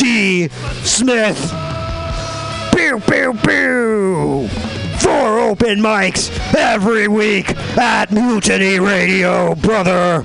D. 0.00 0.48
Smith. 0.82 1.38
Pew, 2.74 2.98
pew, 3.00 3.34
pew. 3.44 4.48
Four 4.98 5.40
open 5.40 5.80
mics 5.80 6.30
every 6.54 7.06
week 7.06 7.50
at 7.76 8.10
Mutiny 8.10 8.78
Radio, 8.80 9.54
brother. 9.56 10.24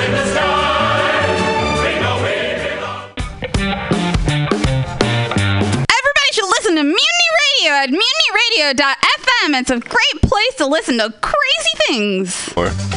To 6.81 6.87
Mutiny 6.87 7.29
Radio 7.59 7.73
at 7.73 7.89
mutinyradio.fm. 7.89 9.59
It's 9.59 9.69
a 9.69 9.79
great 9.79 10.21
place 10.23 10.55
to 10.55 10.65
listen 10.65 10.97
to 10.97 11.13
crazy 11.21 11.77
things. 11.87 12.53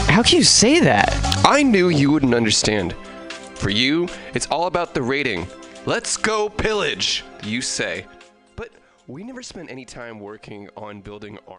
How 0.09 0.23
can 0.23 0.39
you 0.39 0.45
say 0.45 0.81
that? 0.81 1.13
I 1.45 1.63
knew 1.63 1.91
you 1.91 2.11
wouldn't 2.11 2.35
understand. 2.35 2.95
For 3.57 3.69
you, 3.69 4.09
it's 4.33 4.47
all 4.47 4.67
about 4.67 4.95
the 4.95 5.03
rating. 5.03 5.47
Let's 5.85 6.17
go 6.17 6.49
pillage, 6.49 7.25
you 7.43 7.61
say. 7.61 8.07
But 8.57 8.71
we 9.07 9.23
never 9.23 9.43
spent 9.43 9.71
any 9.71 9.85
time 9.85 10.19
working 10.19 10.71
on 10.77 11.03
building 11.03 11.39
our. 11.47 11.59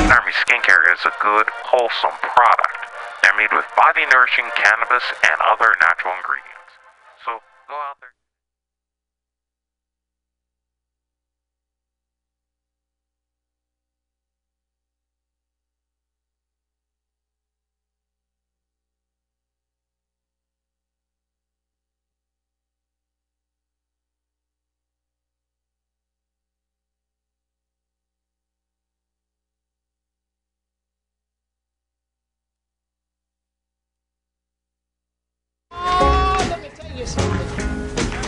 Is 0.91 1.07
a 1.07 1.15
good, 1.23 1.47
wholesome 1.71 2.19
product. 2.19 2.83
They're 3.23 3.37
made 3.39 3.55
with 3.55 3.63
body 3.79 4.03
nourishing 4.11 4.43
cannabis 4.59 5.03
and 5.23 5.39
other 5.39 5.71
natural 5.79 6.11
ingredients. 6.19 6.75
So 7.23 7.39
go 7.71 7.75
out 7.79 7.95
there. 8.03 8.10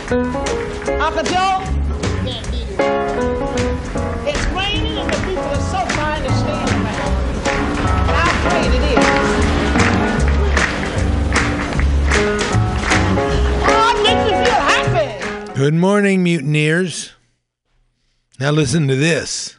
Uncle 0.04 1.22
Joe, 1.24 1.64
can't 2.24 2.50
beat 2.50 2.68
it. 2.68 2.78
It's 4.28 4.44
raining 4.48 4.98
and 4.98 5.10
the 5.10 5.16
people 5.26 5.42
are 5.44 5.60
so 5.60 5.78
fine 5.94 6.22
to 6.22 6.30
stand 6.30 6.70
around. 6.70 7.14
And 7.48 8.14
I'm 8.14 8.28
afraid 8.28 8.70
it 8.74 8.84
is. 8.84 8.98
Oh, 13.66 13.88
it 13.96 14.02
makes 14.02 14.24
me 14.30 14.34
feel 14.44 14.60
happy. 14.60 15.54
Good 15.54 15.74
morning, 15.74 16.22
mutineers. 16.22 17.12
Now 18.38 18.50
listen 18.50 18.86
to 18.88 18.96
this. 18.96 19.58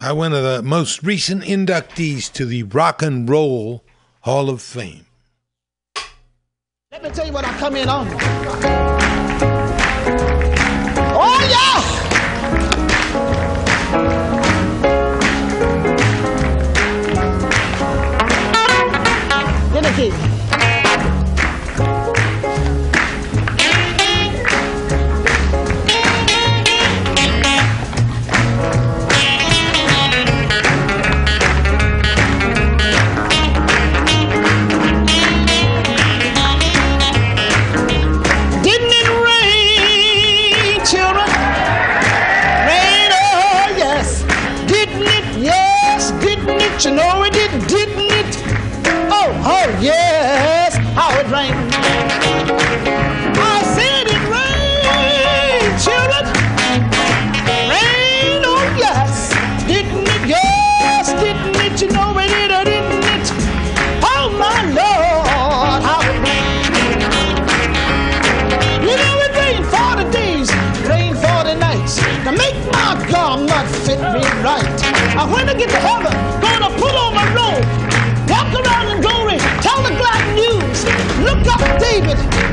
By 0.00 0.10
one 0.10 0.32
of 0.32 0.42
the 0.42 0.62
most 0.64 1.04
recent 1.04 1.44
inductees 1.44 2.32
to 2.32 2.44
the 2.44 2.64
Rock 2.64 3.02
and 3.02 3.28
Roll 3.28 3.84
Hall 4.22 4.50
of 4.50 4.60
Fame. 4.60 5.06
Let 6.90 7.04
me 7.04 7.10
tell 7.10 7.24
you 7.24 7.32
what 7.32 7.44
I 7.44 7.56
come 7.58 7.76
in 7.76 7.88
on. 7.88 9.05
Oh, 11.18 11.40
yeah! 11.48 11.80
Get 19.72 19.82
the 19.82 20.25
When 75.32 75.48
I 75.48 75.54
get 75.54 75.70
to 75.70 75.76
heaven, 75.76 76.12
gonna 76.40 76.70
put 76.78 76.94
on 76.94 77.14
my 77.14 77.26
robe, 77.34 77.64
walk 78.30 78.50
around 78.54 78.96
in 78.96 79.00
glory, 79.02 79.38
tell 79.60 79.82
the 79.82 79.94
glad 79.98 80.22
news. 80.36 80.84
Look 81.26 81.46
up 81.48 81.80
David 81.80 82.45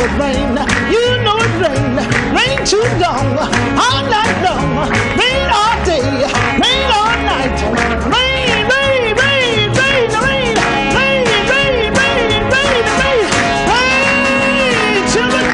it 0.00 0.12
rain, 0.18 0.56
you 0.90 1.04
know 1.24 1.36
it 1.36 1.54
rain, 1.60 1.96
rain 2.32 2.64
too 2.64 2.80
long, 2.96 3.36
all 3.76 4.02
night 4.08 4.36
long, 4.40 4.88
rain 5.20 5.44
all 5.52 5.76
day, 5.84 6.00
rain 6.56 6.88
all 6.88 7.16
night, 7.28 7.60
rain, 8.08 8.64
rain, 8.72 9.12
rain, 9.20 9.68
rain, 9.76 10.08
rain, 10.16 10.56
rain, 10.96 11.24
rain, 11.52 11.92
rain, 12.00 12.32
rain, 12.48 12.84
rain, 13.00 13.24
rain, 13.68 15.04
children, 15.12 15.48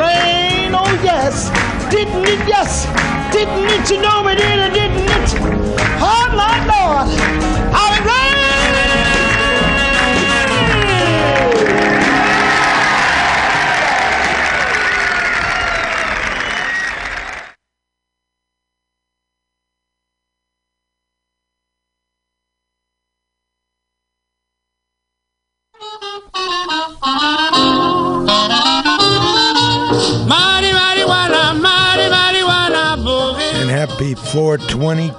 rain, 0.00 0.72
oh 0.72 0.92
yes, 1.04 1.50
didn't 1.90 2.24
it, 2.24 2.40
yes, 2.48 2.86
didn't 3.32 3.68
it, 3.68 3.90
you 3.90 4.00
know 4.00 4.26
it 4.28 4.36
did, 4.36 4.72
didn't 4.72 5.10
it, 5.12 5.28
oh 6.00 6.24
my 6.32 6.56
Lord, 6.72 7.08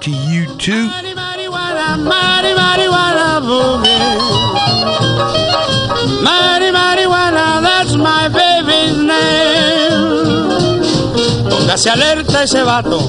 to 0.00 0.10
you 0.10 0.46
too. 0.58 0.86
Mighty. 0.86 1.14
Mighty 6.22 6.70
marijuana, 6.72 7.62
that's 7.62 7.94
my 7.96 8.28
baby's 8.28 8.96
name. 8.96 10.38
Póngase 11.50 11.90
alerta 11.90 12.42
ese 12.42 12.62
vato, 12.62 13.00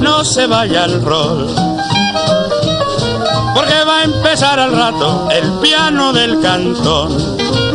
no 0.00 0.24
se 0.24 0.46
vaya 0.46 0.84
al 0.84 1.02
rol. 1.02 1.46
Porque 3.54 3.84
va 3.84 4.00
a 4.00 4.04
empezar 4.04 4.58
al 4.60 4.72
rato 4.72 5.28
el 5.30 5.50
piano 5.60 6.12
del 6.12 6.40
cantón. 6.40 7.65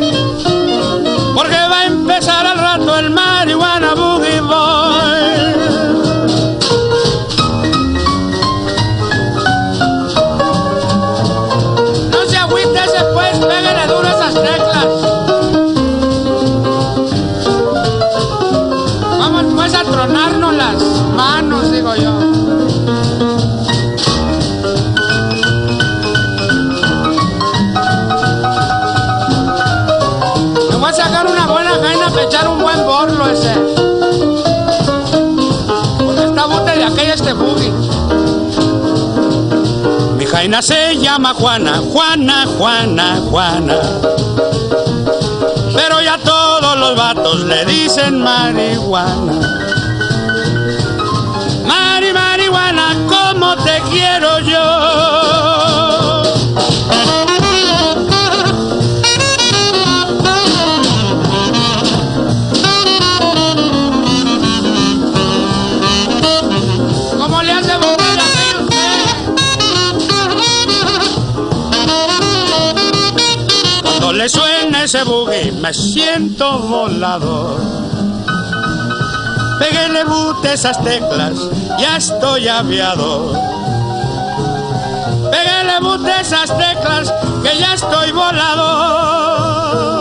Este 37.13 37.33
boogie. 37.33 37.71
Mi 40.17 40.25
jaina 40.25 40.61
se 40.61 40.97
llama 40.97 41.33
Juana, 41.33 41.77
Juana, 41.77 42.45
Juana, 42.57 43.17
Juana. 43.29 43.75
Pero 45.75 46.01
ya 46.01 46.17
todos 46.19 46.77
los 46.77 46.95
vatos 46.95 47.43
le 47.43 47.65
dicen 47.65 48.21
marihuana. 48.21 49.70
Ese 74.93 75.05
boogie 75.05 75.53
me 75.53 75.74
siento 75.74 76.60
volador. 76.60 77.62
Péguele 79.57 80.03
bute 80.03 80.51
esas 80.51 80.83
teclas, 80.83 81.38
ya 81.79 81.95
estoy 81.95 82.50
aviador. 82.50 83.38
Péguele 85.31 85.79
bute 85.79 86.12
esas 86.19 86.50
teclas, 86.57 87.13
que 87.41 87.57
ya 87.57 87.74
estoy 87.74 88.12
volador. 88.12 90.00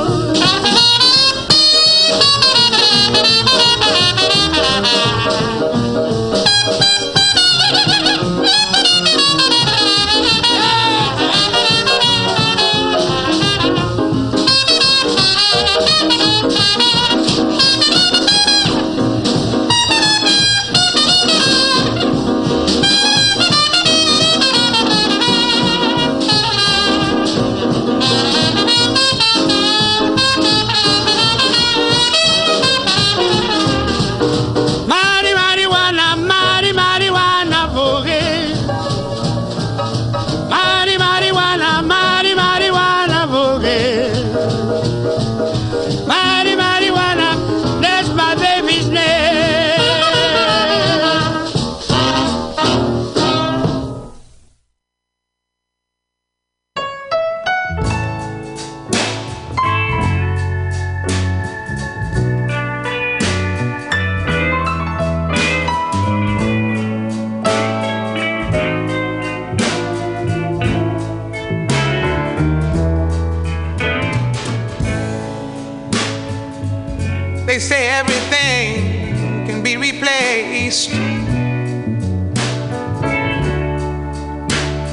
They 77.46 77.58
say 77.58 77.88
everything 77.88 79.46
can 79.46 79.62
be 79.62 79.76
replaced. 79.76 80.90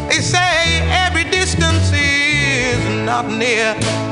They 0.10 0.22
say 0.22 0.82
every 0.90 1.26
distance 1.26 1.92
is 1.94 3.06
not 3.06 3.28
near. 3.28 4.07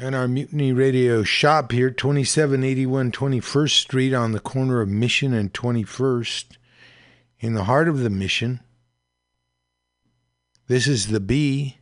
And 0.00 0.14
our 0.14 0.26
Mutiny 0.26 0.72
Radio 0.72 1.22
shop 1.22 1.72
here, 1.72 1.90
2781 1.90 3.12
21st 3.12 3.70
Street 3.70 4.14
on 4.14 4.32
the 4.32 4.40
corner 4.40 4.80
of 4.80 4.88
Mission 4.88 5.34
and 5.34 5.52
21st 5.52 6.44
in 7.38 7.52
the 7.52 7.64
heart 7.64 7.86
of 7.86 7.98
the 7.98 8.08
Mission. 8.08 8.60
This 10.68 10.86
is 10.86 11.08
the 11.08 11.20
B. 11.20 11.76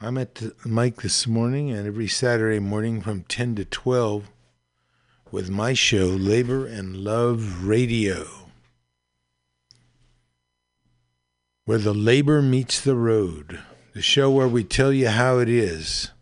I'm 0.00 0.16
at 0.16 0.36
the 0.36 0.54
mic 0.64 1.02
this 1.02 1.26
morning 1.26 1.70
and 1.70 1.86
every 1.86 2.08
Saturday 2.08 2.58
morning 2.58 3.02
from 3.02 3.24
10 3.24 3.56
to 3.56 3.66
12 3.66 4.30
with 5.30 5.50
my 5.50 5.74
show, 5.74 6.06
Labor 6.06 6.66
and 6.66 6.96
Love 6.96 7.66
Radio. 7.66 8.26
where 11.66 11.78
the 11.78 11.92
labor 11.92 12.40
meets 12.40 12.80
the 12.80 12.94
road, 12.94 13.58
the 13.92 14.00
show 14.00 14.30
where 14.30 14.46
we 14.46 14.62
tell 14.62 14.92
you 14.92 15.08
how 15.08 15.38
it 15.38 15.48
is. 15.48 16.12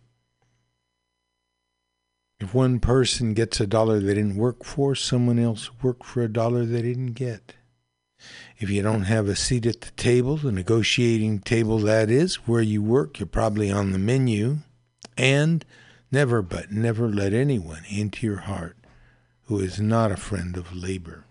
If 2.45 2.53
one 2.53 2.79
person 2.79 3.33
gets 3.33 3.59
a 3.59 3.67
dollar 3.67 4.01
they 4.01 4.13
didn't 4.13 4.37
work 4.37 4.65
for, 4.65 4.95
someone 4.95 5.39
else 5.39 5.71
worked 5.83 6.05
for 6.05 6.23
a 6.23 6.29
dollar 6.29 6.67
they 6.67 6.83
didn't 6.83 7.15
get. 7.15 7.55
If 8.59 8.69
you 8.69 8.83
don't 8.83 9.05
have 9.05 9.29
a 9.29 9.35
seat 9.35 9.65
at 9.65 9.81
the 9.81 9.91
table, 9.93 10.37
the 10.37 10.53
negotiating 10.53 11.39
table 11.41 11.79
that 11.79 12.11
is, 12.11 12.35
where 12.47 12.61
you 12.61 12.83
work, 12.83 13.19
you're 13.19 13.27
probably 13.27 13.73
on 13.73 13.93
the 13.93 13.99
menu. 13.99 14.59
And 15.17 15.65
never, 16.13 16.43
but 16.43 16.71
never 16.71 17.09
let 17.09 17.33
anyone 17.33 17.85
into 17.89 18.27
your 18.27 18.41
heart 18.41 18.77
who 19.45 19.59
is 19.59 19.81
not 19.81 20.13
a 20.13 20.17
friend 20.19 20.59
of 20.59 20.77
labor. 20.77 21.25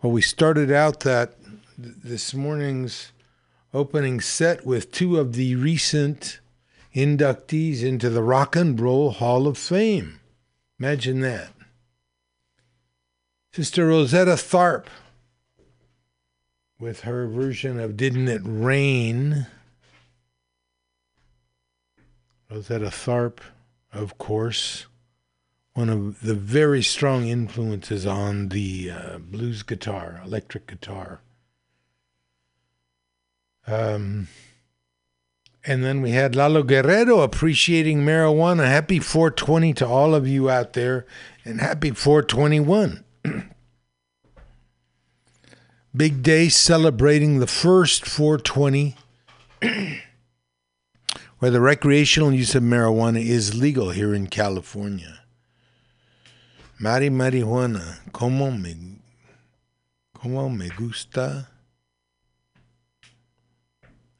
Well, 0.00 0.12
we 0.12 0.22
started 0.22 0.72
out 0.72 1.00
that 1.00 1.36
th- 1.76 1.94
this 2.02 2.32
morning's 2.32 3.12
opening 3.74 4.22
set 4.22 4.64
with 4.64 4.92
two 4.92 5.18
of 5.18 5.34
the 5.34 5.56
recent 5.56 6.40
inductees 6.94 7.82
into 7.82 8.08
the 8.08 8.22
Rock 8.22 8.54
and 8.54 8.80
Roll 8.80 9.10
Hall 9.10 9.46
of 9.46 9.58
Fame. 9.58 10.20
Imagine 10.78 11.20
that. 11.20 11.50
Sister 13.52 13.86
Rosetta 13.86 14.32
Tharpe 14.32 14.88
with 16.78 17.00
her 17.00 17.26
version 17.26 17.78
of 17.78 17.96
Didn't 17.96 18.28
It 18.28 18.42
Rain? 18.44 19.46
Rosetta 22.50 22.90
Tharpe, 22.90 23.40
of 23.92 24.18
course, 24.18 24.86
one 25.74 25.88
of 25.88 26.20
the 26.20 26.34
very 26.34 26.82
strong 26.82 27.26
influences 27.26 28.06
on 28.06 28.50
the 28.50 28.90
uh, 28.90 29.18
blues 29.18 29.62
guitar, 29.62 30.20
electric 30.24 30.66
guitar. 30.68 31.20
Um, 33.66 34.28
and 35.66 35.82
then 35.82 36.02
we 36.02 36.10
had 36.10 36.36
Lalo 36.36 36.62
Guerrero 36.62 37.20
appreciating 37.20 38.00
marijuana. 38.00 38.66
Happy 38.66 38.98
420 38.98 39.72
to 39.74 39.86
all 39.86 40.14
of 40.14 40.28
you 40.28 40.50
out 40.50 40.74
there, 40.74 41.06
and 41.44 41.60
happy 41.60 41.90
421. 41.90 43.04
Big 45.96 46.22
day 46.22 46.48
celebrating 46.48 47.38
the 47.38 47.46
first 47.46 48.04
420 48.04 48.96
where 51.38 51.50
the 51.50 51.60
recreational 51.60 52.32
use 52.32 52.54
of 52.54 52.62
marijuana 52.62 53.24
is 53.24 53.58
legal 53.58 53.90
here 53.90 54.14
in 54.14 54.26
California. 54.26 55.20
Mari 56.78 57.08
marijuana, 57.08 58.00
como 58.12 58.50
me, 58.50 58.98
como 60.14 60.48
me 60.48 60.68
gusta. 60.70 61.48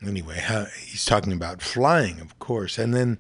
Anyway, 0.06 0.38
how, 0.38 0.66
he's 0.78 1.04
talking 1.04 1.32
about 1.32 1.62
flying, 1.62 2.20
of 2.20 2.38
course. 2.38 2.78
And 2.78 2.94
then 2.94 3.18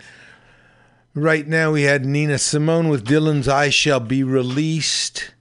right 1.14 1.46
now 1.46 1.72
we 1.72 1.82
had 1.82 2.04
Nina 2.04 2.38
Simone 2.38 2.88
with 2.88 3.06
Dylan's 3.06 3.48
I 3.48 3.70
Shall 3.70 4.00
Be 4.00 4.22
Released. 4.22 5.32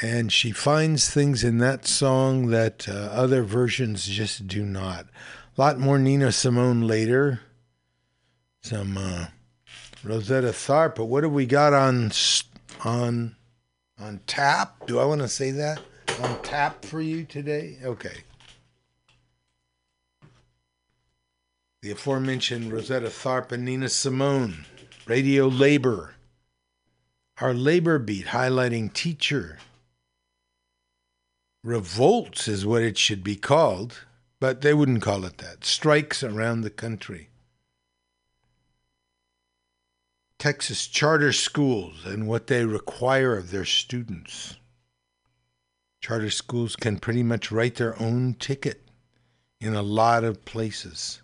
And 0.00 0.32
she 0.32 0.50
finds 0.50 1.10
things 1.10 1.44
in 1.44 1.58
that 1.58 1.86
song 1.86 2.48
that 2.48 2.88
uh, 2.88 2.92
other 2.92 3.42
versions 3.44 4.06
just 4.06 4.48
do 4.48 4.64
not. 4.64 5.06
A 5.56 5.60
lot 5.60 5.78
more 5.78 5.98
Nina 5.98 6.32
Simone 6.32 6.86
later. 6.86 7.40
Some 8.62 8.96
uh, 8.96 9.26
Rosetta 10.02 10.48
Tharpe. 10.48 10.96
But 10.96 11.04
what 11.04 11.22
have 11.22 11.32
we 11.32 11.46
got 11.46 11.72
on 11.72 12.10
on 12.84 13.36
on 14.00 14.20
tap? 14.26 14.86
Do 14.86 14.98
I 14.98 15.04
want 15.04 15.20
to 15.20 15.28
say 15.28 15.50
that 15.52 15.80
on 16.20 16.42
tap 16.42 16.84
for 16.84 17.00
you 17.00 17.24
today? 17.24 17.78
Okay. 17.84 18.24
The 21.82 21.90
aforementioned 21.90 22.72
Rosetta 22.72 23.08
Tharpe 23.08 23.50
and 23.50 23.64
Nina 23.64 23.88
Simone, 23.88 24.66
Radio 25.06 25.48
Labor. 25.48 26.14
Our 27.38 27.52
labor 27.52 27.98
beat 27.98 28.26
highlighting 28.26 28.92
teacher 28.92 29.58
revolts 31.64 32.46
is 32.46 32.64
what 32.64 32.82
it 32.82 32.96
should 32.96 33.24
be 33.24 33.34
called, 33.34 33.98
but 34.38 34.60
they 34.60 34.72
wouldn't 34.72 35.02
call 35.02 35.24
it 35.24 35.38
that. 35.38 35.64
Strikes 35.64 36.22
around 36.22 36.60
the 36.60 36.70
country. 36.70 37.30
Texas 40.38 40.86
charter 40.86 41.32
schools 41.32 42.06
and 42.06 42.28
what 42.28 42.46
they 42.46 42.64
require 42.64 43.36
of 43.36 43.50
their 43.50 43.64
students. 43.64 44.54
Charter 46.00 46.30
schools 46.30 46.76
can 46.76 47.00
pretty 47.00 47.24
much 47.24 47.50
write 47.50 47.74
their 47.74 48.00
own 48.00 48.34
ticket 48.34 48.88
in 49.60 49.74
a 49.74 49.82
lot 49.82 50.22
of 50.22 50.44
places. 50.44 51.21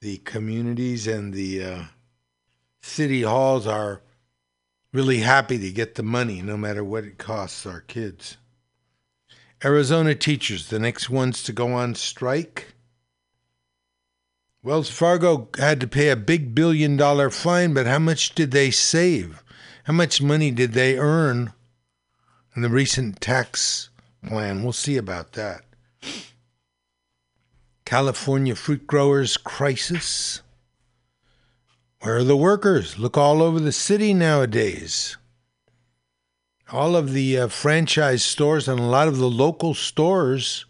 The 0.00 0.18
communities 0.18 1.08
and 1.08 1.34
the 1.34 1.64
uh, 1.64 1.82
city 2.80 3.22
halls 3.22 3.66
are 3.66 4.00
really 4.92 5.18
happy 5.18 5.58
to 5.58 5.72
get 5.72 5.96
the 5.96 6.04
money 6.04 6.40
no 6.40 6.56
matter 6.56 6.84
what 6.84 7.04
it 7.04 7.18
costs 7.18 7.66
our 7.66 7.80
kids. 7.80 8.36
Arizona 9.64 10.14
teachers, 10.14 10.68
the 10.68 10.78
next 10.78 11.10
ones 11.10 11.42
to 11.42 11.52
go 11.52 11.72
on 11.72 11.96
strike. 11.96 12.74
Wells 14.62 14.88
Fargo 14.88 15.48
had 15.58 15.80
to 15.80 15.88
pay 15.88 16.10
a 16.10 16.16
big 16.16 16.54
billion 16.54 16.96
dollar 16.96 17.28
fine, 17.28 17.74
but 17.74 17.86
how 17.86 17.98
much 17.98 18.36
did 18.36 18.52
they 18.52 18.70
save? 18.70 19.42
How 19.84 19.92
much 19.92 20.22
money 20.22 20.52
did 20.52 20.74
they 20.74 20.96
earn 20.96 21.52
in 22.54 22.62
the 22.62 22.68
recent 22.68 23.20
tax 23.20 23.90
plan? 24.24 24.62
We'll 24.62 24.72
see 24.72 24.96
about 24.96 25.32
that. 25.32 25.62
California 27.88 28.54
fruit 28.54 28.86
growers 28.86 29.38
crisis. 29.38 30.42
Where 32.02 32.18
are 32.18 32.22
the 32.22 32.36
workers? 32.36 32.98
Look 32.98 33.16
all 33.16 33.40
over 33.40 33.58
the 33.58 33.72
city 33.72 34.12
nowadays. 34.12 35.16
All 36.70 36.94
of 36.94 37.14
the 37.14 37.38
uh, 37.38 37.48
franchise 37.48 38.22
stores 38.22 38.68
and 38.68 38.78
a 38.78 38.82
lot 38.82 39.08
of 39.08 39.16
the 39.16 39.30
local 39.30 39.72
stores 39.72 40.66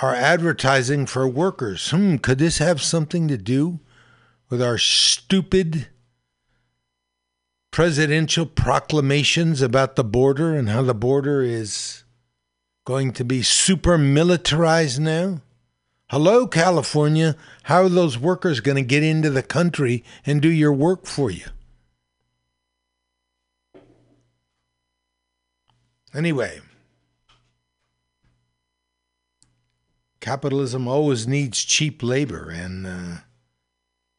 are 0.00 0.14
advertising 0.14 1.06
for 1.06 1.26
workers. 1.26 1.90
Hmm, 1.90 2.18
could 2.18 2.38
this 2.38 2.58
have 2.58 2.80
something 2.80 3.26
to 3.26 3.36
do 3.36 3.80
with 4.48 4.62
our 4.62 4.78
stupid 4.78 5.88
presidential 7.72 8.46
proclamations 8.46 9.60
about 9.60 9.96
the 9.96 10.04
border 10.04 10.54
and 10.54 10.68
how 10.68 10.82
the 10.82 10.94
border 10.94 11.42
is 11.42 12.04
going 12.84 13.12
to 13.14 13.24
be 13.24 13.42
super 13.42 13.98
militarized 13.98 15.00
now? 15.00 15.40
Hello, 16.10 16.46
California. 16.46 17.34
How 17.64 17.84
are 17.84 17.88
those 17.88 18.18
workers 18.18 18.60
going 18.60 18.76
to 18.76 18.82
get 18.82 19.02
into 19.02 19.30
the 19.30 19.42
country 19.42 20.04
and 20.26 20.42
do 20.42 20.50
your 20.50 20.72
work 20.72 21.06
for 21.06 21.30
you? 21.30 21.46
Anyway, 26.12 26.60
capitalism 30.20 30.86
always 30.86 31.26
needs 31.26 31.64
cheap 31.64 32.02
labor, 32.02 32.50
and 32.50 32.86
uh, 32.86 33.16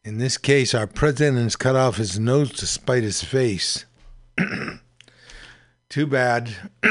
in 0.03 0.17
this 0.17 0.37
case, 0.37 0.73
our 0.73 0.87
president 0.87 1.37
has 1.37 1.55
cut 1.55 1.75
off 1.75 1.97
his 1.97 2.19
nose 2.19 2.51
to 2.53 2.65
spite 2.65 3.03
his 3.03 3.23
face. 3.23 3.85
Too 5.89 6.07
bad. 6.07 6.51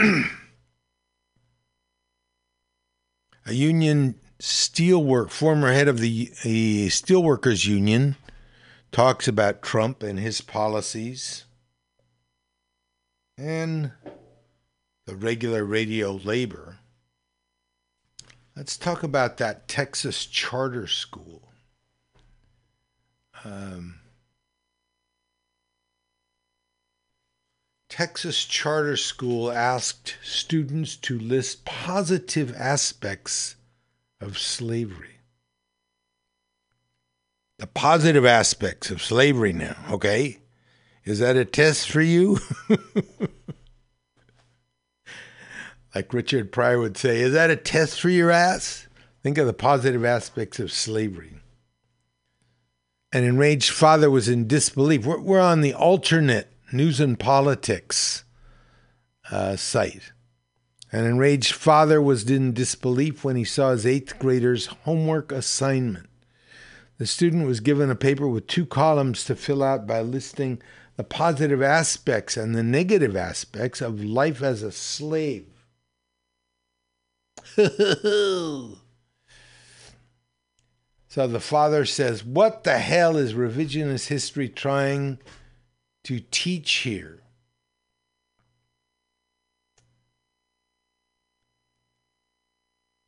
A 3.46 3.52
union 3.52 4.14
steelwork 4.40 5.30
former 5.30 5.72
head 5.72 5.88
of 5.88 5.98
the, 5.98 6.30
the 6.42 6.88
steelworkers 6.88 7.66
union 7.66 8.16
talks 8.92 9.26
about 9.28 9.62
Trump 9.62 10.02
and 10.02 10.18
his 10.18 10.40
policies 10.40 11.44
and 13.36 13.92
the 15.06 15.16
regular 15.16 15.64
radio 15.64 16.12
labor. 16.12 16.78
Let's 18.56 18.76
talk 18.76 19.02
about 19.02 19.38
that 19.38 19.66
Texas 19.66 20.26
charter 20.26 20.86
school. 20.86 21.42
Um, 23.44 23.96
Texas 27.94 28.44
Charter 28.44 28.96
School 28.96 29.52
asked 29.52 30.16
students 30.20 30.96
to 30.96 31.16
list 31.16 31.64
positive 31.64 32.52
aspects 32.56 33.54
of 34.20 34.38
slavery. 34.38 35.18
The 37.58 37.66
positive 37.66 38.24
aspects 38.24 38.90
of 38.90 39.02
slavery 39.02 39.52
now, 39.52 39.76
okay? 39.90 40.38
Is 41.04 41.18
that 41.20 41.36
a 41.36 41.44
test 41.44 41.90
for 41.90 42.00
you? 42.00 42.38
like 45.94 46.12
Richard 46.12 46.50
Pryor 46.50 46.80
would 46.80 46.96
say, 46.96 47.20
is 47.20 47.32
that 47.34 47.50
a 47.50 47.56
test 47.56 48.00
for 48.00 48.08
your 48.08 48.30
ass? 48.30 48.88
Think 49.22 49.38
of 49.38 49.46
the 49.46 49.52
positive 49.52 50.04
aspects 50.04 50.58
of 50.58 50.72
slavery. 50.72 51.34
An 53.12 53.24
enraged 53.24 53.70
father 53.70 54.10
was 54.10 54.28
in 54.28 54.48
disbelief. 54.48 55.06
We're, 55.06 55.20
we're 55.20 55.40
on 55.40 55.60
the 55.60 55.74
alternate 55.74 56.52
news 56.72 57.00
and 57.00 57.18
politics 57.18 58.24
uh, 59.30 59.56
site. 59.56 60.12
An 60.94 61.06
enraged 61.06 61.54
father 61.54 62.00
was 62.00 62.30
in 62.30 62.52
disbelief 62.52 63.24
when 63.24 63.34
he 63.34 63.42
saw 63.42 63.72
his 63.72 63.84
eighth 63.84 64.16
grader's 64.16 64.66
homework 64.66 65.32
assignment. 65.32 66.06
The 66.98 67.06
student 67.06 67.48
was 67.48 67.58
given 67.58 67.90
a 67.90 67.96
paper 67.96 68.28
with 68.28 68.46
two 68.46 68.64
columns 68.64 69.24
to 69.24 69.34
fill 69.34 69.64
out 69.64 69.88
by 69.88 70.02
listing 70.02 70.62
the 70.94 71.02
positive 71.02 71.60
aspects 71.60 72.36
and 72.36 72.54
the 72.54 72.62
negative 72.62 73.16
aspects 73.16 73.80
of 73.80 74.04
life 74.04 74.40
as 74.40 74.62
a 74.62 74.70
slave. 74.70 75.48
so 77.56 78.76
the 81.08 81.40
father 81.40 81.84
says, 81.84 82.24
What 82.24 82.62
the 82.62 82.78
hell 82.78 83.16
is 83.16 83.34
revisionist 83.34 84.06
history 84.06 84.48
trying 84.48 85.18
to 86.04 86.20
teach 86.30 86.72
here? 86.72 87.23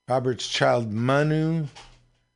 Robert's 0.08 0.46
child 0.46 0.92
Manu 0.92 1.66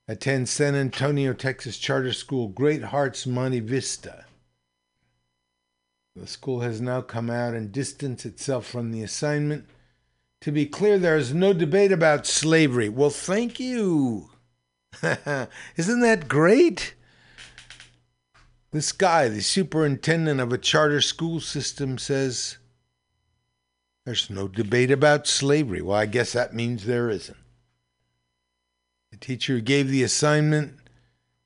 attends 0.08 0.50
San 0.50 0.74
Antonio, 0.74 1.32
Texas 1.32 1.78
charter 1.78 2.12
school 2.12 2.48
Great 2.48 2.82
Hearts 2.82 3.28
Monte 3.28 3.60
Vista. 3.60 4.24
The 6.16 6.26
school 6.26 6.60
has 6.60 6.80
now 6.80 7.00
come 7.00 7.30
out 7.30 7.54
and 7.54 7.70
distanced 7.70 8.26
itself 8.26 8.66
from 8.66 8.90
the 8.90 9.04
assignment. 9.04 9.66
To 10.40 10.50
be 10.50 10.66
clear, 10.66 10.98
there 10.98 11.16
is 11.16 11.32
no 11.32 11.52
debate 11.52 11.92
about 11.92 12.26
slavery. 12.26 12.88
Well, 12.88 13.10
thank 13.10 13.60
you. 13.60 14.30
Isn't 15.76 16.00
that 16.00 16.26
great? 16.26 16.94
This 18.72 18.90
guy, 18.90 19.28
the 19.28 19.42
superintendent 19.42 20.40
of 20.40 20.52
a 20.52 20.58
charter 20.58 21.00
school 21.00 21.38
system, 21.38 21.98
says 21.98 22.58
there's 24.04 24.28
no 24.28 24.48
debate 24.48 24.90
about 24.90 25.28
slavery. 25.28 25.82
Well, 25.82 25.96
I 25.96 26.06
guess 26.06 26.32
that 26.32 26.52
means 26.52 26.84
there 26.84 27.08
isn't. 27.08 27.36
The 29.10 29.16
teacher 29.18 29.54
who 29.54 29.60
gave 29.60 29.88
the 29.88 30.02
assignment 30.02 30.78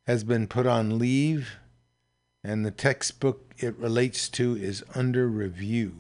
has 0.07 0.23
been 0.23 0.47
put 0.47 0.67
on 0.67 0.99
leave, 0.99 1.57
and 2.43 2.65
the 2.65 2.71
textbook 2.71 3.55
it 3.59 3.77
relates 3.77 4.29
to 4.31 4.55
is 4.57 4.85
under 4.95 5.27
review. 5.29 5.95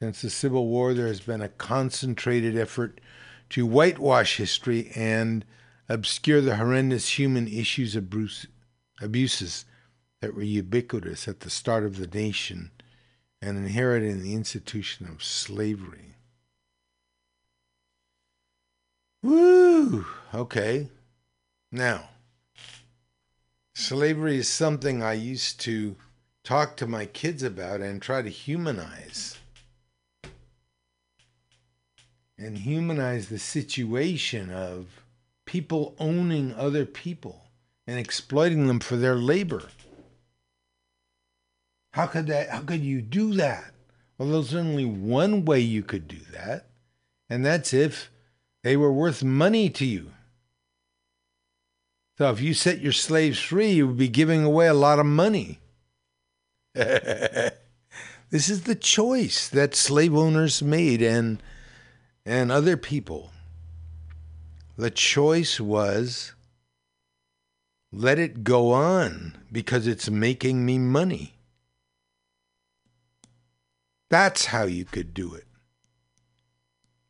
Since 0.00 0.22
the 0.22 0.30
Civil 0.30 0.68
War, 0.68 0.94
there 0.94 1.08
has 1.08 1.20
been 1.20 1.40
a 1.40 1.48
concentrated 1.48 2.56
effort 2.56 3.00
to 3.50 3.66
whitewash 3.66 4.36
history 4.36 4.92
and 4.94 5.44
obscure 5.88 6.40
the 6.40 6.56
horrendous 6.56 7.18
human 7.18 7.48
issues 7.48 7.96
abuse, 7.96 8.46
abuses 9.00 9.64
that 10.20 10.34
were 10.34 10.42
ubiquitous 10.42 11.26
at 11.26 11.40
the 11.40 11.50
start 11.50 11.84
of 11.84 11.96
the 11.96 12.06
nation 12.06 12.70
and 13.42 13.56
inherent 13.56 14.04
in 14.04 14.22
the 14.22 14.34
institution 14.34 15.08
of 15.08 15.24
slavery. 15.24 16.14
Woo! 19.22 20.06
Okay. 20.32 20.88
Now, 21.72 22.08
slavery 23.74 24.36
is 24.36 24.48
something 24.48 25.02
I 25.02 25.14
used 25.14 25.60
to 25.62 25.96
talk 26.44 26.76
to 26.76 26.86
my 26.86 27.06
kids 27.06 27.42
about 27.42 27.80
and 27.80 28.00
try 28.00 28.22
to 28.22 28.28
humanize. 28.28 29.38
And 32.38 32.58
humanize 32.58 33.28
the 33.28 33.38
situation 33.38 34.50
of 34.50 34.86
people 35.44 35.96
owning 35.98 36.54
other 36.54 36.86
people 36.86 37.48
and 37.86 37.98
exploiting 37.98 38.66
them 38.68 38.78
for 38.78 38.96
their 38.96 39.16
labor. 39.16 39.64
How 41.92 42.06
could 42.06 42.28
that 42.28 42.50
how 42.50 42.60
could 42.60 42.82
you 42.82 43.02
do 43.02 43.34
that? 43.34 43.72
Well, 44.16 44.30
there's 44.30 44.54
only 44.54 44.84
one 44.84 45.44
way 45.44 45.60
you 45.60 45.82
could 45.82 46.06
do 46.06 46.20
that, 46.32 46.66
and 47.28 47.44
that's 47.44 47.72
if 47.72 48.10
they 48.62 48.76
were 48.76 48.92
worth 48.92 49.22
money 49.22 49.70
to 49.70 49.84
you. 49.84 50.12
So 52.18 52.30
if 52.30 52.40
you 52.40 52.52
set 52.52 52.80
your 52.80 52.92
slaves 52.92 53.38
free, 53.38 53.72
you 53.72 53.86
would 53.86 53.96
be 53.96 54.08
giving 54.08 54.44
away 54.44 54.66
a 54.66 54.74
lot 54.74 54.98
of 54.98 55.06
money. 55.06 55.60
this 56.74 57.52
is 58.30 58.62
the 58.62 58.74
choice 58.74 59.48
that 59.48 59.74
slave 59.74 60.14
owners 60.14 60.62
made 60.62 61.02
and 61.02 61.42
and 62.26 62.52
other 62.52 62.76
people. 62.76 63.30
The 64.76 64.90
choice 64.90 65.58
was 65.58 66.34
let 67.90 68.18
it 68.18 68.44
go 68.44 68.72
on 68.72 69.36
because 69.50 69.86
it's 69.86 70.10
making 70.10 70.64
me 70.64 70.78
money. 70.78 71.34
That's 74.10 74.46
how 74.46 74.64
you 74.64 74.84
could 74.84 75.14
do 75.14 75.34
it. 75.34 75.47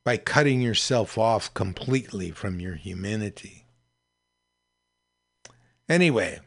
By 0.08 0.16
cutting 0.16 0.62
yourself 0.62 1.18
off 1.18 1.52
completely 1.52 2.30
from 2.30 2.60
your 2.60 2.76
humanity. 2.76 3.66
Anyway, 5.86 6.40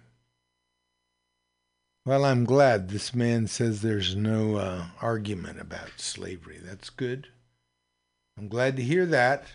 well, 2.04 2.26
I'm 2.26 2.44
glad 2.44 2.90
this 2.90 3.14
man 3.14 3.46
says 3.46 3.84
there's 3.84 4.16
no 4.16 4.56
uh, 4.56 4.86
argument 5.00 5.62
about 5.62 5.92
slavery. 5.98 6.58
That's 6.60 6.90
good. 6.90 7.28
I'm 8.36 8.48
glad 8.48 8.78
to 8.78 8.82
hear 8.82 9.06
that. 9.06 9.46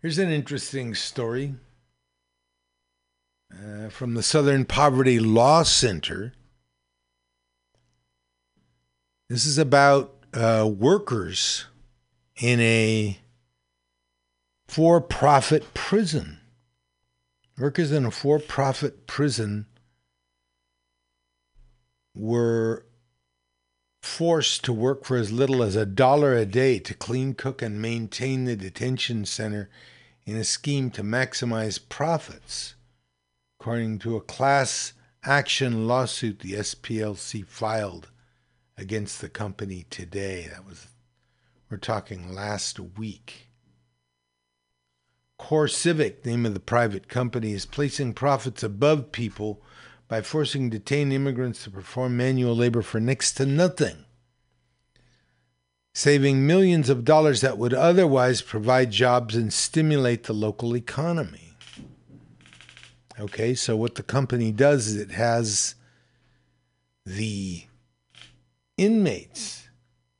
Here's 0.00 0.18
an 0.18 0.30
interesting 0.30 0.94
story 0.94 1.56
uh, 3.52 3.90
from 3.90 4.14
the 4.14 4.22
Southern 4.22 4.64
Poverty 4.64 5.20
Law 5.20 5.62
Center. 5.62 6.32
This 9.28 9.44
is 9.44 9.58
about 9.58 10.14
uh, 10.38 10.64
workers 10.64 11.66
in 12.40 12.60
a 12.60 13.18
for 14.68 15.00
profit 15.00 15.74
prison. 15.74 16.38
Workers 17.58 17.90
in 17.90 18.04
a 18.04 18.10
for 18.12 18.38
profit 18.38 19.08
prison 19.08 19.66
were 22.14 22.86
forced 24.00 24.64
to 24.64 24.72
work 24.72 25.04
for 25.04 25.16
as 25.16 25.32
little 25.32 25.60
as 25.62 25.74
a 25.74 25.84
dollar 25.84 26.34
a 26.34 26.46
day 26.46 26.78
to 26.78 26.94
clean, 26.94 27.34
cook, 27.34 27.60
and 27.60 27.82
maintain 27.82 28.44
the 28.44 28.54
detention 28.54 29.24
center 29.24 29.68
in 30.24 30.36
a 30.36 30.44
scheme 30.44 30.90
to 30.92 31.02
maximize 31.02 31.80
profits, 31.88 32.76
according 33.58 33.98
to 33.98 34.14
a 34.14 34.20
class 34.20 34.92
action 35.24 35.88
lawsuit 35.88 36.38
the 36.40 36.52
SPLC 36.52 37.44
filed 37.44 38.08
against 38.78 39.20
the 39.20 39.28
company 39.28 39.84
today. 39.90 40.48
That 40.50 40.64
was, 40.64 40.86
we're 41.68 41.76
talking 41.76 42.32
last 42.32 42.78
week. 42.78 43.48
CoreCivic, 45.40 46.24
name 46.24 46.46
of 46.46 46.54
the 46.54 46.60
private 46.60 47.08
company, 47.08 47.52
is 47.52 47.66
placing 47.66 48.14
profits 48.14 48.62
above 48.62 49.12
people 49.12 49.62
by 50.06 50.22
forcing 50.22 50.70
detained 50.70 51.12
immigrants 51.12 51.64
to 51.64 51.70
perform 51.70 52.16
manual 52.16 52.56
labor 52.56 52.82
for 52.82 52.98
next 52.98 53.34
to 53.34 53.44
nothing, 53.44 54.04
saving 55.92 56.46
millions 56.46 56.88
of 56.88 57.04
dollars 57.04 57.40
that 57.40 57.58
would 57.58 57.74
otherwise 57.74 58.40
provide 58.42 58.90
jobs 58.90 59.36
and 59.36 59.52
stimulate 59.52 60.24
the 60.24 60.32
local 60.32 60.76
economy. 60.76 61.52
Okay, 63.20 63.54
so 63.54 63.76
what 63.76 63.96
the 63.96 64.02
company 64.02 64.50
does 64.50 64.86
is 64.86 64.96
it 64.96 65.10
has 65.10 65.74
the 67.04 67.67
inmates 68.78 69.68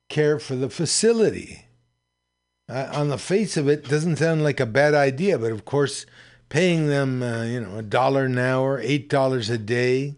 care 0.09 0.39
for 0.39 0.57
the 0.57 0.69
facility. 0.69 1.67
Uh, 2.69 2.91
on 2.93 3.09
the 3.09 3.19
face 3.19 3.57
of 3.57 3.69
it, 3.69 3.89
doesn't 3.89 4.17
sound 4.17 4.45
like 4.45 4.61
a 4.61 4.67
bad 4.67 4.93
idea, 4.93 5.39
but 5.39 5.53
of 5.53 5.65
course, 5.65 6.05
paying 6.49 6.87
them, 6.89 7.23
uh, 7.23 7.45
you 7.45 7.61
know, 7.61 7.79
a 7.79 7.83
dollar 7.83 8.27
an 8.27 8.39
hour, 8.39 8.79
eight 8.81 9.09
dollars 9.09 9.49
a 9.49 9.59
day, 9.59 10.17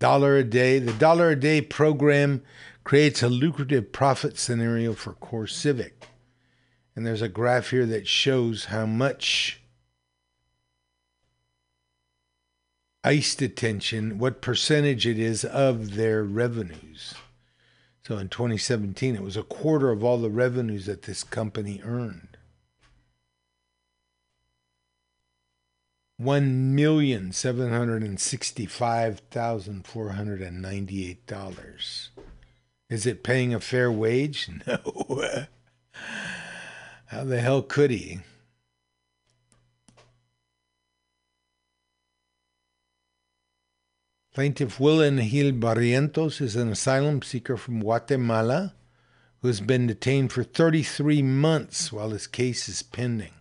dollar 0.00 0.36
a 0.36 0.44
day. 0.44 0.78
The 0.78 0.94
dollar 0.94 1.30
a 1.30 1.36
day 1.36 1.60
program 1.60 2.42
creates 2.84 3.22
a 3.22 3.28
lucrative 3.28 3.92
profit 3.92 4.38
scenario 4.38 4.94
for 4.94 5.12
CoreCivic. 5.14 5.92
And 6.96 7.06
there's 7.06 7.22
a 7.22 7.28
graph 7.28 7.70
here 7.70 7.86
that 7.86 8.06
shows 8.06 8.66
how 8.66 8.86
much 8.86 9.61
ICE 13.04 13.34
detention, 13.34 14.18
what 14.18 14.40
percentage 14.40 15.06
it 15.06 15.18
is 15.18 15.44
of 15.44 15.96
their 15.96 16.22
revenues. 16.22 17.14
So 18.06 18.16
in 18.18 18.28
2017, 18.28 19.16
it 19.16 19.22
was 19.22 19.36
a 19.36 19.42
quarter 19.42 19.90
of 19.90 20.04
all 20.04 20.18
the 20.18 20.30
revenues 20.30 20.86
that 20.86 21.02
this 21.02 21.24
company 21.24 21.80
earned. 21.84 22.36
One 26.16 26.74
million 26.76 27.32
seven 27.32 27.72
hundred 27.72 28.02
and 28.04 28.20
sixty-five 28.20 29.22
thousand 29.30 29.86
four 29.88 30.10
hundred 30.10 30.40
and 30.40 30.62
ninety-eight 30.62 31.26
dollars. 31.26 32.10
Is 32.88 33.06
it 33.06 33.24
paying 33.24 33.52
a 33.52 33.60
fair 33.60 33.90
wage? 33.90 34.48
No. 34.66 35.36
How 37.06 37.24
the 37.24 37.40
hell 37.40 37.60
could 37.60 37.90
he? 37.90 38.20
Plaintiff 44.34 44.80
Willen 44.80 45.16
Gil 45.16 45.52
Barrientos 45.52 46.40
is 46.40 46.56
an 46.56 46.70
asylum 46.70 47.20
seeker 47.20 47.58
from 47.58 47.80
Guatemala 47.80 48.72
who 49.42 49.48
has 49.48 49.60
been 49.60 49.86
detained 49.86 50.32
for 50.32 50.42
33 50.42 51.20
months 51.20 51.92
while 51.92 52.10
his 52.10 52.26
case 52.26 52.66
is 52.66 52.82
pending. 52.82 53.34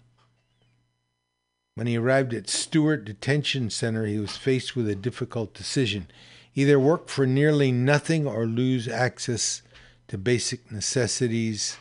When 1.75 1.87
he 1.87 1.95
arrived 1.95 2.33
at 2.33 2.49
Stewart 2.49 3.05
Detention 3.05 3.69
Center, 3.69 4.05
he 4.05 4.19
was 4.19 4.35
faced 4.35 4.75
with 4.75 4.89
a 4.89 4.95
difficult 4.95 5.53
decision 5.53 6.07
either 6.55 6.77
work 6.77 7.07
for 7.07 7.25
nearly 7.25 7.71
nothing 7.71 8.27
or 8.27 8.45
lose 8.45 8.89
access 8.89 9.61
to 10.09 10.17
basic 10.17 10.69
necessities, 10.73 11.77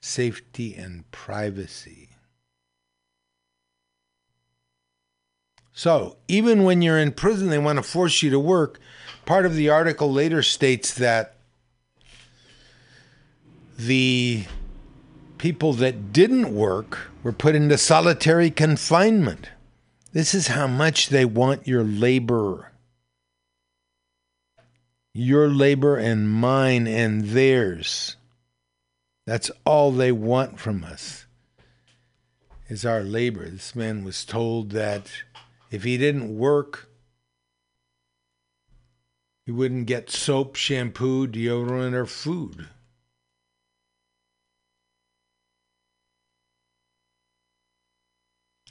safety, 0.00 0.76
and 0.76 1.10
privacy. 1.10 2.05
So, 5.78 6.16
even 6.26 6.64
when 6.64 6.80
you're 6.80 6.98
in 6.98 7.12
prison, 7.12 7.50
they 7.50 7.58
want 7.58 7.76
to 7.76 7.82
force 7.82 8.22
you 8.22 8.30
to 8.30 8.40
work. 8.40 8.80
Part 9.26 9.44
of 9.44 9.54
the 9.56 9.68
article 9.68 10.10
later 10.10 10.42
states 10.42 10.94
that 10.94 11.36
the 13.76 14.46
people 15.36 15.74
that 15.74 16.14
didn't 16.14 16.54
work 16.54 17.10
were 17.22 17.30
put 17.30 17.54
into 17.54 17.76
solitary 17.76 18.50
confinement. 18.50 19.50
This 20.14 20.34
is 20.34 20.46
how 20.46 20.66
much 20.66 21.10
they 21.10 21.26
want 21.26 21.68
your 21.68 21.84
labor. 21.84 22.72
Your 25.12 25.48
labor 25.48 25.98
and 25.98 26.30
mine 26.30 26.86
and 26.86 27.22
theirs. 27.22 28.16
That's 29.26 29.50
all 29.66 29.92
they 29.92 30.10
want 30.10 30.58
from 30.58 30.84
us. 30.84 31.26
Is 32.70 32.86
our 32.86 33.02
labor. 33.02 33.46
This 33.50 33.76
man 33.76 34.04
was 34.04 34.24
told 34.24 34.70
that 34.70 35.10
if 35.70 35.84
he 35.84 35.98
didn't 35.98 36.36
work, 36.36 36.88
he 39.44 39.52
wouldn't 39.52 39.86
get 39.86 40.10
soap, 40.10 40.56
shampoo, 40.56 41.26
deodorant, 41.26 41.94
or 41.94 42.06
food. 42.06 42.68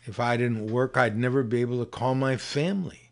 If 0.05 0.19
I 0.19 0.37
didn't 0.37 0.67
work, 0.67 0.97
I'd 0.97 1.17
never 1.17 1.43
be 1.43 1.61
able 1.61 1.79
to 1.79 1.89
call 1.89 2.13
my 2.13 2.37
family. 2.37 3.11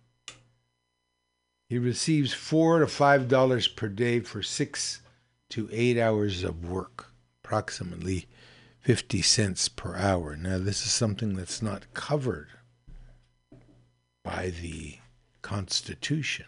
He 1.67 1.79
receives 1.79 2.33
four 2.33 2.79
to 2.79 2.87
five 2.87 3.27
dollars 3.27 3.67
per 3.67 3.87
day 3.87 4.19
for 4.19 4.43
six 4.43 5.01
to 5.49 5.69
eight 5.71 5.97
hours 5.97 6.43
of 6.43 6.69
work, 6.69 7.07
approximately 7.43 8.27
50 8.81 9.21
cents 9.21 9.69
per 9.69 9.95
hour. 9.95 10.35
Now, 10.35 10.59
this 10.59 10.85
is 10.85 10.91
something 10.91 11.33
that's 11.33 11.61
not 11.61 11.93
covered 11.93 12.49
by 14.23 14.51
the 14.61 14.97
Constitution. 15.41 16.45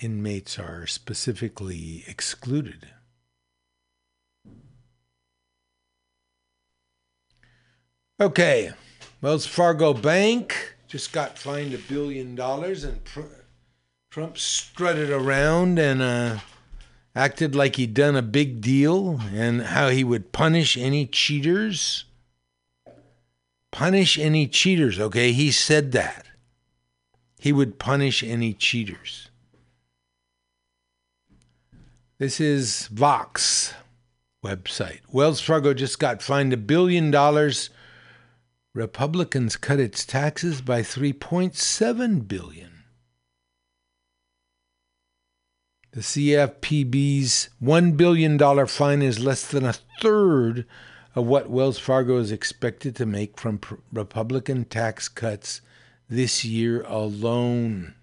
Inmates 0.00 0.58
are 0.58 0.86
specifically 0.86 2.04
excluded. 2.06 2.88
Okay, 8.20 8.72
Wells 9.20 9.46
Fargo 9.46 9.94
Bank 9.94 10.76
just 10.88 11.12
got 11.12 11.38
fined 11.38 11.74
a 11.74 11.78
billion 11.78 12.34
dollars, 12.34 12.82
and 12.82 13.00
Trump 14.10 14.38
strutted 14.38 15.10
around 15.10 15.78
and 15.78 16.00
uh, 16.02 16.38
acted 17.14 17.54
like 17.54 17.76
he'd 17.76 17.94
done 17.94 18.16
a 18.16 18.22
big 18.22 18.60
deal 18.60 19.20
and 19.32 19.62
how 19.62 19.88
he 19.88 20.02
would 20.02 20.32
punish 20.32 20.76
any 20.76 21.06
cheaters. 21.06 22.04
Punish 23.70 24.18
any 24.18 24.46
cheaters, 24.46 24.98
okay? 24.98 25.32
He 25.32 25.50
said 25.50 25.92
that. 25.92 26.26
He 27.38 27.52
would 27.52 27.78
punish 27.78 28.22
any 28.22 28.52
cheaters. 28.52 29.30
This 32.18 32.40
is 32.40 32.88
Vox 32.88 33.74
website. 34.44 35.00
Wells 35.12 35.40
Fargo 35.40 35.72
just 35.74 35.98
got 35.98 36.22
fined 36.22 36.52
a 36.52 36.56
billion 36.56 37.10
dollars 37.10 37.70
Republicans 38.74 39.56
cut 39.56 39.80
its 39.80 40.04
taxes 40.04 40.60
by 40.60 40.82
3.7 40.82 42.28
billion. 42.28 42.84
The 45.92 46.00
CFPB's 46.00 47.48
$1 47.62 47.96
billion 47.96 48.66
fine 48.66 49.02
is 49.02 49.18
less 49.18 49.46
than 49.46 49.64
a 49.64 49.74
third 50.00 50.66
of 51.18 51.26
what 51.26 51.50
Wells 51.50 51.80
Fargo 51.80 52.18
is 52.18 52.30
expected 52.30 52.94
to 52.94 53.04
make 53.04 53.40
from 53.40 53.58
pr- 53.58 53.74
Republican 53.92 54.64
tax 54.64 55.08
cuts 55.08 55.60
this 56.08 56.44
year 56.44 56.82
alone. 56.82 57.96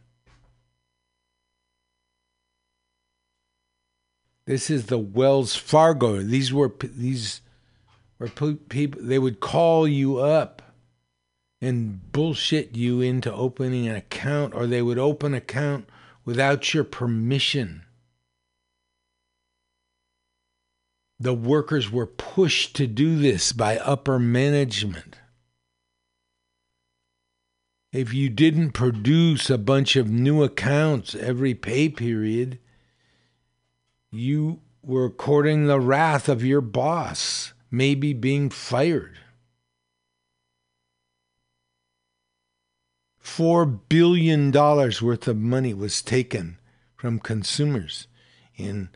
This 4.46 4.70
is 4.70 4.88
the 4.88 4.98
Wells 4.98 5.56
Fargo. 5.56 6.22
These 6.22 6.54
were 6.54 6.76
these 6.84 7.40
were 8.20 8.28
pe- 8.28 8.56
people. 8.56 9.02
They 9.02 9.18
would 9.18 9.40
call 9.40 9.88
you 9.88 10.18
up 10.18 10.62
and 11.62 12.12
bullshit 12.12 12.76
you 12.76 13.00
into 13.00 13.34
opening 13.34 13.88
an 13.88 13.96
account, 13.96 14.54
or 14.54 14.68
they 14.68 14.82
would 14.82 15.00
open 15.00 15.34
an 15.34 15.38
account 15.38 15.90
without 16.26 16.74
your 16.74 16.84
permission. 16.84 17.85
The 21.20 21.34
workers 21.34 21.92
were 21.92 22.08
pushed 22.08 22.76
to 22.76 22.88
do 22.88 23.18
this 23.18 23.52
by 23.54 23.78
upper 23.78 24.20
management. 24.20 25.18
If 27.94 28.14
you 28.14 28.30
didn't 28.30 28.72
produce 28.72 29.50
a 29.50 29.58
bunch 29.58 29.96
of 29.96 30.10
new 30.10 30.44
accounts 30.44 31.16
every 31.16 31.54
pay 31.54 31.88
period, 31.88 32.60
you 34.12 34.60
were 34.84 35.10
courting 35.10 35.66
the 35.66 35.80
wrath 35.80 36.28
of 36.28 36.44
your 36.44 36.60
boss, 36.60 37.54
maybe 37.72 38.12
being 38.12 38.50
fired. 38.50 39.18
Four 43.18 43.66
billion 43.66 44.52
dollars 44.52 45.02
worth 45.02 45.28
of 45.28 45.38
money 45.38 45.74
was 45.74 46.02
taken 46.02 46.58
from 46.96 47.20
consumers 47.20 48.08
in 48.56 48.90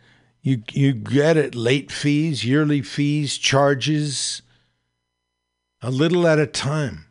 you 0.49 0.63
you 0.71 0.93
get 0.93 1.37
it 1.37 1.53
late 1.53 1.91
fees, 1.91 2.43
yearly 2.43 2.81
fees, 2.81 3.37
charges, 3.37 4.41
a 5.79 5.91
little 5.91 6.25
at 6.25 6.39
a 6.39 6.47
time. 6.47 7.05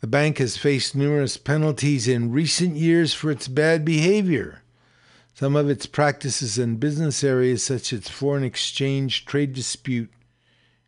The 0.00 0.06
bank 0.06 0.38
has 0.38 0.56
faced 0.56 0.94
numerous 0.94 1.36
penalties 1.36 2.06
in 2.06 2.30
recent 2.30 2.76
years 2.76 3.12
for 3.12 3.32
its 3.32 3.48
bad 3.48 3.84
behavior. 3.84 4.62
Some 5.34 5.56
of 5.56 5.68
its 5.68 5.86
practices 5.86 6.56
in 6.56 6.76
business 6.76 7.24
areas, 7.24 7.64
such 7.64 7.92
as 7.92 8.08
foreign 8.08 8.44
exchange, 8.44 9.24
trade 9.24 9.52
dispute, 9.54 10.10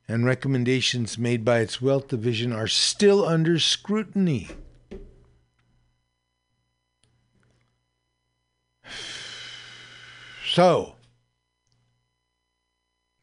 and 0.06 0.24
recommendations 0.24 1.18
made 1.18 1.44
by 1.44 1.58
its 1.58 1.82
wealth 1.82 2.08
division, 2.08 2.52
are 2.52 2.68
still 2.68 3.26
under 3.26 3.58
scrutiny. 3.58 4.48
So, 10.52 10.96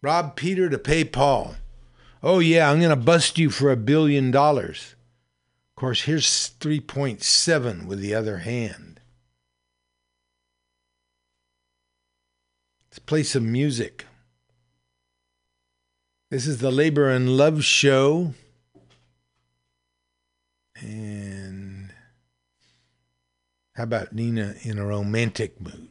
rob 0.02 0.36
Peter 0.36 0.68
to 0.68 0.80
pay 0.80 1.04
Paul. 1.04 1.58
Oh, 2.24 2.40
yeah, 2.40 2.72
I'm 2.72 2.80
going 2.80 2.90
to 2.90 2.96
bust 2.96 3.38
you 3.38 3.52
for 3.52 3.72
a 3.72 3.78
billion 3.78 4.32
dollars. 4.32 4.96
Of 5.70 5.80
course, 5.80 6.02
here's 6.02 6.26
3.7 6.60 7.86
with 7.86 8.00
the 8.00 8.16
other 8.16 8.40
hand. 8.40 9.00
Let's 12.90 12.98
play 12.98 13.22
some 13.22 13.52
music. 13.52 14.08
This 16.32 16.48
is 16.48 16.58
the 16.58 16.72
Labor 16.72 17.12
and 17.12 17.38
Love 17.38 17.64
Show. 17.64 18.34
And 20.82 21.92
how 23.76 23.84
about 23.84 24.14
Nina 24.14 24.56
in 24.64 24.80
a 24.80 24.86
romantic 24.88 25.62
mood? 25.62 25.90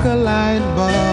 Like 0.00 0.12
a 0.12 0.16
light 0.16 0.76
bulb 0.76 1.09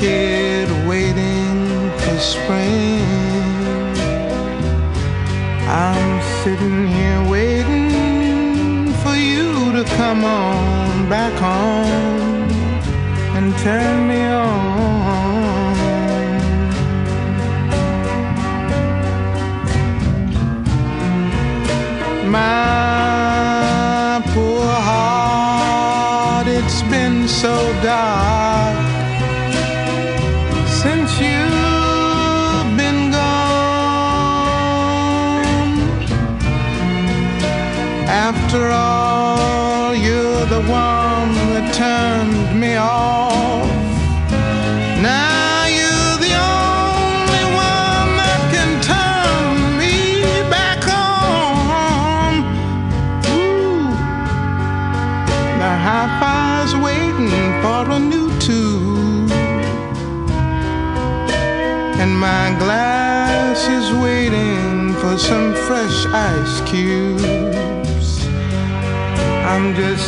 school 0.00 0.29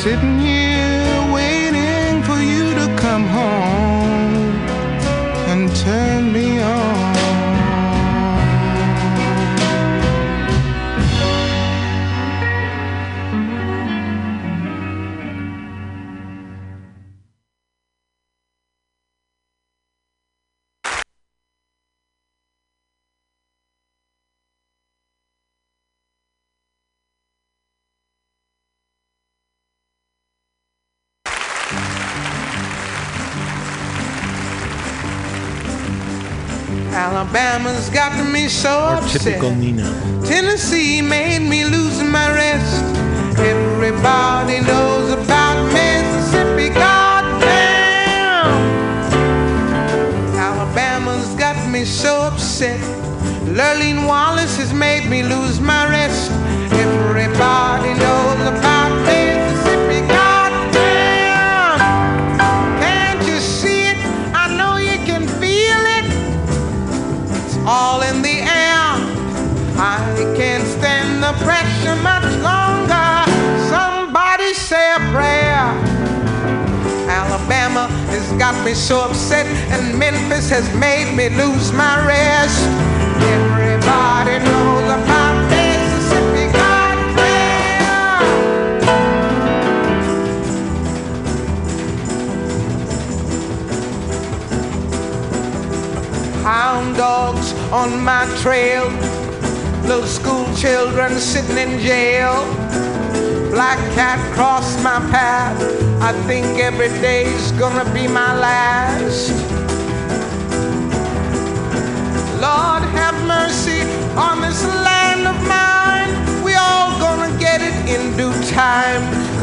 sitting 0.03 0.41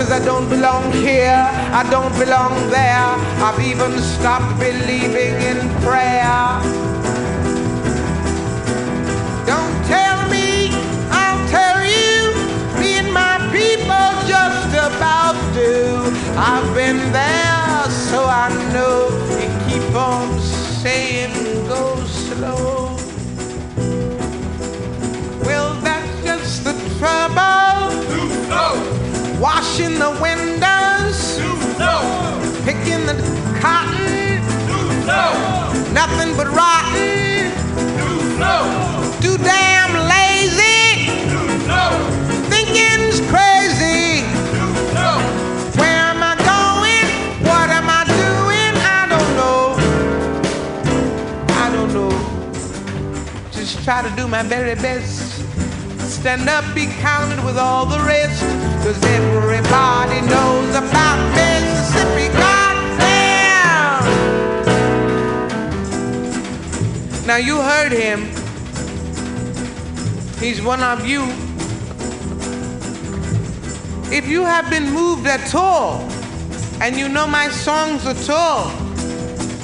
Cause 0.10 0.22
I 0.22 0.26
don't 0.26 0.49
belong 0.49 0.91
here, 0.91 1.45
I 1.72 1.88
don't 1.91 2.12
belong 2.18 2.72
there. 2.72 3.14
I've 3.45 3.60
even 3.60 3.91
stopped 3.99 4.60
believing 4.60 5.36
in 5.49 5.60
prayer. 5.86 6.34
Don't 9.45 9.76
tell 9.86 10.18
me, 10.28 10.72
I'll 11.12 11.47
tell 11.49 11.86
you. 11.86 12.34
Me 12.82 12.97
and 12.97 13.14
my 13.14 13.38
people 13.53 14.10
just 14.26 14.74
about 14.74 15.38
do. 15.53 16.01
I've 16.36 16.74
been 16.74 16.97
there, 17.14 17.86
so 18.10 18.26
I 18.26 18.49
know. 18.74 19.14
You 19.38 19.49
keep 19.70 19.93
on 19.93 20.39
saying 20.82 21.34
go 21.68 22.03
slow. 22.05 22.97
Well, 25.45 25.80
that's 25.82 26.24
just 26.24 26.64
the 26.64 26.74
trouble. 26.97 27.39
Washing 29.40 29.98
the 29.98 30.12
windows. 30.22 31.40
Picking 32.66 33.06
the 33.06 33.16
cotton. 33.62 34.44
Nothing 35.94 36.36
but 36.36 36.48
rotten. 36.48 37.52
Too 39.22 39.38
damn 39.38 39.94
lazy. 40.10 41.08
Thinking's 42.52 43.22
crazy. 43.32 44.26
Where 45.80 46.02
am 46.12 46.22
I 46.22 46.36
going? 46.52 47.08
What 47.48 47.70
am 47.70 47.88
I 47.90 48.04
doing? 48.04 48.74
I 48.84 49.08
don't 49.08 49.36
know. 49.40 49.78
I 51.56 51.72
don't 51.72 51.94
know. 51.94 52.12
Just 53.52 53.84
try 53.86 54.02
to 54.02 54.10
do 54.18 54.28
my 54.28 54.44
very 54.44 54.76
best. 54.76 55.19
Stand 56.20 56.50
up, 56.50 56.66
be 56.76 56.86
counted 56.86 57.42
with 57.46 57.58
all 57.58 57.86
the 57.86 57.98
rest. 58.00 58.42
Cause 58.84 59.02
everybody 59.06 60.20
knows 60.28 60.76
about 60.76 61.18
Mississippi. 61.34 62.28
Goddamn! 62.38 64.04
Now 67.26 67.38
you 67.38 67.62
heard 67.62 67.94
him. 67.94 68.26
He's 70.42 70.62
one 70.62 70.84
of 70.84 71.06
you. 71.08 71.24
If 74.14 74.28
you 74.28 74.44
have 74.44 74.70
been 74.70 74.92
moved 74.92 75.26
at 75.26 75.56
all, 75.56 76.02
and 76.82 76.98
you 76.98 77.08
know 77.08 77.28
my 77.28 77.48
songs 77.48 78.06
at 78.06 78.30
all, 78.30 78.70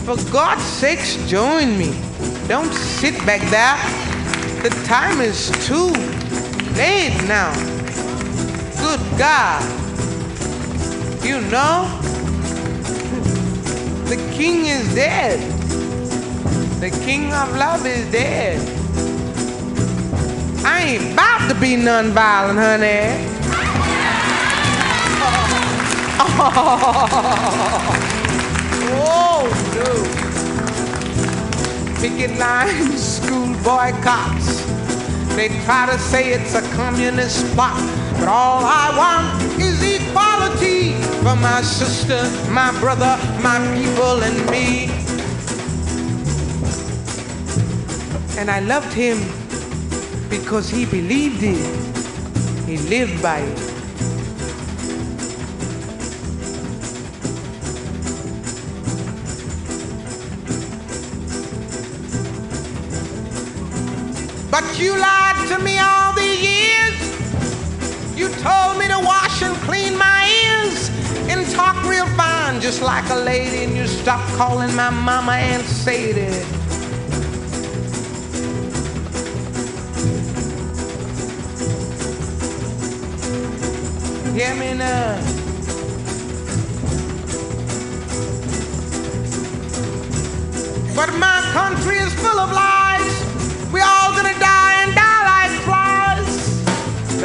for 0.06 0.16
God's 0.32 0.64
sakes, 0.64 1.18
join 1.30 1.78
me. 1.78 1.93
Don't 2.47 2.74
sit 2.74 3.18
back 3.26 3.41
there. 3.51 3.76
The 4.64 4.70
time 4.86 5.20
is 5.20 5.51
too 5.68 5.91
late 6.76 7.17
now. 7.28 7.53
Good 8.80 8.99
God. 9.17 9.63
You 11.23 11.41
know, 11.49 11.88
the 14.05 14.17
king 14.36 14.65
is 14.65 14.93
dead. 14.93 15.39
The 16.80 16.89
king 17.05 17.34
of 17.34 17.55
love 17.55 17.86
is 17.86 18.11
dead. 18.11 18.59
I 20.65 20.82
ain't 20.82 21.13
about 21.13 21.47
to 21.49 21.55
be 21.59 21.76
nonviolent, 21.76 22.59
honey. 22.59 23.32
Oh, 28.97 29.47
no. 29.76 29.91
Picket 31.99 32.38
lines, 32.38 33.03
school 33.17 33.53
boycotts. 33.63 34.55
They 35.36 35.49
try 35.65 35.86
to 35.88 35.99
say 35.99 36.31
it's 36.31 36.55
a 36.55 36.61
communist 36.75 37.45
plot, 37.53 37.75
but 38.19 38.29
all 38.29 38.63
I 38.63 38.95
want 38.97 39.61
is 39.61 39.83
equality 39.83 40.93
for 41.23 41.36
my 41.36 41.61
sister, 41.61 42.23
my 42.51 42.71
brother, 42.79 43.17
my 43.43 43.59
people, 43.75 44.23
and 44.23 44.38
me. 44.49 44.86
And 48.39 48.49
I 48.49 48.61
loved 48.61 48.93
him 48.93 49.17
because 50.29 50.69
he 50.69 50.86
believed 50.86 51.43
it. 51.43 52.65
He 52.65 52.77
lived 52.77 53.21
by 53.21 53.39
it. 53.39 53.74
But 64.56 64.80
you 64.80 64.97
lied 64.97 65.36
to 65.49 65.60
me 65.60 65.78
all 65.80 66.14
the 66.14 66.24
years. 66.24 66.97
You 68.18 68.30
told 68.39 68.78
me 68.78 68.88
to 68.88 69.01
wash 69.03 69.41
and 69.41 69.53
clean 69.68 69.97
my 69.97 70.22
ears 70.45 70.89
and 71.30 71.45
talk 71.53 71.76
real 71.84 72.06
fine, 72.16 72.62
just 72.62 72.82
like 72.82 73.03
a 73.10 73.16
lady. 73.16 73.66
And 73.66 73.76
you 73.76 73.86
stopped 73.86 74.32
calling 74.38 74.74
my 74.74 74.89
mama 74.91 75.34
Aunt 75.34 75.66
Sadie. 75.66 76.32
Hear 84.39 84.56
me 84.56 84.74
now. 84.74 85.20
But 90.95 91.14
my 91.20 91.41
country 91.51 91.97
is 91.97 92.14
full 92.14 92.39
of 92.39 92.53
lies. 92.53 92.84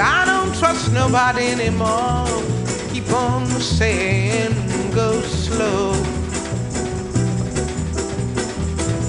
I 0.01 0.25
don't 0.25 0.55
trust 0.59 0.93
nobody 0.93 1.49
anymore. 1.49 2.27
Keep 2.93 3.13
on 3.13 3.47
saying 3.61 4.55
go 4.95 5.21
slow. 5.21 5.93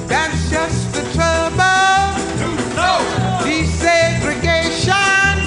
That's 0.07 0.49
just 0.49 0.93
the 0.93 1.01
trouble. 1.13 2.11
Desegregation. 3.45 5.37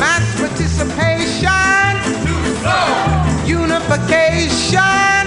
Mass 0.00 0.26
participation. 0.40 1.94
Unification. 3.46 5.17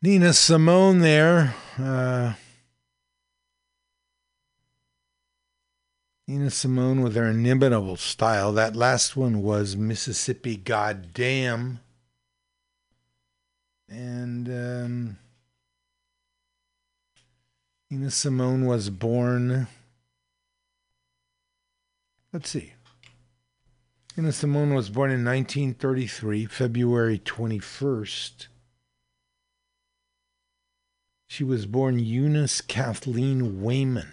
Nina 0.00 0.32
Simone 0.32 1.00
there. 1.00 1.56
Uh, 1.76 2.34
Nina 6.28 6.50
Simone 6.50 7.00
with 7.00 7.16
her 7.16 7.28
inimitable 7.30 7.96
style. 7.96 8.52
That 8.52 8.76
last 8.76 9.16
one 9.16 9.42
was 9.42 9.76
Mississippi 9.76 10.56
Goddamn. 10.56 11.80
And 13.88 14.48
um, 14.48 15.18
Nina 17.90 18.12
Simone 18.12 18.66
was 18.66 18.90
born. 18.90 19.66
Let's 22.32 22.50
see. 22.50 22.74
Nina 24.16 24.30
Simone 24.30 24.74
was 24.74 24.90
born 24.90 25.10
in 25.10 25.24
1933, 25.24 26.46
February 26.46 27.18
21st. 27.18 28.46
She 31.30 31.44
was 31.44 31.66
born 31.66 31.98
Eunice 31.98 32.62
Kathleen 32.62 33.60
Waymon. 33.62 34.08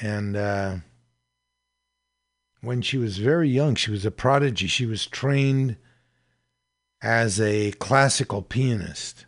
And 0.00 0.34
uh, 0.34 0.76
when 2.62 2.80
she 2.80 2.96
was 2.96 3.18
very 3.18 3.48
young, 3.48 3.74
she 3.74 3.90
was 3.90 4.06
a 4.06 4.10
prodigy. 4.10 4.66
She 4.66 4.86
was 4.86 5.06
trained 5.06 5.76
as 7.02 7.38
a 7.38 7.72
classical 7.72 8.40
pianist. 8.40 9.26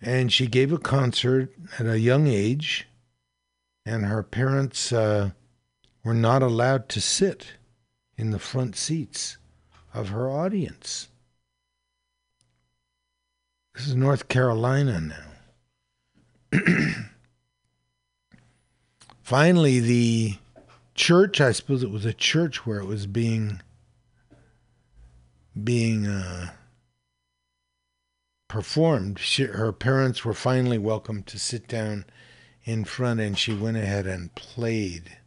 And 0.00 0.32
she 0.32 0.46
gave 0.46 0.72
a 0.72 0.78
concert 0.78 1.52
at 1.80 1.86
a 1.86 1.98
young 1.98 2.28
age, 2.28 2.86
and 3.84 4.06
her 4.06 4.22
parents 4.22 4.92
uh, 4.92 5.32
were 6.04 6.14
not 6.14 6.44
allowed 6.44 6.88
to 6.90 7.00
sit 7.00 7.54
in 8.16 8.30
the 8.30 8.38
front 8.38 8.76
seats 8.76 9.36
of 9.92 10.10
her 10.10 10.30
audience. 10.30 11.08
This 13.78 13.86
is 13.86 13.94
North 13.94 14.26
Carolina 14.26 15.00
now. 16.52 16.58
Finally, 19.22 19.78
the 19.78 20.34
church, 20.96 21.40
I 21.40 21.52
suppose 21.52 21.84
it 21.84 21.90
was 21.92 22.04
a 22.04 22.12
church 22.12 22.66
where 22.66 22.80
it 22.80 22.86
was 22.86 23.06
being 23.06 23.60
being 25.62 26.08
uh, 26.08 26.50
performed. 28.48 29.20
She, 29.20 29.44
her 29.44 29.70
parents 29.70 30.24
were 30.24 30.34
finally 30.34 30.78
welcome 30.78 31.22
to 31.22 31.38
sit 31.38 31.68
down 31.68 32.04
in 32.64 32.84
front, 32.84 33.20
and 33.20 33.38
she 33.38 33.54
went 33.54 33.76
ahead 33.76 34.08
and 34.08 34.34
played. 34.34 35.18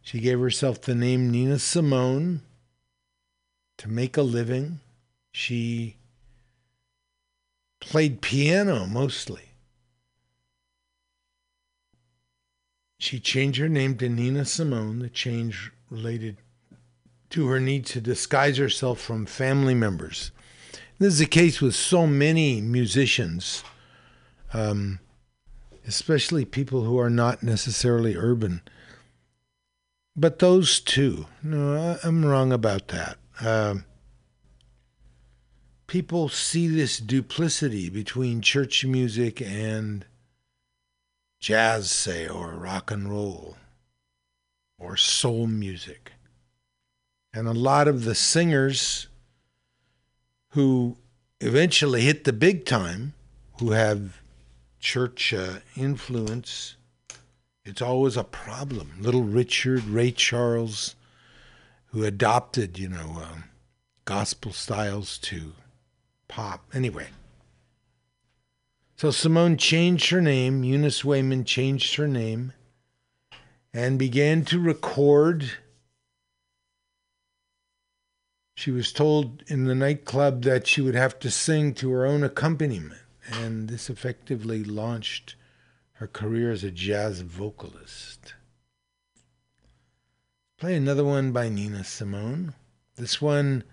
She 0.00 0.18
gave 0.18 0.40
herself 0.40 0.80
the 0.80 0.96
name 0.96 1.30
Nina 1.30 1.60
Simone 1.60 2.42
to 3.78 3.88
make 3.88 4.16
a 4.16 4.22
living. 4.22 4.80
She 5.30 5.94
played 7.82 8.20
piano 8.20 8.86
mostly. 8.86 9.42
She 12.98 13.18
changed 13.18 13.58
her 13.58 13.68
name 13.68 13.96
to 13.98 14.08
Nina 14.08 14.44
Simone. 14.44 15.00
The 15.00 15.08
change 15.08 15.72
related 15.90 16.36
to 17.30 17.48
her 17.48 17.58
need 17.58 17.84
to 17.86 18.00
disguise 18.00 18.56
herself 18.56 19.00
from 19.00 19.26
family 19.26 19.74
members. 19.74 20.30
This 21.00 21.14
is 21.14 21.18
the 21.18 21.26
case 21.26 21.60
with 21.60 21.74
so 21.74 22.06
many 22.06 22.60
musicians, 22.60 23.64
um, 24.54 25.00
especially 25.84 26.44
people 26.44 26.84
who 26.84 27.00
are 27.00 27.10
not 27.10 27.42
necessarily 27.42 28.16
urban. 28.16 28.62
But 30.14 30.38
those 30.38 30.78
two, 30.78 31.26
no, 31.42 31.98
I'm 32.04 32.24
wrong 32.24 32.52
about 32.52 32.88
that. 32.88 33.16
Uh, 33.40 33.76
people 35.92 36.26
see 36.26 36.68
this 36.68 36.96
duplicity 36.96 37.90
between 37.90 38.40
church 38.40 38.82
music 38.82 39.42
and 39.42 40.06
jazz, 41.38 41.90
say, 41.90 42.26
or 42.26 42.52
rock 42.52 42.90
and 42.90 43.10
roll, 43.10 43.58
or 44.78 44.96
soul 44.96 45.46
music. 45.46 46.12
And 47.34 47.46
a 47.46 47.52
lot 47.52 47.88
of 47.88 48.04
the 48.06 48.14
singers 48.14 49.08
who 50.52 50.96
eventually 51.42 52.00
hit 52.00 52.24
the 52.24 52.32
big 52.32 52.64
time, 52.64 53.12
who 53.58 53.72
have 53.72 54.22
church 54.80 55.34
uh, 55.34 55.56
influence, 55.76 56.76
it's 57.66 57.82
always 57.82 58.16
a 58.16 58.24
problem. 58.24 58.92
Little 58.98 59.24
Richard, 59.24 59.84
Ray 59.84 60.12
Charles, 60.12 60.94
who 61.88 62.02
adopted, 62.02 62.78
you 62.78 62.88
know, 62.88 63.18
uh, 63.20 63.38
gospel 64.06 64.54
styles 64.54 65.18
to 65.18 65.52
pop. 66.32 66.64
Anyway. 66.72 67.08
So 68.96 69.10
Simone 69.10 69.58
changed 69.58 70.10
her 70.10 70.22
name, 70.22 70.64
Eunice 70.64 71.02
Waymon 71.02 71.44
changed 71.44 71.96
her 71.96 72.08
name, 72.08 72.52
and 73.74 73.98
began 73.98 74.44
to 74.46 74.58
record 74.58 75.50
she 78.54 78.70
was 78.70 78.92
told 78.92 79.42
in 79.48 79.64
the 79.64 79.74
nightclub 79.74 80.42
that 80.44 80.66
she 80.66 80.80
would 80.80 80.94
have 80.94 81.18
to 81.18 81.30
sing 81.30 81.74
to 81.74 81.90
her 81.90 82.06
own 82.06 82.22
accompaniment, 82.22 83.00
and 83.30 83.68
this 83.68 83.90
effectively 83.90 84.62
launched 84.62 85.34
her 85.94 86.06
career 86.06 86.50
as 86.50 86.64
a 86.64 86.70
jazz 86.70 87.20
vocalist. 87.20 88.34
Play 90.58 90.76
another 90.76 91.04
one 91.04 91.32
by 91.32 91.48
Nina 91.48 91.82
Simone. 91.82 92.54
This 92.96 93.20
one, 93.20 93.64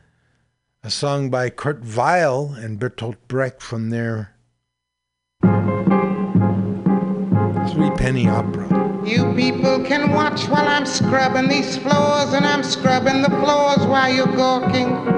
a 0.82 0.90
song 0.90 1.30
by 1.30 1.50
Kurt 1.50 1.84
Weill 1.84 2.54
and 2.54 2.80
Bertolt 2.80 3.18
Brecht 3.28 3.62
from 3.62 3.90
their 3.90 4.34
Three 7.72 7.92
Penny 7.98 8.30
Opera. 8.30 8.68
You 9.06 9.34
people 9.34 9.84
can 9.84 10.14
watch 10.14 10.48
while 10.48 10.68
I'm 10.68 10.86
scrubbing 10.86 11.50
these 11.50 11.78
floors, 11.78 12.34
and 12.34 12.46
I'm 12.46 12.64
scrubbing 12.64 13.22
the 13.22 13.30
floors 13.30 13.86
while 13.88 14.14
you're 14.14 14.26
gawking. 14.28 15.18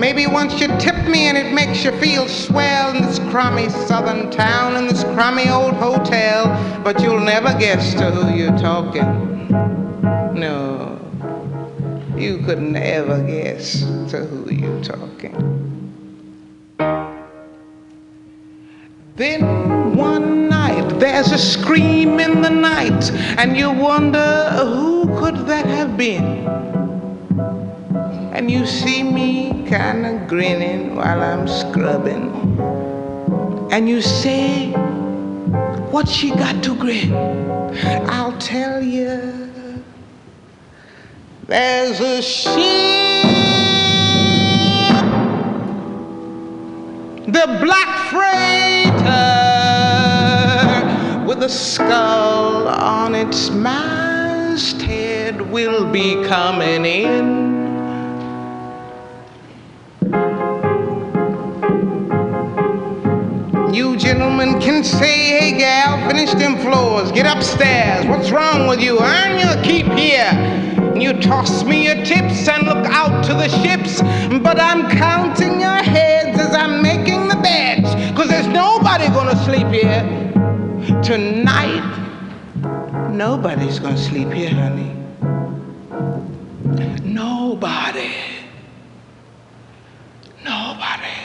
Maybe 0.00 0.26
once 0.26 0.60
you 0.60 0.68
tip 0.78 0.96
me 1.08 1.28
and 1.28 1.36
it 1.36 1.52
makes 1.52 1.84
you 1.84 1.92
feel 2.00 2.26
swell 2.26 2.96
in 2.96 3.02
this 3.02 3.18
crummy 3.30 3.68
southern 3.68 4.30
town, 4.30 4.76
in 4.76 4.86
this 4.86 5.04
crummy 5.04 5.50
old 5.50 5.74
hotel, 5.74 6.46
but 6.82 7.00
you'll 7.02 7.20
never 7.20 7.52
guess 7.58 7.92
to 7.94 8.10
who 8.10 8.34
you're 8.34 8.56
talking. 8.58 9.04
No, 10.38 11.05
you 12.18 12.38
could 12.38 12.60
never 12.60 13.22
guess 13.22 13.80
to 14.10 14.24
who 14.24 14.50
you're 14.52 14.82
talking. 14.82 15.34
Then 19.16 19.96
one 19.96 20.48
night 20.48 20.98
there's 20.98 21.32
a 21.32 21.38
scream 21.38 22.20
in 22.20 22.42
the 22.42 22.50
night, 22.50 23.10
and 23.38 23.56
you 23.56 23.70
wonder 23.70 24.50
who 24.52 25.06
could 25.18 25.46
that 25.46 25.66
have 25.66 25.96
been? 25.96 26.46
And 28.32 28.50
you 28.50 28.66
see 28.66 29.02
me 29.02 29.64
kinda 29.66 30.26
grinning 30.28 30.96
while 30.96 31.22
I'm 31.22 31.48
scrubbing. 31.48 32.28
And 33.70 33.88
you 33.88 34.00
say, 34.00 34.72
What 35.90 36.08
she 36.08 36.30
got 36.30 36.62
to 36.64 36.74
grin? 36.74 37.14
I'll 38.08 38.36
tell 38.38 38.82
you. 38.82 39.46
There's 41.48 42.00
a 42.00 42.20
ship, 42.20 42.56
the 47.26 47.46
black 47.62 48.10
freighter 48.10 49.04
with 51.24 51.44
a 51.44 51.48
skull 51.48 52.66
on 52.66 53.14
its 53.14 53.50
masthead 53.50 55.40
will 55.40 55.88
be 55.92 56.24
coming 56.24 56.84
in. 56.84 57.46
You 63.72 63.96
gentlemen 63.96 64.60
can 64.60 64.82
say, 64.82 65.28
hey 65.38 65.56
gal, 65.56 66.08
finish 66.08 66.32
them 66.32 66.58
floors, 66.58 67.12
get 67.12 67.24
upstairs. 67.24 68.04
What's 68.06 68.32
wrong 68.32 68.66
with 68.66 68.80
you? 68.80 68.98
Earn 68.98 69.38
your 69.38 69.62
keep 69.62 69.86
here. 69.92 70.75
You 71.00 71.12
toss 71.12 71.62
me 71.62 71.84
your 71.84 72.04
tips 72.04 72.48
and 72.48 72.66
look 72.66 72.86
out 72.86 73.24
to 73.26 73.34
the 73.34 73.48
ships, 73.48 74.00
but 74.42 74.58
I'm 74.58 74.88
counting 74.96 75.60
your 75.60 75.82
heads 75.82 76.38
as 76.40 76.54
I'm 76.54 76.82
making 76.82 77.28
the 77.28 77.36
beds, 77.36 77.94
cause 78.16 78.28
there's 78.28 78.48
nobody 78.48 79.06
gonna 79.08 79.36
sleep 79.44 79.68
here. 79.68 80.02
Tonight, 81.02 81.84
nobody's 83.10 83.78
gonna 83.78 83.96
sleep 83.96 84.32
here, 84.32 84.50
honey. 84.50 84.92
Nobody. 87.04 88.10
Nobody. 90.44 91.16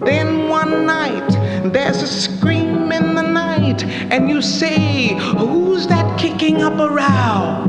Then 0.00 0.48
one 0.48 0.86
night, 0.86 1.30
there's 1.64 2.02
a 2.02 2.06
scream 2.06 2.90
in 2.90 3.14
the 3.14 3.22
night, 3.22 3.84
and 3.84 4.28
you 4.30 4.40
say, 4.40 5.14
Who's 5.36 5.86
that 5.88 6.18
kicking 6.18 6.62
up 6.62 6.78
a 6.78 6.88
row? 6.88 7.66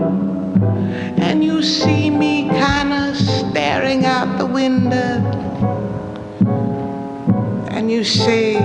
And 1.18 1.44
you 1.44 1.62
see 1.62 2.10
me 2.10 2.50
kinda 2.50 3.16
staring 3.16 4.06
out 4.06 4.38
the 4.38 4.46
window. 4.46 5.20
And 7.70 7.92
you 7.92 8.04
say, 8.04 8.60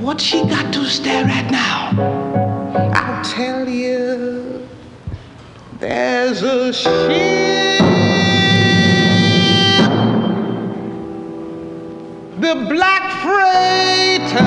What's 0.00 0.24
she 0.24 0.42
got 0.48 0.72
to 0.72 0.84
stare 0.86 1.26
at 1.26 1.50
now? 1.50 1.92
I'll 2.94 3.24
tell 3.24 3.68
you, 3.68 4.66
there's 5.78 6.42
a 6.42 6.72
ship. 6.72 7.77
The 12.48 12.54
black 12.54 13.04
freighter 13.20 14.38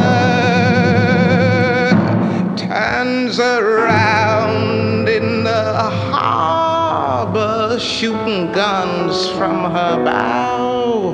turns 2.57 3.39
around 3.39 5.07
in 5.07 5.43
the 5.43 5.73
harbor, 6.09 7.77
shooting 7.79 8.51
guns 8.53 9.29
from 9.29 9.71
her 9.71 10.03
bow. 10.03 11.13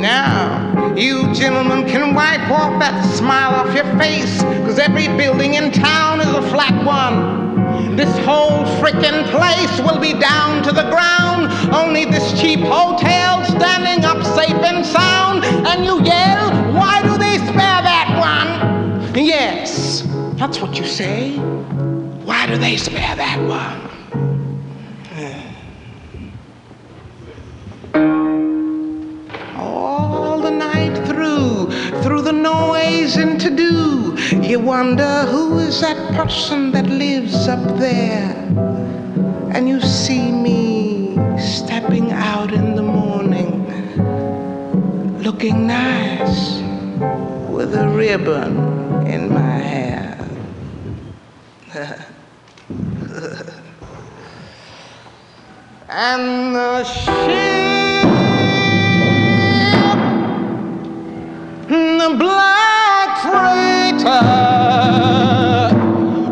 Now, 0.00 0.92
you 0.96 1.32
gentlemen 1.34 1.86
can 1.86 2.16
wipe 2.16 2.50
off 2.50 2.80
that 2.80 3.04
smile 3.14 3.54
off 3.54 3.72
your 3.76 3.86
face, 3.96 4.42
cause 4.42 4.80
every 4.80 5.06
building 5.16 5.54
in 5.54 5.70
town 5.70 6.20
is 6.20 6.34
a 6.34 6.42
flat 6.50 6.84
one. 6.84 7.45
This 7.96 8.16
whole 8.24 8.64
frickin' 8.80 9.24
place 9.30 9.80
will 9.80 9.98
be 9.98 10.12
down 10.12 10.62
to 10.64 10.72
the 10.72 10.88
ground. 10.90 11.50
Only 11.74 12.04
this 12.04 12.38
cheap 12.40 12.60
hotel 12.60 13.44
standing 13.44 14.04
up 14.04 14.24
safe 14.24 14.62
and 14.62 14.84
sound. 14.84 15.44
And 15.44 15.84
you 15.84 16.02
yell, 16.04 16.50
why 16.74 17.02
do 17.02 17.16
they 17.18 17.38
spare 17.38 17.82
that 17.82 18.08
one? 18.18 19.14
Yes, 19.14 20.02
that's 20.36 20.60
what 20.60 20.78
you 20.78 20.84
say. 20.84 21.36
Why 21.36 22.46
do 22.46 22.58
they 22.58 22.76
spare 22.76 23.16
that 23.16 23.40
one? 23.48 23.86
Through, 32.06 32.22
the 32.22 32.32
noise 32.32 33.16
and 33.16 33.40
to 33.40 33.50
do, 33.50 34.14
you 34.40 34.60
wonder 34.60 35.24
who 35.26 35.58
is 35.58 35.80
that 35.80 36.14
person 36.14 36.70
that 36.70 36.86
lives 36.86 37.48
up 37.48 37.78
there. 37.78 38.30
And 39.52 39.68
you 39.68 39.80
see 39.80 40.30
me 40.30 41.18
stepping 41.36 42.12
out 42.12 42.52
in 42.52 42.76
the 42.76 42.82
morning, 42.82 43.66
looking 45.20 45.66
nice 45.66 46.60
with 47.50 47.74
a 47.74 47.88
ribbon 47.88 49.04
in 49.08 49.28
my 49.34 49.58
hair. 49.58 50.16
and 55.88 56.54
the 56.54 56.84
ship, 56.84 57.75
the 62.08 62.14
black 62.18 63.18
freighter, 63.20 64.26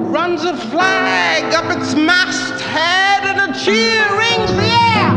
runs 0.08 0.44
a 0.44 0.56
flag 0.70 1.52
up 1.52 1.76
its 1.76 1.96
masthead 1.96 3.24
and 3.24 3.40
a 3.40 3.58
cheer 3.58 4.06
rings 4.16 4.52
the 4.54 4.70
air. 4.94 5.12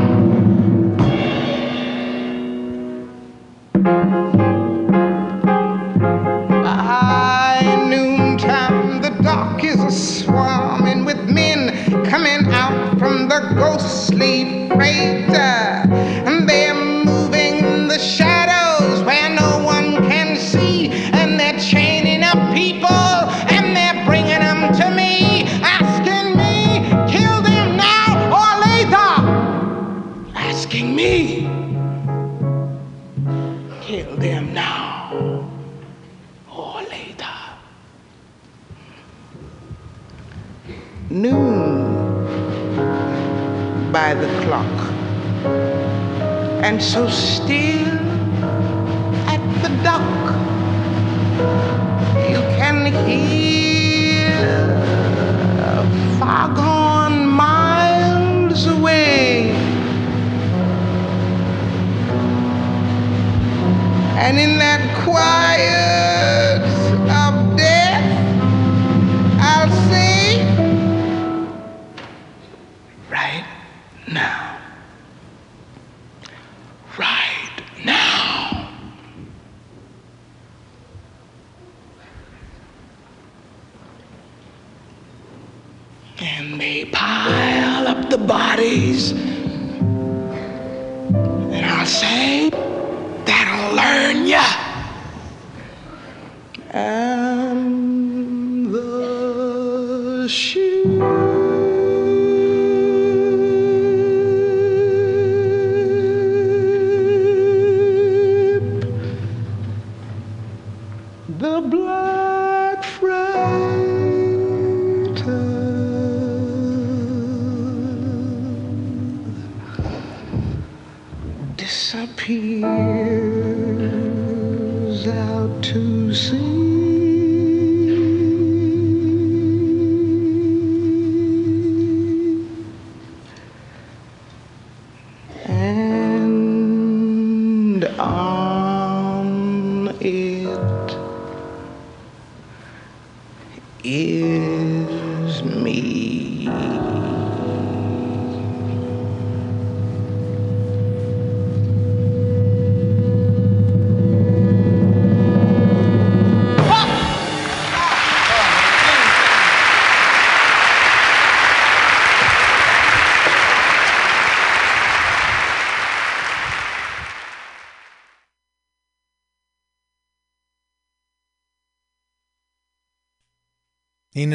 By 6.64 7.86
noontime, 7.88 9.02
the 9.04 9.12
dock 9.22 9.64
is 9.64 9.80
a 9.80 9.92
swarming 9.92 11.06
with 11.06 11.30
men 11.30 12.04
coming 12.06 12.52
out 12.52 12.98
from 12.98 13.28
the 13.28 13.54
ghostly 13.56 14.70
freighter. 14.70 15.17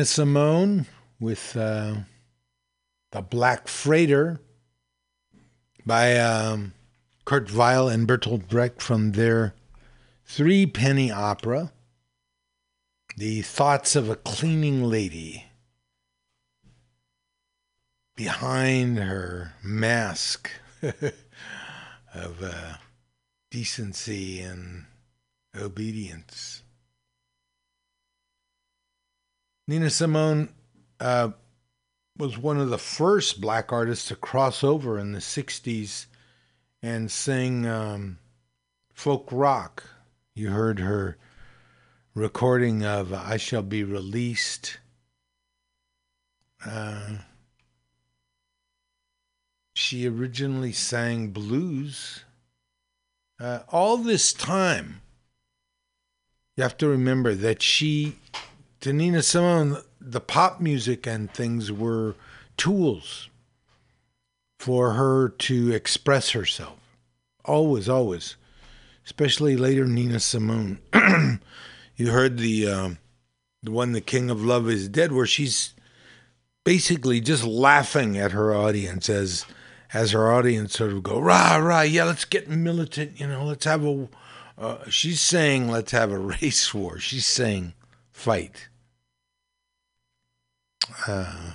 Nina 0.02 0.06
Simone 0.08 0.86
with 1.20 1.56
uh, 1.56 1.94
The 3.12 3.22
Black 3.22 3.68
Freighter 3.68 4.40
by 5.86 6.16
um, 6.16 6.74
Kurt 7.24 7.52
Weill 7.54 7.88
and 7.88 8.08
Bertolt 8.08 8.48
Brecht 8.48 8.82
from 8.82 9.12
their 9.12 9.54
three 10.24 10.66
penny 10.66 11.12
opera, 11.12 11.70
The 13.16 13.42
Thoughts 13.42 13.94
of 13.94 14.10
a 14.10 14.16
Cleaning 14.16 14.82
Lady. 14.82 15.44
behind 18.16 18.98
her 18.98 19.54
mask 19.62 20.50
of 20.82 22.42
uh, 22.42 22.74
decency 23.52 24.40
and 24.40 24.86
obedience. 25.56 26.61
Nina 29.68 29.90
Simone 29.90 30.48
uh, 30.98 31.30
was 32.18 32.36
one 32.36 32.58
of 32.58 32.70
the 32.70 32.78
first 32.78 33.40
black 33.40 33.72
artists 33.72 34.08
to 34.08 34.16
cross 34.16 34.64
over 34.64 34.98
in 34.98 35.12
the 35.12 35.20
60s 35.20 36.06
and 36.82 37.10
sing 37.10 37.66
um, 37.66 38.18
folk 38.92 39.28
rock. 39.30 39.84
You 40.34 40.50
heard 40.50 40.80
her 40.80 41.16
recording 42.14 42.84
of 42.84 43.12
I 43.12 43.36
Shall 43.36 43.62
Be 43.62 43.84
Released. 43.84 44.78
Uh, 46.64 47.18
she 49.74 50.06
originally 50.06 50.72
sang 50.72 51.28
blues. 51.28 52.24
Uh, 53.40 53.60
all 53.68 53.96
this 53.96 54.32
time, 54.32 55.00
you 56.56 56.62
have 56.62 56.76
to 56.78 56.88
remember 56.88 57.34
that 57.34 57.62
she, 57.62 58.16
to 58.82 58.92
Nina 58.92 59.22
Simone, 59.22 59.78
the 60.00 60.20
pop 60.20 60.60
music 60.60 61.06
and 61.06 61.32
things 61.32 61.70
were 61.70 62.16
tools 62.56 63.30
for 64.58 64.94
her 64.94 65.28
to 65.28 65.72
express 65.72 66.30
herself. 66.30 66.80
Always, 67.44 67.88
always. 67.88 68.34
Especially 69.04 69.56
later, 69.56 69.84
Nina 69.84 70.18
Simone. 70.18 70.80
you 71.96 72.10
heard 72.10 72.38
the 72.38 72.68
um, 72.68 72.98
the 73.62 73.70
one, 73.70 73.92
"The 73.92 74.00
King 74.00 74.30
of 74.30 74.44
Love 74.44 74.68
Is 74.68 74.88
Dead," 74.88 75.12
where 75.12 75.26
she's 75.26 75.74
basically 76.64 77.20
just 77.20 77.44
laughing 77.44 78.18
at 78.18 78.32
her 78.32 78.52
audience 78.52 79.08
as 79.08 79.46
as 79.92 80.10
her 80.10 80.32
audience 80.32 80.74
sort 80.74 80.92
of 80.92 81.02
go 81.02 81.20
rah 81.20 81.56
rah 81.56 81.82
yeah 81.82 82.04
let's 82.04 82.24
get 82.24 82.48
militant 82.48 83.18
you 83.18 83.26
know 83.26 83.44
let's 83.44 83.64
have 83.64 83.84
a 83.84 84.08
uh, 84.56 84.88
she's 84.88 85.20
saying 85.20 85.68
let's 85.68 85.90
have 85.90 86.12
a 86.12 86.18
race 86.40 86.72
war 86.72 87.00
she's 87.00 87.26
saying 87.26 87.74
fight 88.12 88.68
uh, 91.06 91.54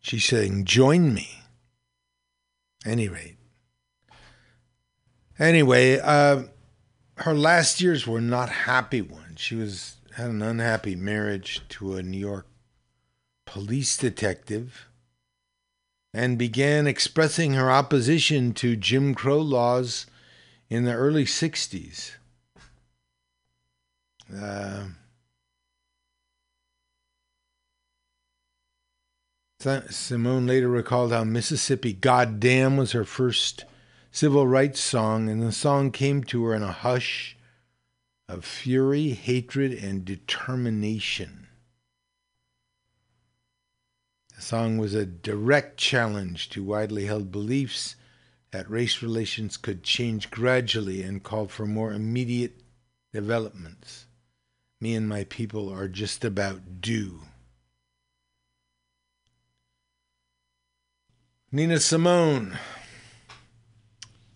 she's 0.00 0.24
saying 0.24 0.64
join 0.64 1.14
me. 1.14 1.40
Any 2.86 3.08
rate. 3.08 3.36
Anyway 5.38 5.98
uh, 5.98 6.44
her 7.16 7.34
last 7.34 7.80
years 7.80 8.06
were 8.06 8.20
not 8.20 8.48
happy 8.48 9.00
ones. 9.00 9.40
She 9.40 9.54
was 9.54 9.96
had 10.16 10.30
an 10.30 10.42
unhappy 10.42 10.94
marriage 10.94 11.60
to 11.68 11.96
a 11.96 12.02
new 12.02 12.18
york 12.18 12.46
police 13.46 13.96
detective 13.96 14.88
and 16.12 16.38
began 16.38 16.86
expressing 16.86 17.54
her 17.54 17.70
opposition 17.70 18.52
to 18.54 18.76
Jim 18.76 19.14
Crow 19.14 19.40
laws 19.40 20.06
in 20.70 20.84
the 20.84 20.92
early 20.92 21.24
60s. 21.24 22.12
Uh, 24.34 24.84
Simone 29.88 30.46
later 30.46 30.68
recalled 30.68 31.12
how 31.12 31.24
Mississippi 31.24 31.94
Goddamn 31.94 32.76
was 32.76 32.92
her 32.92 33.04
first 33.04 33.64
civil 34.10 34.46
rights 34.46 34.80
song, 34.80 35.28
and 35.30 35.42
the 35.42 35.52
song 35.52 35.90
came 35.90 36.22
to 36.24 36.44
her 36.44 36.54
in 36.54 36.62
a 36.62 36.70
hush 36.70 37.36
of 38.28 38.44
fury, 38.44 39.10
hatred, 39.10 39.72
and 39.72 40.04
determination. 40.04 41.48
The 44.36 44.42
song 44.42 44.76
was 44.76 44.92
a 44.92 45.06
direct 45.06 45.78
challenge 45.78 46.50
to 46.50 46.62
widely 46.62 47.06
held 47.06 47.32
beliefs 47.32 47.96
that 48.50 48.70
race 48.70 49.02
relations 49.02 49.56
could 49.56 49.82
change 49.82 50.30
gradually 50.30 51.02
and 51.02 51.22
called 51.22 51.50
for 51.50 51.66
more 51.66 51.92
immediate 51.92 52.60
developments. 53.12 54.06
Me 54.80 54.94
and 54.94 55.08
my 55.08 55.24
people 55.24 55.72
are 55.72 55.88
just 55.88 56.24
about 56.24 56.80
due. 56.80 57.22
Nina 61.54 61.78
Simone. 61.78 62.58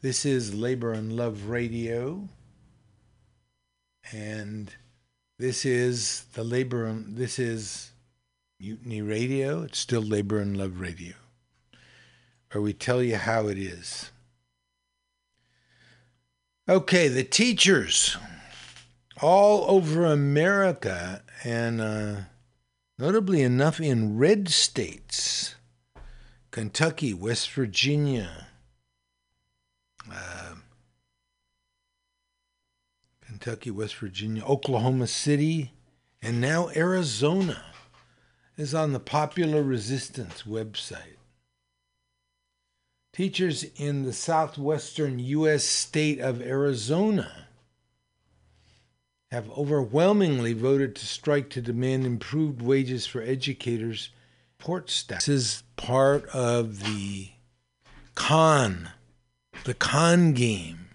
This 0.03 0.25
is 0.25 0.55
Labor 0.55 0.93
and 0.93 1.13
Love 1.13 1.47
Radio. 1.49 2.29
And 4.13 4.73
this 5.37 5.65
is 5.65 6.27
the 6.35 6.45
labor 6.45 6.85
and 6.85 7.17
this 7.17 7.41
is 7.41 7.91
Mutiny 8.61 9.03
Radio. 9.03 9.63
It's 9.63 9.81
still 9.81 10.01
Labor 10.01 10.39
and 10.39 10.57
Love 10.57 10.79
Radio, 10.79 11.15
where 12.53 12.63
we 12.63 12.73
tell 12.73 13.03
you 13.03 13.17
how 13.17 13.49
it 13.49 13.59
is. 13.59 14.13
Okay, 16.69 17.09
the 17.09 17.25
teachers 17.25 18.17
all 19.21 19.69
over 19.69 20.05
America, 20.05 21.25
and 21.43 21.81
uh, 21.81 22.15
notably 22.97 23.43
enough 23.43 23.81
in 23.81 24.19
red 24.19 24.51
states 24.51 25.57
Kentucky, 26.51 27.13
West 27.13 27.51
Virginia, 27.53 28.47
uh, 30.11 30.55
Kentucky, 33.27 33.71
West 33.71 33.97
Virginia, 33.97 34.43
Oklahoma 34.45 35.07
City, 35.07 35.73
and 36.23 36.41
now 36.41 36.71
Arizona 36.75 37.63
is 38.57 38.75
on 38.75 38.93
the 38.93 39.01
Popular 39.01 39.63
Resistance 39.63 40.43
website. 40.43 41.19
Teachers 43.13 43.65
in 43.77 44.05
the 44.05 44.13
southwestern 44.13 45.19
U.S. 45.19 45.65
state 45.65 46.21
of 46.21 46.41
Arizona 46.41 47.49
have 49.31 49.51
overwhelmingly 49.51 50.53
voted 50.55 50.97
to 50.97 51.07
strike 51.07 51.51
to 51.51 51.61
demand 51.61 52.07
improved 52.07 52.63
wages 52.63 53.07
for 53.07 53.21
educators. 53.21 54.11
Port 54.59 54.91
staff. 54.91 55.21
This 55.21 55.29
is 55.29 55.63
part 55.77 56.27
of 56.31 56.85
the 56.85 57.31
con, 58.15 58.91
the 59.65 59.75
con 59.75 60.33
game. 60.33 60.91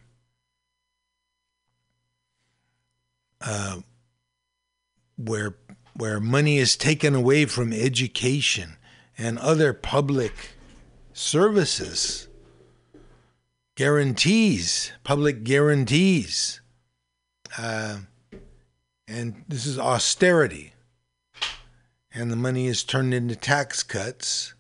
Uh, 3.41 3.82
where 5.18 5.55
where 5.95 6.20
money 6.20 6.57
is 6.57 6.76
taken 6.76 7.14
away 7.14 7.45
from 7.45 7.72
education 7.72 8.78
and 9.18 9.38
other 9.39 9.74
public 9.74 10.34
services, 11.14 12.28
guarantees, 13.76 14.91
public 15.03 15.43
guarantees. 15.43 16.61
Uh, 17.57 17.97
and 19.07 19.43
this 19.47 19.66
is 19.66 19.78
austerity. 19.78 20.72
And 22.14 22.32
the 22.32 22.36
money 22.36 22.68
is 22.68 22.84
turned 22.84 23.14
into 23.14 23.36
tax 23.36 23.82
cuts. 23.82 24.53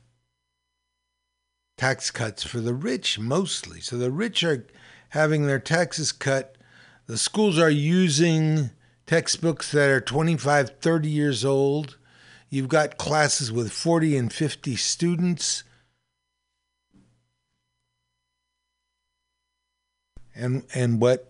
Tax 1.77 2.09
cuts 2.09 2.43
for 2.43 2.59
the 2.59 2.73
rich 2.73 3.19
mostly. 3.19 3.79
So 3.79 3.97
the 3.97 4.11
rich 4.11 4.43
are 4.43 4.65
having 5.09 5.45
their 5.45 5.59
taxes 5.59 6.11
cut. 6.11 6.55
The 7.05 7.17
schools 7.17 7.59
are 7.59 7.69
using 7.69 8.71
textbooks 9.05 9.71
that 9.71 9.89
are 9.89 10.01
25, 10.01 10.79
30 10.79 11.09
years 11.09 11.45
old. 11.45 11.97
You've 12.49 12.69
got 12.69 12.97
classes 12.97 13.51
with 13.51 13.71
40 13.71 14.17
and 14.17 14.33
50 14.33 14.75
students. 14.75 15.63
And 20.35 20.63
and 20.73 20.99
what 20.99 21.29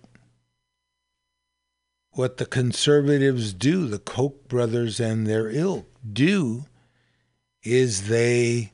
what 2.12 2.38
the 2.38 2.46
conservatives 2.46 3.54
do, 3.54 3.88
the 3.88 4.00
Koch 4.00 4.48
brothers 4.48 5.02
and 5.02 5.28
their 5.28 5.50
ilk 5.50 5.93
do 6.12 6.66
is 7.64 8.08
they 8.08 8.72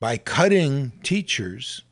by 0.00 0.16
cutting 0.16 0.92
teachers 1.04 1.82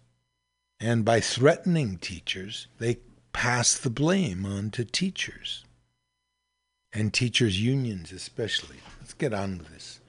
and 0.80 1.04
by 1.04 1.20
threatening 1.20 1.96
teachers, 1.98 2.66
they 2.78 2.98
pass 3.32 3.78
the 3.78 3.90
blame 3.90 4.44
on 4.44 4.70
to 4.70 4.84
teachers 4.84 5.64
and 6.92 7.14
teachers' 7.14 7.60
unions, 7.60 8.10
especially. 8.10 8.78
Let's 8.98 9.14
get 9.14 9.32
on 9.32 9.58
with 9.58 9.68
this. 9.68 10.00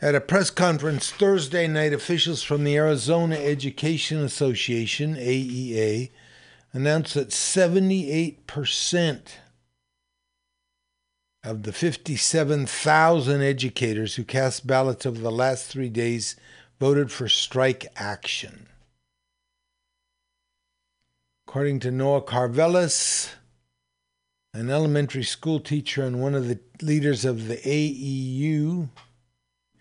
At 0.00 0.14
a 0.14 0.20
press 0.20 0.48
conference 0.48 1.10
Thursday 1.10 1.66
night, 1.66 1.92
officials 1.92 2.42
from 2.42 2.64
the 2.64 2.76
Arizona 2.76 3.36
Education 3.36 4.24
Association, 4.24 5.14
AEA, 5.14 6.10
announced 6.72 7.14
that 7.14 7.28
78% 7.28 9.20
of 11.42 11.62
the 11.62 11.72
57,000 11.72 13.42
educators 13.42 14.14
who 14.16 14.24
cast 14.24 14.66
ballots 14.66 15.06
over 15.06 15.20
the 15.20 15.30
last 15.30 15.66
three 15.66 15.88
days 15.88 16.36
voted 16.78 17.10
for 17.10 17.28
strike 17.28 17.86
action. 17.96 18.66
According 21.46 21.80
to 21.80 21.90
Noah 21.90 22.22
Karvelis, 22.22 23.30
an 24.52 24.70
elementary 24.70 25.22
school 25.22 25.60
teacher 25.60 26.02
and 26.02 26.20
one 26.20 26.34
of 26.34 26.46
the 26.46 26.60
leaders 26.82 27.24
of 27.24 27.48
the 27.48 27.56
AEU, 27.56 28.88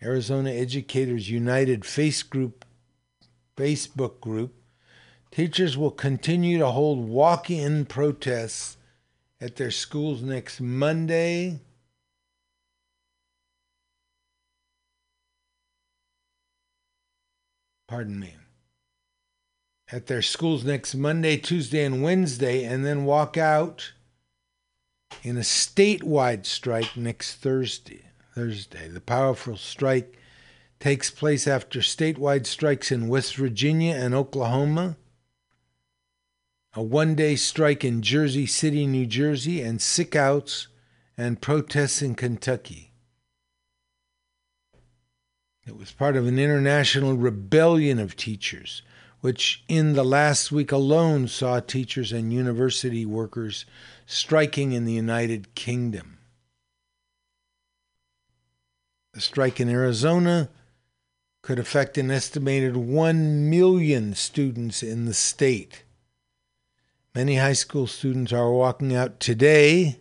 Arizona 0.02 0.52
Educators 0.52 1.30
United 1.30 1.86
Face 1.86 2.24
Group, 2.24 2.66
Facebook 3.58 4.22
group, 4.22 4.54
teachers 5.32 5.78
will 5.78 5.92
continue 5.92 6.58
to 6.58 6.68
hold 6.68 7.08
walk-in 7.08 7.86
protests 7.86 8.78
at 9.42 9.56
their 9.56 9.72
schools 9.72 10.22
next 10.22 10.60
Monday. 10.60 11.60
Pardon 17.88 18.20
me. 18.20 18.36
At 19.92 20.06
their 20.06 20.22
schools 20.22 20.64
next 20.64 20.94
Monday, 20.94 21.38
Tuesday, 21.38 21.84
and 21.84 22.04
Wednesday, 22.04 22.64
and 22.64 22.86
then 22.86 23.06
walk 23.06 23.38
out 23.38 23.94
in 25.24 25.38
a 25.38 25.42
statewide 25.42 26.46
strike 26.46 26.96
next 26.96 27.36
Thursday. 27.38 28.04
Thursday. 28.36 28.88
The 28.88 29.02
powerful 29.02 29.58
strike 29.58 30.18
takes 30.80 31.10
place 31.10 31.48
after 31.48 31.80
statewide 31.80 32.46
strikes 32.46 32.92
in 32.92 33.10
West 33.10 33.36
Virginia 33.36 33.96
and 33.96 34.14
Oklahoma, 34.14 34.96
a 36.74 36.84
one 36.84 37.16
day 37.16 37.36
strike 37.36 37.84
in 37.84 38.02
Jersey 38.02 38.46
City, 38.46 38.86
New 38.86 39.06
Jersey, 39.06 39.62
and 39.62 39.82
sick 39.82 40.16
outs 40.16 40.68
and 41.18 41.42
protests 41.42 42.02
in 42.02 42.16
Kentucky. 42.16 42.92
It 45.66 45.78
was 45.78 45.92
part 45.92 46.16
of 46.16 46.26
an 46.26 46.40
international 46.40 47.16
rebellion 47.16 48.00
of 48.00 48.16
teachers, 48.16 48.82
which 49.22 49.64
in 49.68 49.94
the 49.94 50.04
last 50.04 50.52
week 50.52 50.72
alone 50.72 51.28
saw 51.28 51.60
teachers 51.60 52.12
and 52.12 52.34
university 52.34 53.06
workers 53.06 53.66
striking 54.06 54.72
in 54.72 54.86
the 54.86 54.94
United 54.94 55.54
Kingdom. 55.56 56.18
The 59.14 59.22
strike 59.22 59.60
in 59.60 59.70
Arizona 59.70 60.50
could 61.42 61.60
affect 61.60 61.98
an 61.98 62.10
estimated 62.10 62.78
1 62.78 63.50
million 63.50 64.14
students 64.14 64.82
in 64.82 65.06
the 65.06 65.14
state. 65.14 65.84
Many 67.16 67.38
high 67.38 67.54
school 67.54 67.88
students 67.88 68.32
are 68.32 68.52
walking 68.52 68.96
out 68.96 69.20
today 69.20 69.98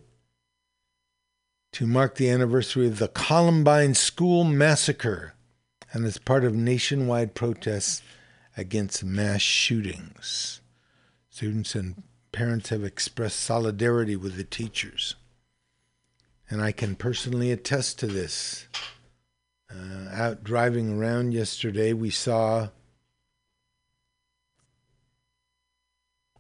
to 1.73 1.87
mark 1.87 2.17
the 2.17 2.29
anniversary 2.29 2.87
of 2.87 2.99
the 2.99 3.09
Columbine 3.09 3.95
School 3.95 4.45
Massacre 4.45 5.33
and 5.93 6.05
as 6.05 6.19
part 6.19 6.45
of 6.45 6.55
nationwide 6.55 7.35
protests 7.35 8.03
against 8.59 9.03
mass 9.03 9.41
shootings. 9.41 10.61
Students 11.31 11.75
and 11.75 12.03
parents 12.31 12.69
have 12.69 12.85
expressed 12.85 13.41
solidarity 13.41 14.15
with 14.15 14.37
the 14.37 14.45
teachers. 14.45 15.15
And 16.51 16.61
I 16.61 16.73
can 16.73 16.95
personally 16.95 17.51
attest 17.51 17.99
to 18.01 18.07
this. 18.07 18.69
Uh, 19.71 20.09
out 20.13 20.45
driving 20.45 20.99
around 20.99 21.33
yesterday, 21.33 21.95
we 21.95 22.11
saw 22.11 22.69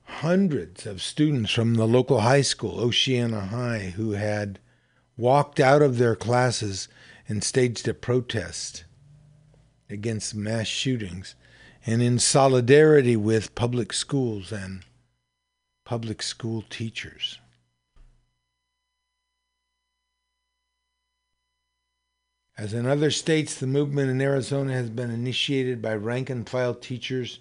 hundreds 0.09 0.86
of 0.86 1.00
students 1.00 1.52
from 1.52 1.74
the 1.74 1.86
local 1.86 2.20
high 2.20 2.40
school, 2.40 2.80
Oceana 2.80 3.40
High, 3.40 3.92
who 3.96 4.12
had 4.12 4.59
walked 5.16 5.61
out 5.61 5.82
of 5.82 5.98
their 5.98 6.16
classes 6.16 6.88
and 7.28 7.44
staged 7.44 7.86
a 7.86 7.94
protest 7.94 8.84
against 9.88 10.34
mass 10.34 10.66
shootings 10.66 11.34
and 11.86 12.02
in 12.02 12.18
solidarity 12.18 13.16
with 13.16 13.54
public 13.54 13.92
schools 13.92 14.50
and 14.50 14.82
public 15.84 16.22
school 16.22 16.64
teachers. 16.68 17.38
As 22.56 22.74
in 22.74 22.86
other 22.86 23.12
states, 23.12 23.54
the 23.54 23.68
movement 23.68 24.11
in 24.11 24.20
Arizona 24.20 24.72
has 24.72 24.90
been 24.90 25.11
initiated 25.11 25.80
by 25.80 25.94
rank 25.94 26.28
and 26.28 26.48
file 26.48 26.74
teachers 26.74 27.38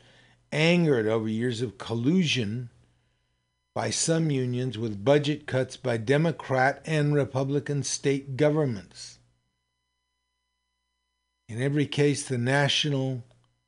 angered 0.58 1.06
over 1.06 1.30
years 1.30 1.62
of 1.62 1.78
collusion 1.78 2.70
by 3.76 3.92
some 3.92 4.32
unions 4.32 4.76
with 4.76 5.06
budget 5.06 5.46
cuts 5.46 5.78
by 5.78 5.98
Democrat 5.98 6.82
and 6.84 7.14
Republican 7.14 7.84
state 7.84 8.36
governments. 8.36 9.20
In 11.48 11.62
every 11.62 11.86
case, 11.86 12.28
the 12.28 12.40
National 12.40 13.24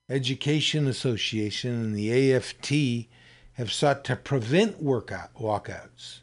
Education 0.09 0.87
Association 0.87 1.75
and 1.75 1.95
the 1.95 2.33
AFT 2.33 3.07
have 3.53 3.71
sought 3.71 4.03
to 4.05 4.15
prevent 4.15 4.81
workout, 4.81 5.31
walkouts, 5.35 6.21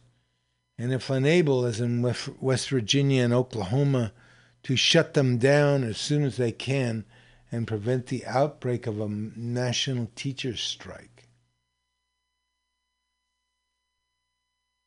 and 0.76 0.92
if 0.92 1.08
unable, 1.08 1.64
as 1.64 1.80
in 1.80 2.02
West 2.40 2.70
Virginia 2.70 3.22
and 3.22 3.32
Oklahoma, 3.32 4.12
to 4.64 4.74
shut 4.74 5.14
them 5.14 5.38
down 5.38 5.84
as 5.84 5.96
soon 5.96 6.24
as 6.24 6.36
they 6.36 6.50
can 6.50 7.04
and 7.52 7.66
prevent 7.66 8.06
the 8.06 8.24
outbreak 8.26 8.86
of 8.86 9.00
a 9.00 9.08
national 9.08 10.10
teachers' 10.14 10.60
strike. 10.60 11.28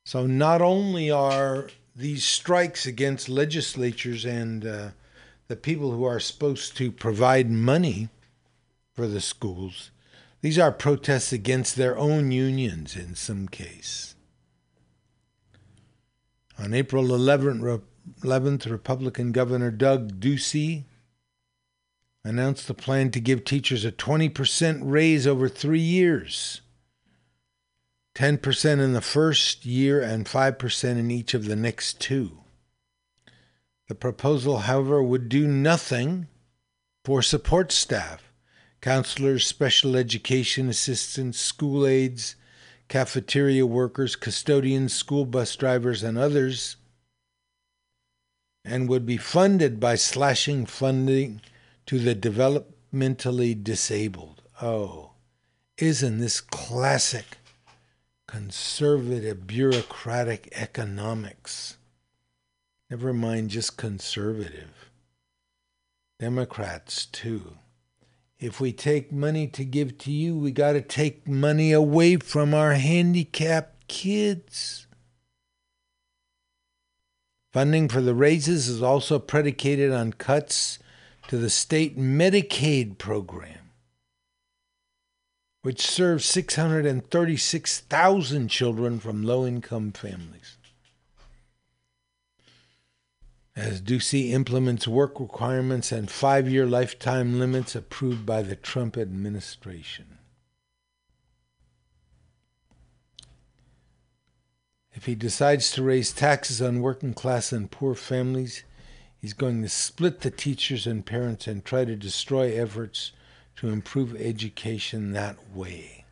So, 0.05 0.25
not 0.25 0.61
only 0.61 1.11
are 1.11 1.69
these 1.95 2.23
strikes 2.23 2.85
against 2.85 3.29
legislatures 3.29 4.25
and 4.25 4.65
uh, 4.65 4.89
the 5.47 5.55
people 5.55 5.91
who 5.91 6.03
are 6.03 6.19
supposed 6.19 6.75
to 6.77 6.91
provide 6.91 7.49
money 7.49 8.09
for 8.95 9.07
the 9.07 9.21
schools, 9.21 9.91
these 10.41 10.57
are 10.57 10.71
protests 10.71 11.31
against 11.31 11.75
their 11.75 11.97
own 11.97 12.31
unions 12.31 12.95
in 12.95 13.13
some 13.15 13.47
case. 13.47 14.15
On 16.57 16.73
April 16.73 17.03
11th, 17.03 17.81
11th 18.21 18.69
Republican 18.69 19.31
Governor 19.31 19.71
Doug 19.71 20.19
Ducey 20.19 20.85
announced 22.23 22.67
the 22.67 22.73
plan 22.73 23.11
to 23.11 23.19
give 23.19 23.43
teachers 23.43 23.85
a 23.85 23.91
20% 23.91 24.81
raise 24.83 25.25
over 25.25 25.47
three 25.47 25.79
years 25.79 26.61
10% 28.15 28.81
in 28.81 28.91
the 28.91 29.01
first 29.01 29.65
year 29.65 30.01
and 30.01 30.25
5% 30.25 30.83
in 30.83 31.09
each 31.09 31.33
of 31.33 31.45
the 31.45 31.55
next 31.55 32.01
two. 32.01 32.39
The 33.87 33.95
proposal, 33.95 34.59
however, 34.59 35.01
would 35.01 35.29
do 35.29 35.47
nothing 35.47 36.27
for 37.05 37.21
support 37.21 37.71
staff, 37.71 38.33
counselors, 38.81 39.47
special 39.47 39.95
education 39.95 40.67
assistants, 40.67 41.39
school 41.39 41.87
aides, 41.87 42.35
cafeteria 42.89 43.65
workers, 43.65 44.17
custodians, 44.17 44.93
school 44.93 45.25
bus 45.25 45.55
drivers, 45.55 46.03
and 46.03 46.17
others, 46.17 46.75
and 48.65 48.89
would 48.89 49.05
be 49.05 49.17
funded 49.17 49.79
by 49.79 49.95
slashing 49.95 50.65
funding 50.65 51.39
to 51.89 51.97
the 51.97 52.13
developmentally 52.13 53.63
disabled. 53.63 54.43
Oh, 54.61 55.13
isn't 55.79 56.19
this 56.19 56.39
classic 56.39 57.39
conservative 58.27 59.47
bureaucratic 59.47 60.49
economics? 60.51 61.77
Never 62.91 63.11
mind 63.11 63.49
just 63.49 63.75
conservative. 63.75 64.91
Democrats, 66.19 67.07
too. 67.07 67.57
If 68.39 68.61
we 68.61 68.71
take 68.71 69.11
money 69.11 69.47
to 69.47 69.65
give 69.65 69.97
to 69.97 70.11
you, 70.11 70.37
we 70.37 70.51
got 70.51 70.73
to 70.73 70.81
take 70.81 71.27
money 71.27 71.71
away 71.71 72.17
from 72.17 72.53
our 72.53 72.75
handicapped 72.75 73.87
kids. 73.87 74.85
Funding 77.51 77.89
for 77.89 78.01
the 78.01 78.13
raises 78.13 78.67
is 78.67 78.83
also 78.83 79.17
predicated 79.17 79.91
on 79.91 80.13
cuts 80.13 80.77
to 81.29 81.37
the 81.37 81.49
state 81.49 81.95
Medicaid 81.95 82.97
program, 82.97 83.69
which 85.61 85.85
serves 85.85 86.25
636,000 86.25 88.47
children 88.47 88.99
from 88.99 89.21
low 89.21 89.45
income 89.45 89.91
families. 89.91 90.57
As 93.55 93.79
Ducey 93.79 94.31
implements 94.31 94.87
work 94.87 95.19
requirements 95.19 95.91
and 95.91 96.09
five 96.09 96.49
year 96.49 96.65
lifetime 96.65 97.37
limits 97.37 97.75
approved 97.75 98.25
by 98.25 98.41
the 98.41 98.55
Trump 98.55 98.97
administration. 98.97 100.17
If 104.93 105.05
he 105.05 105.13
decides 105.13 105.69
to 105.73 105.83
raise 105.83 106.11
taxes 106.11 106.59
on 106.59 106.81
working 106.81 107.13
class 107.13 107.51
and 107.51 107.69
poor 107.69 107.93
families, 107.93 108.63
He's 109.21 109.33
going 109.33 109.61
to 109.63 109.69
split 109.69 110.21
the 110.21 110.31
teachers 110.31 110.87
and 110.87 111.05
parents 111.05 111.45
and 111.45 111.63
try 111.63 111.83
to 111.83 111.95
destroy 111.95 112.57
efforts 112.57 113.11
to 113.57 113.67
improve 113.67 114.15
education 114.15 115.11
that 115.11 115.53
way. 115.53 116.05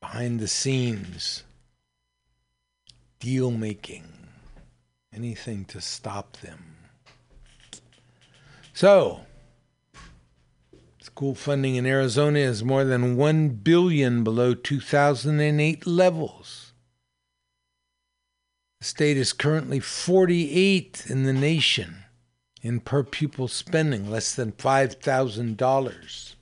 Behind 0.00 0.38
the 0.38 0.48
scenes, 0.48 1.44
deal 3.18 3.50
making, 3.50 4.04
anything 5.12 5.64
to 5.66 5.80
stop 5.80 6.36
them. 6.38 6.76
So, 8.74 9.22
school 11.00 11.34
funding 11.34 11.76
in 11.76 11.86
Arizona 11.86 12.40
is 12.40 12.62
more 12.62 12.84
than 12.84 13.16
1 13.16 13.48
billion 13.48 14.22
below 14.22 14.52
2008 14.52 15.86
levels. 15.86 16.65
State 18.86 19.16
is 19.16 19.32
currently 19.32 19.80
48th 19.80 21.10
in 21.10 21.24
the 21.24 21.32
nation 21.32 22.04
in 22.62 22.80
per 22.80 23.02
pupil 23.02 23.48
spending, 23.48 24.10
less 24.10 24.34
than 24.34 24.52
$5,000. 24.52 26.34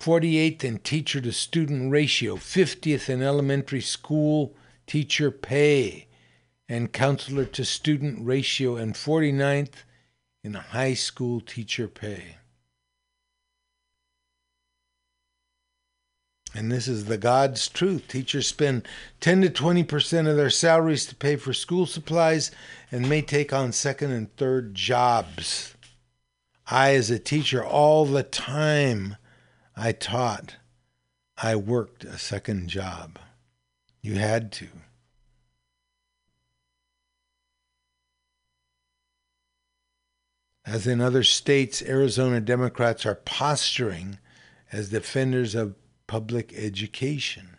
48th 0.00 0.64
in 0.64 0.78
teacher 0.78 1.20
to 1.20 1.32
student 1.32 1.92
ratio, 1.92 2.36
50th 2.36 3.08
in 3.08 3.22
elementary 3.22 3.80
school 3.80 4.54
teacher 4.86 5.30
pay 5.30 6.08
and 6.68 6.92
counselor 6.92 7.44
to 7.44 7.64
student 7.64 8.26
ratio, 8.26 8.76
and 8.76 8.94
49th 8.94 9.84
in 10.42 10.54
high 10.54 10.94
school 10.94 11.40
teacher 11.40 11.86
pay. 11.86 12.36
And 16.54 16.70
this 16.70 16.86
is 16.86 17.06
the 17.06 17.16
God's 17.16 17.68
truth. 17.68 18.08
Teachers 18.08 18.46
spend 18.46 18.86
10 19.20 19.42
to 19.42 19.48
20% 19.48 20.28
of 20.28 20.36
their 20.36 20.50
salaries 20.50 21.06
to 21.06 21.14
pay 21.14 21.36
for 21.36 21.54
school 21.54 21.86
supplies 21.86 22.50
and 22.90 23.08
may 23.08 23.22
take 23.22 23.52
on 23.52 23.72
second 23.72 24.12
and 24.12 24.34
third 24.36 24.74
jobs. 24.74 25.74
I, 26.66 26.94
as 26.94 27.10
a 27.10 27.18
teacher, 27.18 27.64
all 27.64 28.04
the 28.04 28.22
time 28.22 29.16
I 29.74 29.92
taught, 29.92 30.56
I 31.38 31.56
worked 31.56 32.04
a 32.04 32.18
second 32.18 32.68
job. 32.68 33.18
You 34.02 34.14
had 34.16 34.52
to. 34.52 34.68
As 40.64 40.86
in 40.86 41.00
other 41.00 41.24
states, 41.24 41.82
Arizona 41.82 42.40
Democrats 42.40 43.04
are 43.04 43.16
posturing 43.16 44.18
as 44.70 44.90
defenders 44.90 45.54
of 45.54 45.74
public 46.12 46.52
education. 46.54 47.56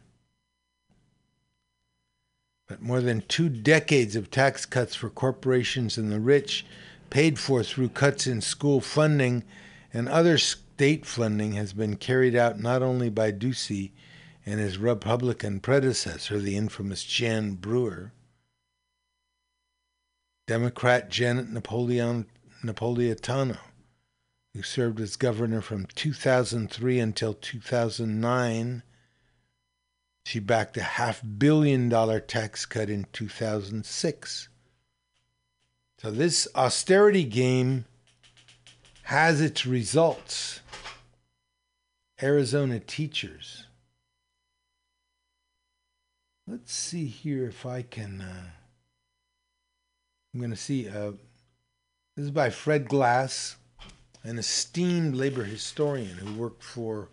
But 2.68 2.84
more 2.84 3.02
than 3.02 3.24
two 3.28 3.50
decades 3.50 4.16
of 4.16 4.30
tax 4.30 4.68
cuts 4.68 4.94
for 4.94 5.10
corporations 5.10 5.98
and 5.98 6.12
the 6.12 6.20
rich, 6.20 6.64
paid 7.10 7.40
for 7.40 7.64
through 7.64 7.90
cuts 7.90 8.28
in 8.28 8.42
school 8.42 8.80
funding 8.80 9.44
and 9.92 10.08
other 10.08 10.38
state 10.38 11.04
funding, 11.04 11.54
has 11.54 11.74
been 11.74 11.96
carried 11.96 12.36
out 12.36 12.60
not 12.60 12.84
only 12.84 13.10
by 13.10 13.32
Ducey 13.32 13.90
and 14.46 14.60
his 14.60 14.78
Republican 14.78 15.60
predecessor, 15.60 16.38
the 16.38 16.56
infamous 16.56 17.04
Jan 17.04 17.56
Brewer, 17.56 18.12
Democrat 20.46 21.10
Janet 21.10 21.50
Napoleon, 21.50 22.28
Napolitano, 22.64 23.58
who 24.54 24.62
served 24.62 25.00
as 25.00 25.16
governor 25.16 25.62
from 25.62 25.88
2003 25.96 27.00
until 27.00 27.34
2009. 27.34 28.84
She 30.26 30.40
backed 30.40 30.78
a 30.78 30.84
half 30.84 31.22
billion 31.38 31.90
dollar 31.90 32.20
tax 32.20 32.66
cut 32.66 32.90
in 32.90 33.06
2006. 33.12 34.48
So 36.00 36.12
this 36.12 36.48
austerity 36.56 37.24
game 37.24 37.86
has 39.04 39.42
its 39.42 39.66
results. 39.66 40.62
Arizona 42.22 42.80
teachers. 42.80 43.66
Let's 46.48 46.74
see 46.74 47.08
here 47.08 47.48
if 47.48 47.66
I 47.66 47.82
can. 47.82 48.22
Uh, 48.22 48.50
I'm 50.34 50.40
going 50.40 50.52
to 50.52 50.58
see. 50.58 50.88
Uh, 50.90 51.12
this 52.16 52.26
is 52.26 52.32
by 52.32 52.50
Fred 52.50 52.88
Glass, 52.88 53.56
an 54.24 54.40
esteemed 54.40 55.16
labor 55.16 55.44
historian 55.44 56.18
who 56.18 56.40
worked 56.40 56.64
for 56.64 57.10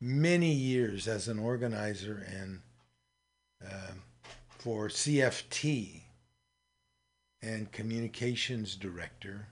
many 0.00 0.52
years 0.52 1.08
as 1.08 1.28
an 1.28 1.38
organizer 1.38 2.26
and 2.28 2.60
uh, 3.64 3.92
for 4.58 4.88
CFT 4.88 6.02
and 7.40 7.72
communications 7.72 8.76
director, 8.76 9.46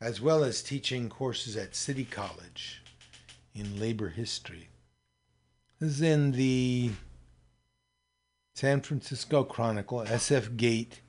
as 0.00 0.20
well 0.20 0.42
as 0.42 0.62
teaching 0.62 1.08
courses 1.08 1.56
at 1.56 1.76
City 1.76 2.04
College 2.04 2.82
in 3.54 3.78
labor 3.78 4.08
history. 4.08 4.68
This 5.78 5.94
is 5.94 6.02
in 6.02 6.32
the 6.32 6.92
San 8.54 8.80
Francisco 8.80 9.44
Chronicle, 9.44 10.00
SF 10.04 10.56
Gate, 10.56 11.00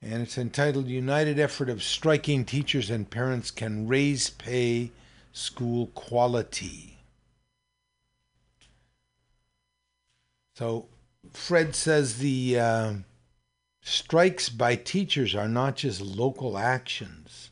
and 0.00 0.22
it's 0.22 0.38
entitled 0.38 0.86
United 0.86 1.38
Effort 1.38 1.68
of 1.68 1.82
Striking 1.82 2.44
Teachers 2.44 2.90
and 2.90 3.10
Parents 3.10 3.50
Can 3.50 3.88
Raise 3.88 4.30
Pay 4.30 4.92
School 5.32 5.88
Quality. 5.88 6.98
So 10.56 10.86
Fred 11.32 11.74
says 11.74 12.18
the 12.18 12.58
uh, 12.58 12.92
strikes 13.82 14.48
by 14.48 14.76
teachers 14.76 15.34
are 15.34 15.48
not 15.48 15.76
just 15.76 16.00
local 16.00 16.56
actions, 16.58 17.50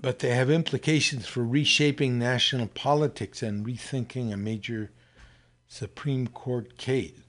but 0.00 0.18
they 0.18 0.34
have 0.34 0.50
implications 0.50 1.26
for 1.26 1.42
reshaping 1.42 2.18
national 2.18 2.68
politics 2.68 3.42
and 3.42 3.66
rethinking 3.66 4.32
a 4.32 4.36
major 4.36 4.90
Supreme 5.66 6.26
Court 6.26 6.76
case. 6.76 7.23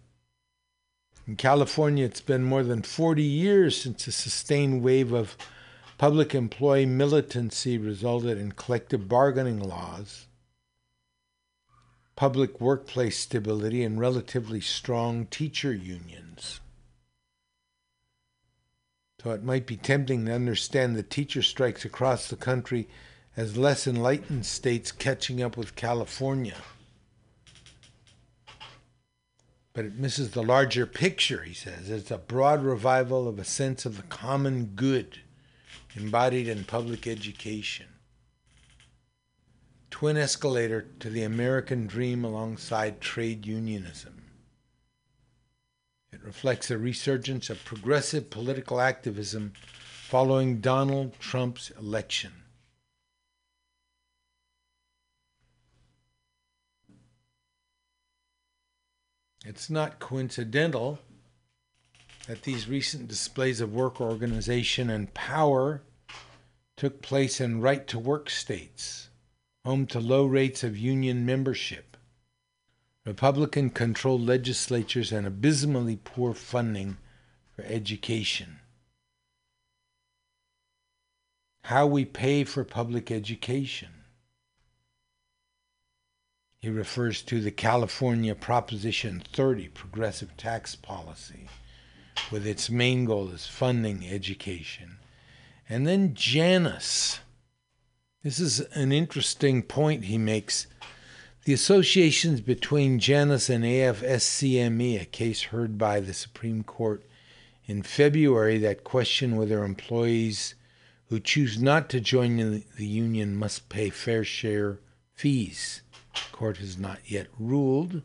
In 1.27 1.35
California, 1.37 2.05
it's 2.05 2.21
been 2.21 2.43
more 2.43 2.61
than 2.61 2.83
40 2.83 3.23
years 3.23 3.81
since 3.81 4.05
a 4.05 4.11
sustained 4.11 4.83
wave 4.83 5.11
of 5.11 5.35
public 5.97 6.35
employee 6.35 6.85
militancy 6.85 7.79
resulted 7.79 8.37
in 8.37 8.51
collective 8.51 9.09
bargaining 9.09 9.59
laws, 9.59 10.27
public 12.15 12.61
workplace 12.61 13.17
stability, 13.17 13.83
and 13.83 13.99
relatively 13.99 14.61
strong 14.61 15.25
teacher 15.25 15.73
unions. 15.73 16.59
So 19.23 19.31
it 19.31 19.43
might 19.43 19.65
be 19.65 19.77
tempting 19.77 20.25
to 20.27 20.33
understand 20.33 20.95
the 20.95 21.01
teacher 21.01 21.41
strikes 21.41 21.83
across 21.83 22.27
the 22.27 22.35
country 22.35 22.87
as 23.35 23.57
less 23.57 23.87
enlightened 23.87 24.45
states 24.45 24.91
catching 24.91 25.41
up 25.41 25.57
with 25.57 25.75
California 25.75 26.57
but 29.75 29.83
it 29.83 29.95
misses 29.95 30.31
the 30.31 30.41
larger 30.41 30.85
picture, 30.85 31.43
he 31.43 31.53
says. 31.53 31.89
It's 31.89 32.09
a 32.09 32.17
broad 32.17 32.63
revival 32.63 33.27
of 33.27 33.37
a 33.37 33.43
sense 33.43 33.85
of 33.85 33.97
the 33.97 34.03
common 34.03 34.71
good 34.75 35.19
embodied 35.95 36.47
in 36.47 36.63
public 36.63 37.05
education. 37.05 37.87
Twin 39.91 40.15
escalator 40.15 40.87
to 40.99 41.09
the 41.09 41.23
American 41.23 41.87
dream 41.87 42.23
alongside 42.23 43.01
trade 43.01 43.45
unionism. 43.45 44.23
It 46.13 46.23
reflects 46.23 46.71
a 46.71 46.77
resurgence 46.77 47.49
of 47.49 47.65
progressive 47.65 48.29
political 48.29 48.79
activism 48.79 49.53
following 50.07 50.61
Donald 50.61 51.19
Trump's 51.19 51.71
election. 51.71 52.31
It's 59.47 59.69
not 59.69 59.99
coincidental 59.99 60.97
that 62.27 62.41
these 62.41 62.67
recent 62.67 63.07
displays 63.07 63.61
of 63.61 63.75
work 63.75 64.01
organization 64.01 64.89
and 64.89 65.13
power 65.13 65.83
took 66.75 67.03
place 67.03 67.39
in 67.39 67.61
right 67.61 67.85
to 67.87 67.99
work 67.99 68.31
states, 68.31 69.09
home 69.63 69.85
to 69.87 69.99
low 69.99 70.25
rates 70.25 70.63
of 70.63 70.75
union 70.75 71.27
membership, 71.27 71.95
Republican 73.05 73.69
controlled 73.69 74.21
legislatures, 74.21 75.11
and 75.11 75.27
abysmally 75.27 75.99
poor 76.03 76.33
funding 76.33 76.97
for 77.55 77.63
education. 77.65 78.59
How 81.65 81.85
we 81.85 82.03
pay 82.03 82.43
for 82.43 82.63
public 82.63 83.11
education. 83.11 83.94
He 86.65 86.71
refers 86.71 87.21
to 87.21 87.41
the 87.41 87.51
California 87.51 88.33
Proposition 88.33 89.21
30 89.31 89.67
progressive 89.67 90.35
tax 90.35 90.73
policy, 90.73 91.47
with 92.31 92.47
its 92.47 92.71
main 92.71 93.05
goal 93.05 93.29
is 93.29 93.45
funding 93.45 94.03
education. 94.03 94.97
And 95.69 95.85
then 95.85 96.15
Janus. 96.15 97.19
This 98.23 98.39
is 98.39 98.61
an 98.71 98.91
interesting 98.91 99.61
point 99.61 100.05
he 100.05 100.17
makes. 100.17 100.65
The 101.43 101.53
associations 101.53 102.41
between 102.41 102.97
Janus 102.97 103.47
and 103.47 103.63
AFSCME, 103.63 104.99
a 104.99 105.05
case 105.05 105.43
heard 105.43 105.77
by 105.77 105.99
the 105.99 106.15
Supreme 106.15 106.63
Court 106.63 107.05
in 107.67 107.83
February 107.83 108.57
that 108.57 108.83
questioned 108.83 109.37
whether 109.37 109.63
employees 109.63 110.55
who 111.09 111.19
choose 111.19 111.61
not 111.61 111.89
to 111.89 112.01
join 112.01 112.37
the 112.75 112.87
union 112.87 113.35
must 113.35 113.69
pay 113.69 113.91
fair 113.91 114.23
share 114.23 114.79
fees. 115.13 115.83
Court 116.31 116.57
has 116.57 116.77
not 116.77 116.99
yet 117.05 117.27
ruled. 117.39 118.01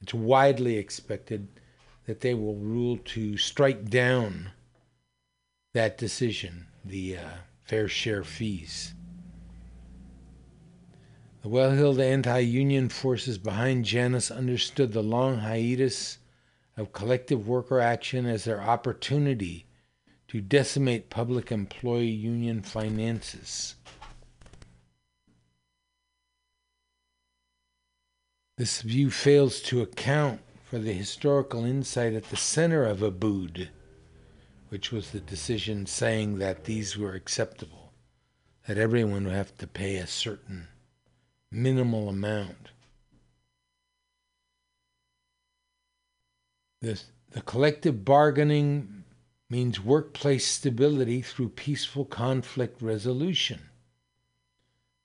It's 0.00 0.14
widely 0.14 0.76
expected 0.76 1.48
that 2.06 2.20
they 2.20 2.34
will 2.34 2.56
rule 2.56 2.96
to 2.96 3.36
strike 3.36 3.88
down 3.88 4.50
that 5.74 5.98
decision, 5.98 6.66
the 6.84 7.18
uh, 7.18 7.30
fair 7.64 7.86
share 7.86 8.24
fees. 8.24 8.94
The 11.42 11.48
well 11.48 11.72
heeled 11.72 12.00
anti 12.00 12.40
union 12.40 12.88
forces 12.88 13.38
behind 13.38 13.84
Janus 13.84 14.30
understood 14.30 14.92
the 14.92 15.02
long 15.02 15.38
hiatus 15.38 16.18
of 16.76 16.92
collective 16.92 17.46
worker 17.46 17.80
action 17.80 18.26
as 18.26 18.44
their 18.44 18.60
opportunity 18.60 19.66
to 20.28 20.40
decimate 20.40 21.10
public 21.10 21.50
employee 21.50 22.06
union 22.06 22.62
finances. 22.62 23.76
This 28.60 28.82
view 28.82 29.10
fails 29.10 29.62
to 29.62 29.80
account 29.80 30.42
for 30.64 30.78
the 30.78 30.92
historical 30.92 31.64
insight 31.64 32.12
at 32.12 32.24
the 32.24 32.36
center 32.36 32.84
of 32.84 32.98
Abood, 32.98 33.68
which 34.68 34.92
was 34.92 35.12
the 35.12 35.20
decision 35.20 35.86
saying 35.86 36.40
that 36.40 36.64
these 36.64 36.94
were 36.94 37.14
acceptable, 37.14 37.94
that 38.68 38.76
everyone 38.76 39.24
would 39.24 39.32
have 39.32 39.56
to 39.56 39.66
pay 39.66 39.96
a 39.96 40.06
certain 40.06 40.68
minimal 41.50 42.10
amount. 42.10 42.68
The, 46.82 47.00
the 47.30 47.40
collective 47.40 48.04
bargaining 48.04 49.04
means 49.48 49.80
workplace 49.80 50.46
stability 50.46 51.22
through 51.22 51.48
peaceful 51.48 52.04
conflict 52.04 52.82
resolution. 52.82 53.69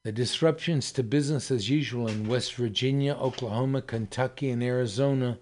The 0.06 0.12
disruptions 0.12 0.92
to 0.92 1.02
business 1.02 1.50
as 1.50 1.68
usual 1.68 2.08
in 2.08 2.28
West 2.28 2.54
Virginia, 2.54 3.16
Oklahoma, 3.16 3.82
Kentucky, 3.82 4.52
and 4.52 4.62
Arizona 4.62 5.40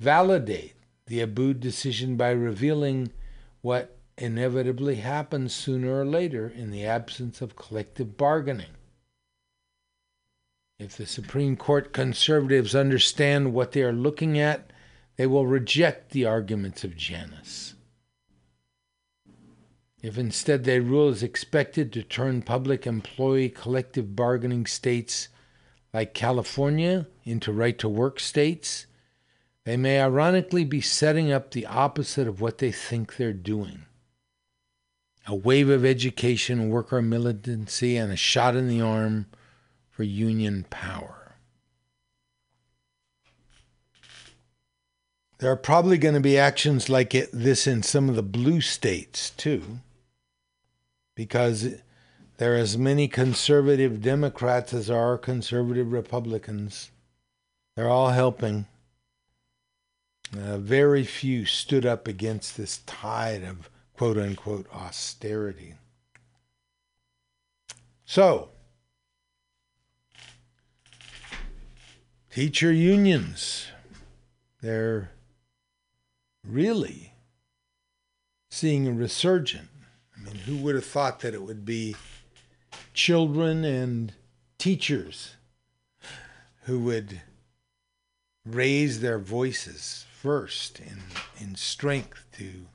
validate 0.00 0.74
the 1.06 1.24
Abood 1.24 1.60
decision 1.60 2.16
by 2.16 2.30
revealing 2.30 3.12
what 3.60 3.96
inevitably 4.18 4.96
happens 4.96 5.54
sooner 5.54 6.00
or 6.00 6.04
later 6.04 6.48
in 6.48 6.72
the 6.72 6.84
absence 6.84 7.40
of 7.40 7.54
collective 7.54 8.16
bargaining. 8.16 8.74
If 10.80 10.96
the 10.96 11.06
Supreme 11.06 11.56
Court 11.56 11.92
conservatives 11.92 12.74
understand 12.74 13.54
what 13.54 13.70
they 13.70 13.82
are 13.84 13.92
looking 13.92 14.40
at, 14.40 14.72
they 15.14 15.28
will 15.28 15.46
reject 15.46 16.10
the 16.10 16.24
arguments 16.24 16.82
of 16.82 16.96
Janus. 16.96 17.73
If 20.04 20.18
instead 20.18 20.64
they 20.64 20.80
rule 20.80 21.08
is 21.08 21.22
expected 21.22 21.90
to 21.94 22.02
turn 22.02 22.42
public 22.42 22.86
employee 22.86 23.48
collective 23.48 24.14
bargaining 24.14 24.66
states 24.66 25.28
like 25.94 26.12
California 26.12 27.06
into 27.24 27.50
right 27.50 27.78
to 27.78 27.88
work 27.88 28.20
states, 28.20 28.84
they 29.64 29.78
may 29.78 30.02
ironically 30.02 30.66
be 30.66 30.82
setting 30.82 31.32
up 31.32 31.52
the 31.52 31.64
opposite 31.64 32.28
of 32.28 32.42
what 32.42 32.58
they 32.58 32.70
think 32.70 33.16
they're 33.16 33.32
doing. 33.32 33.86
A 35.26 35.34
wave 35.34 35.70
of 35.70 35.86
education, 35.86 36.68
worker 36.68 37.00
militancy, 37.00 37.96
and 37.96 38.12
a 38.12 38.16
shot 38.16 38.54
in 38.54 38.68
the 38.68 38.82
arm 38.82 39.24
for 39.90 40.02
union 40.02 40.66
power. 40.68 41.36
There 45.38 45.50
are 45.50 45.56
probably 45.56 45.96
going 45.96 46.14
to 46.14 46.20
be 46.20 46.36
actions 46.36 46.90
like 46.90 47.14
it, 47.14 47.30
this 47.32 47.66
in 47.66 47.82
some 47.82 48.10
of 48.10 48.16
the 48.16 48.22
blue 48.22 48.60
states 48.60 49.30
too, 49.30 49.80
because 51.14 51.76
there 52.36 52.54
are 52.54 52.58
as 52.58 52.76
many 52.76 53.06
conservative 53.06 54.02
Democrats 54.02 54.74
as 54.74 54.88
there 54.88 54.98
are 54.98 55.18
conservative 55.18 55.92
Republicans. 55.92 56.90
They're 57.76 57.88
all 57.88 58.10
helping. 58.10 58.66
Uh, 60.36 60.58
very 60.58 61.04
few 61.04 61.44
stood 61.44 61.86
up 61.86 62.08
against 62.08 62.56
this 62.56 62.78
tide 62.86 63.44
of 63.44 63.70
quote 63.96 64.18
unquote 64.18 64.66
austerity. 64.74 65.74
So, 68.04 68.50
teacher 72.30 72.72
unions, 72.72 73.66
they're 74.60 75.12
really 76.46 77.12
seeing 78.50 78.88
a 78.88 78.92
resurgence. 78.92 79.73
Mean, 80.24 80.36
who 80.46 80.56
would 80.58 80.74
have 80.74 80.86
thought 80.86 81.20
that 81.20 81.34
it 81.34 81.42
would 81.42 81.64
be 81.64 81.96
children 82.92 83.64
and 83.64 84.12
teachers 84.58 85.36
who 86.62 86.78
would 86.80 87.20
raise 88.46 89.00
their 89.00 89.18
voices 89.18 90.06
first 90.20 90.80
in, 90.80 90.98
in 91.40 91.54
strength 91.54 92.24
to 92.32 92.66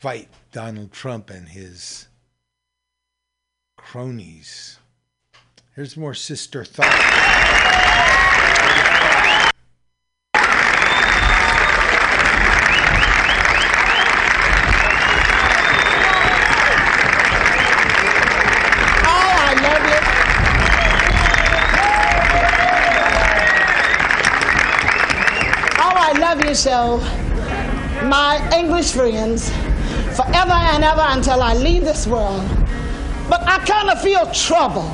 fight 0.00 0.28
Donald 0.52 0.92
Trump 0.92 1.30
and 1.30 1.48
his 1.48 2.06
cronies. 3.76 4.78
Here's 5.74 5.96
more 5.96 6.14
sister 6.14 6.64
thought. 6.64 7.32
You 26.52 26.56
so. 26.56 26.98
My 28.04 28.36
English 28.54 28.92
friends, 28.92 29.48
forever 30.18 30.58
and 30.72 30.84
ever 30.84 31.04
until 31.08 31.40
I 31.40 31.54
leave 31.54 31.82
this 31.82 32.06
world. 32.06 32.44
But 33.30 33.40
I 33.48 33.58
kind 33.64 33.88
of 33.88 34.02
feel 34.02 34.26
trouble. 34.32 34.88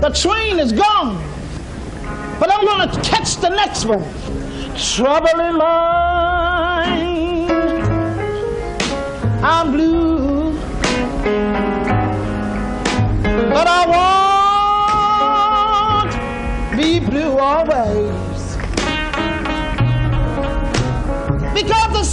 The 0.00 0.10
train 0.14 0.58
is 0.58 0.72
gone, 0.72 1.22
but 2.40 2.50
I'm 2.50 2.64
going 2.64 2.88
to 2.88 3.00
catch 3.02 3.36
the 3.36 3.50
next 3.50 3.84
one. 3.84 4.04
Trouble 4.94 5.40
in 5.40 5.58
mind. 5.58 7.50
I'm 9.44 9.72
blue. 9.72 9.97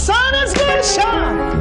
Sun 0.06 0.34
is 0.36 0.52
to 0.52 0.82
shine. 0.84 1.55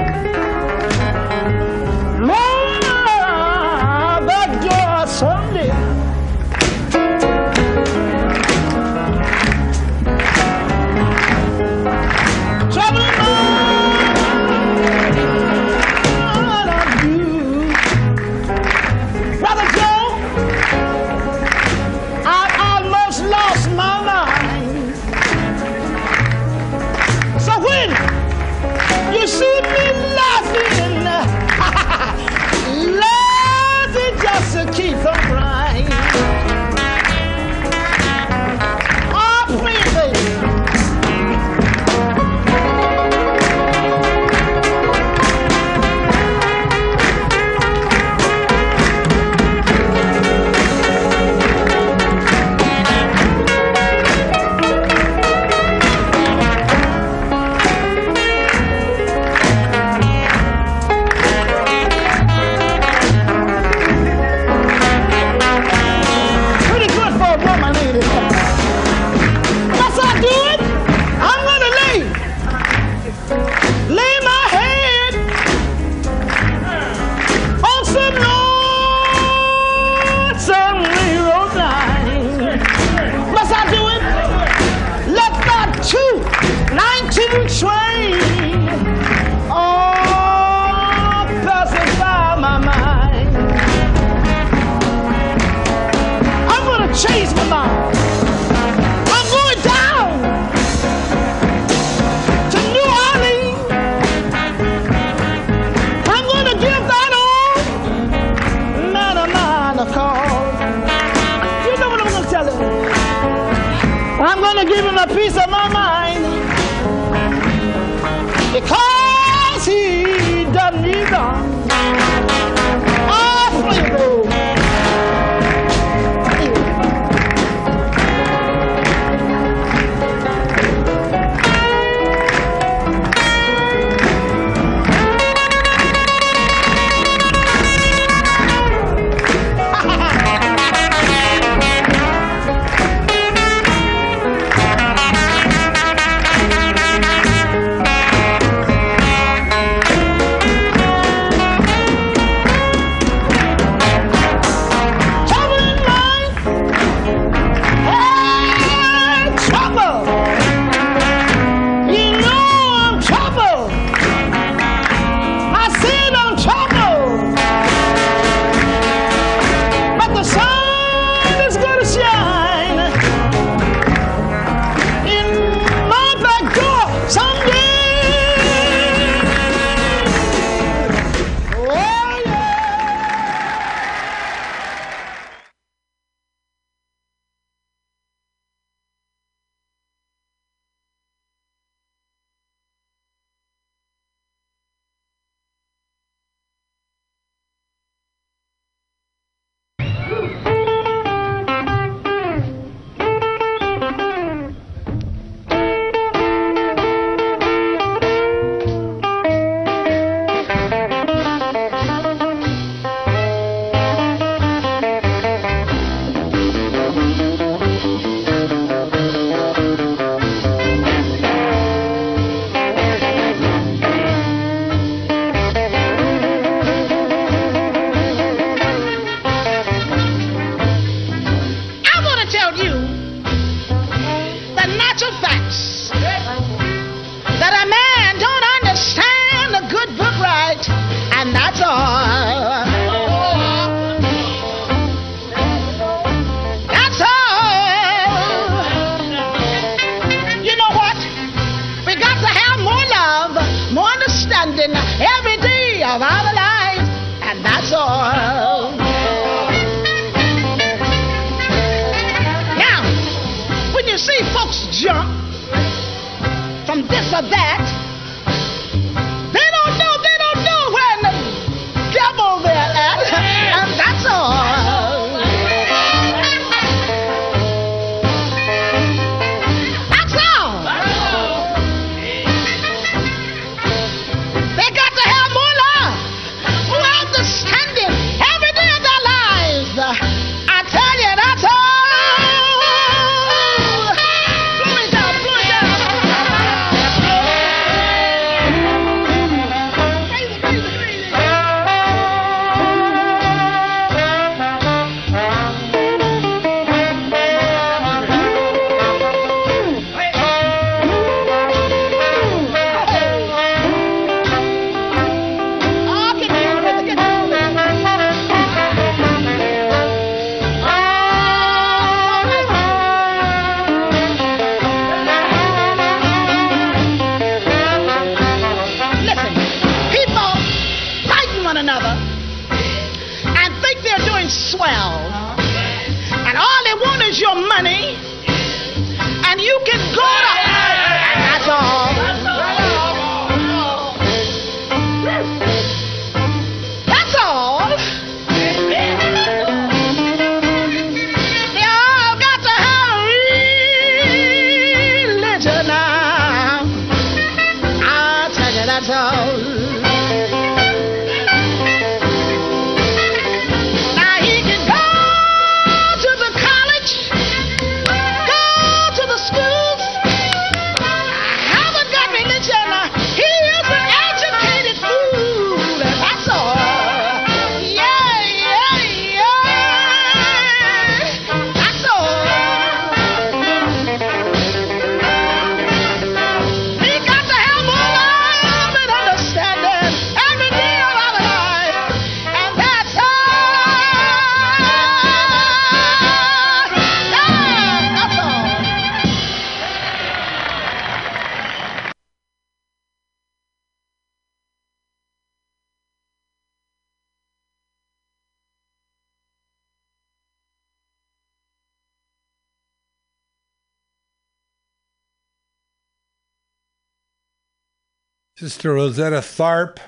Sister 418.66 418.74
Rosetta 418.74 419.18
Tharpe 419.18 419.80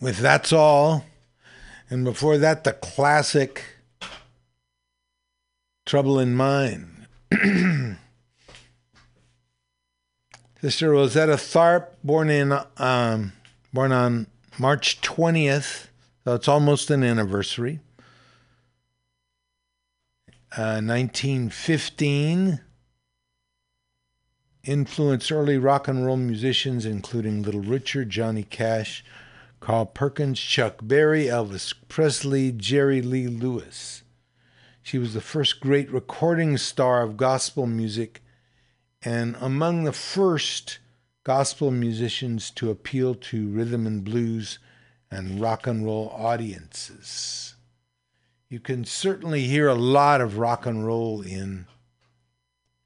with 0.00 0.18
That's 0.18 0.52
All. 0.52 1.04
And 1.88 2.02
before 2.02 2.36
that, 2.38 2.64
the 2.64 2.72
classic 2.72 3.62
Trouble 5.86 6.18
in 6.18 6.34
Mind. 6.34 7.06
Sister 10.60 10.90
Rosetta 10.90 11.34
Tharpe, 11.34 11.94
born 12.02 12.28
in 12.28 12.52
um, 12.78 13.32
born 13.72 13.92
on 13.92 14.26
March 14.58 15.00
20th, 15.00 15.86
so 16.24 16.34
it's 16.34 16.48
almost 16.48 16.90
an 16.90 17.04
anniversary. 17.04 17.78
Uh, 20.50 20.82
1915 20.82 22.58
influenced 24.64 25.30
early 25.30 25.58
rock 25.58 25.88
and 25.88 26.04
roll 26.04 26.16
musicians, 26.16 26.86
including 26.86 27.42
Little 27.42 27.60
Richard, 27.60 28.10
Johnny 28.10 28.42
Cash, 28.42 29.04
Carl 29.60 29.86
Perkins, 29.86 30.38
Chuck 30.38 30.80
Berry, 30.82 31.24
Elvis 31.24 31.74
Presley, 31.88 32.52
Jerry 32.52 33.00
Lee 33.00 33.28
Lewis. 33.28 34.02
She 34.82 34.98
was 34.98 35.14
the 35.14 35.20
first 35.20 35.60
great 35.60 35.90
recording 35.90 36.58
star 36.58 37.02
of 37.02 37.16
gospel 37.16 37.66
music 37.66 38.22
and 39.02 39.36
among 39.40 39.84
the 39.84 39.92
first 39.92 40.78
gospel 41.24 41.70
musicians 41.70 42.50
to 42.50 42.70
appeal 42.70 43.14
to 43.14 43.48
rhythm 43.48 43.86
and 43.86 44.04
blues 44.04 44.58
and 45.10 45.40
rock 45.40 45.66
and 45.66 45.84
roll 45.84 46.10
audiences. 46.10 47.54
You 48.50 48.60
can 48.60 48.84
certainly 48.84 49.44
hear 49.46 49.68
a 49.68 49.74
lot 49.74 50.20
of 50.20 50.38
rock 50.38 50.66
and 50.66 50.86
roll 50.86 51.22
in 51.22 51.66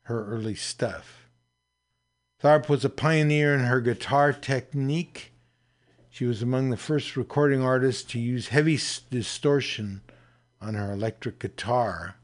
her 0.02 0.24
early 0.26 0.54
stuff. 0.54 1.17
Tharpe 2.40 2.68
was 2.68 2.84
a 2.84 2.90
pioneer 2.90 3.52
in 3.52 3.64
her 3.64 3.80
guitar 3.80 4.32
technique. 4.32 5.32
She 6.08 6.24
was 6.24 6.40
among 6.40 6.70
the 6.70 6.76
first 6.76 7.16
recording 7.16 7.62
artists 7.62 8.04
to 8.12 8.20
use 8.20 8.48
heavy 8.48 8.78
distortion 9.10 10.02
on 10.60 10.74
her 10.74 10.92
electric 10.92 11.40
guitar, 11.40 12.14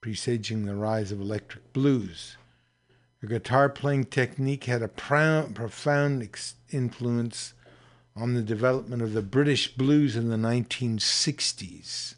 presaging 0.00 0.64
the 0.64 0.74
rise 0.74 1.12
of 1.12 1.20
electric 1.20 1.72
blues. 1.72 2.36
Her 3.18 3.28
guitar 3.28 3.68
playing 3.68 4.06
technique 4.06 4.64
had 4.64 4.82
a 4.82 4.88
profound 4.88 6.28
influence 6.72 7.54
on 8.16 8.34
the 8.34 8.42
development 8.42 9.00
of 9.00 9.12
the 9.12 9.22
British 9.22 9.76
blues 9.76 10.16
in 10.16 10.28
the 10.28 10.36
1960s. 10.36 12.14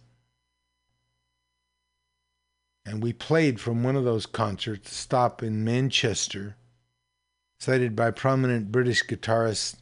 And 2.86 3.02
we 3.02 3.12
played 3.12 3.60
from 3.60 3.82
one 3.82 3.96
of 3.96 4.04
those 4.04 4.24
concerts, 4.24 4.96
stop 4.96 5.42
in 5.42 5.62
Manchester, 5.62 6.56
cited 7.62 7.94
by 7.94 8.10
prominent 8.10 8.72
British 8.72 9.04
guitarists 9.04 9.76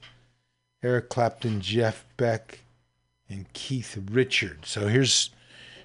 Eric 0.83 1.09
Clapton, 1.09 1.63
Jeff 1.63 2.05
Beck, 2.19 2.61
and 3.27 3.51
Keith 3.55 3.99
Richards. 4.11 4.69
So 4.69 4.89
here's 4.89 5.31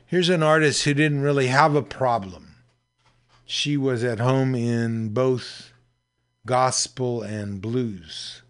here's 0.05 0.27
an 0.27 0.43
artist 0.43 0.83
who 0.83 0.93
didn't 0.93 1.21
really 1.21 1.47
have 1.47 1.73
a 1.73 1.81
problem. 1.81 2.55
She 3.45 3.77
was 3.77 4.03
at 4.03 4.19
home 4.19 4.55
in 4.55 5.13
both 5.13 5.71
gospel 6.45 7.21
and 7.21 7.61
blues. 7.61 8.41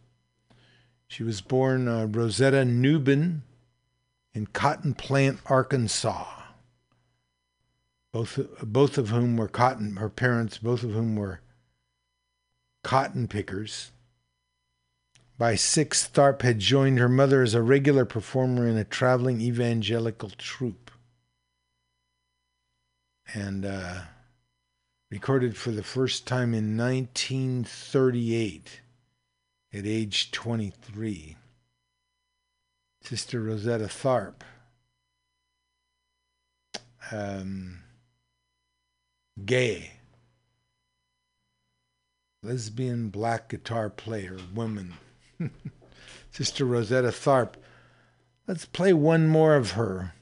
She 1.08 1.22
was 1.22 1.42
born 1.42 1.88
uh, 1.88 2.08
Rosetta 2.08 2.66
Nubin 2.66 3.44
in 4.34 4.48
Cotton 4.48 4.96
Plant, 4.96 5.38
Arkansas. 5.46 6.26
Both 8.12 8.40
both 8.64 8.98
of 8.98 9.10
whom 9.10 9.38
were 9.38 9.48
cotton. 9.48 9.98
Her 9.98 10.10
parents, 10.10 10.58
both 10.58 10.82
of 10.82 10.94
whom 10.94 11.16
were 11.16 11.42
cotton 12.86 13.28
pickers. 13.28 13.92
By 15.40 15.56
six, 15.56 16.08
Tharpe 16.08 16.44
had 16.44 16.60
joined 16.60 17.00
her 17.00 17.10
mother 17.10 17.42
as 17.42 17.56
a 17.56 17.64
regular 17.64 18.06
performer 18.06 18.68
in 18.68 18.78
a 18.78 18.84
traveling 18.84 19.42
evangelical 19.42 20.30
troupe. 20.30 20.92
And 23.34 23.66
uh, 23.66 24.02
recorded 25.10 25.58
for 25.58 25.72
the 25.72 25.82
first 25.82 26.28
time 26.28 26.54
in 26.54 26.78
1938 26.78 28.82
at 29.74 29.86
age 29.88 30.30
23. 30.30 31.38
Sister 33.02 33.42
Rosetta 33.42 33.86
Tharpe. 33.86 34.44
Um, 37.12 37.80
gay. 39.44 39.95
Lesbian 42.46 43.10
black 43.10 43.50
guitar 43.50 43.90
player, 43.90 44.38
woman. 44.54 44.94
Sister 46.32 46.64
Rosetta 46.64 47.08
Tharpe. 47.08 47.56
Let's 48.48 48.66
play 48.66 48.94
one 48.94 49.28
more 49.28 49.56
of 49.56 49.72
her. 49.72 50.14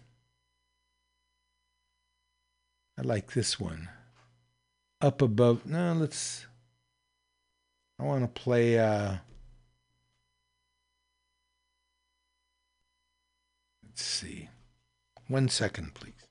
I 2.97 3.01
like 3.01 3.33
this 3.33 3.59
one. 3.59 3.89
Up 5.01 5.21
above. 5.21 5.65
No, 5.65 5.93
let's. 5.93 6.45
I 7.99 8.03
want 8.03 8.23
to 8.23 8.41
play. 8.41 8.79
Uh, 8.79 9.17
let's 13.85 14.01
see. 14.01 14.47
One 15.27 15.49
second, 15.49 15.93
please. 15.93 16.22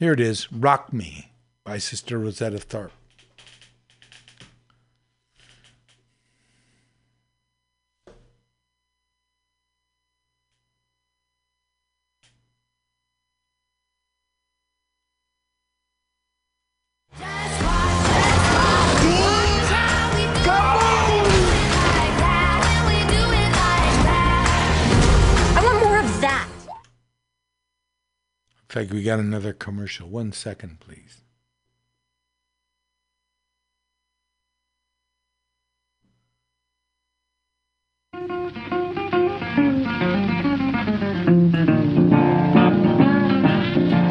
Here 0.00 0.14
it 0.14 0.20
is 0.20 0.50
Rock 0.50 0.94
Me 0.94 1.30
by 1.62 1.76
Sister 1.76 2.18
Rosetta 2.18 2.56
Tharpe. 2.56 2.99
Fact, 28.70 28.92
we 28.92 29.02
got 29.02 29.18
another 29.18 29.52
commercial. 29.52 30.08
One 30.08 30.30
second, 30.32 30.78
please. 30.78 31.22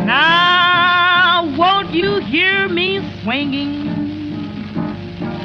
Now, 0.06 1.56
won't 1.58 1.92
you 1.92 2.20
hear 2.20 2.68
me 2.68 3.00
swinging? 3.24 3.88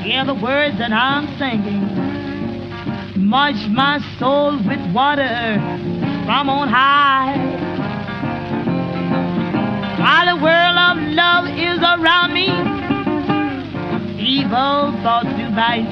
Hear 0.02 0.24
the 0.24 0.34
words 0.34 0.76
that 0.78 0.92
I'm 0.92 1.28
singing. 1.38 1.84
Much 3.16 3.68
my 3.68 4.00
soul 4.18 4.56
with 4.66 4.92
water 4.92 5.54
from 6.26 6.48
on 6.48 6.68
high. 6.68 7.73
While 10.04 10.36
the 10.36 10.42
world 10.44 10.76
of 10.76 10.98
love 11.16 11.46
is 11.48 11.78
around 11.78 12.34
me, 12.34 12.48
evil 14.20 14.92
thoughts 15.02 15.32
do 15.34 15.48
bite. 15.56 15.88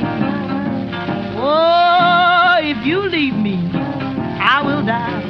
Oh, 1.40 2.58
if 2.60 2.84
you 2.84 3.08
leave 3.08 3.34
me, 3.34 3.56
I 4.38 4.60
will 4.66 4.84
die. 4.84 5.22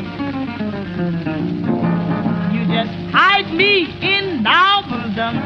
You 2.52 2.66
just 2.66 2.90
hide 3.14 3.54
me 3.54 3.86
in 4.02 4.42
bosom. 4.42 5.38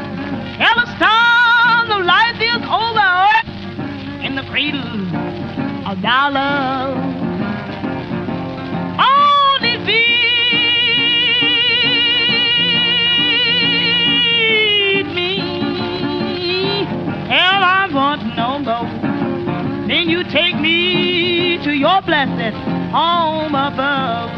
Tell 0.57 0.75
the 0.81 0.87
storm 0.97 1.91
of 1.91 2.05
life 2.07 2.41
is 2.41 2.63
over 2.65 4.25
in 4.25 4.33
the 4.33 4.49
cradle 4.49 4.81
of 5.87 6.01
thy 6.01 6.29
want 17.97 18.21
no 18.35 18.59
more. 18.59 18.85
Then 19.87 20.07
you 20.07 20.23
take 20.23 20.55
me 20.59 21.57
to 21.63 21.71
your 21.73 21.99
blessed 22.03 22.53
home 22.93 23.55
above. 23.55 24.29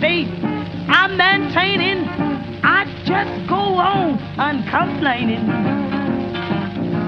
Faith 0.00 0.28
I'm 0.88 1.16
maintaining, 1.16 2.08
I 2.64 2.86
just 3.04 3.48
go 3.48 3.54
on 3.54 4.18
uncomplaining. 4.36 5.46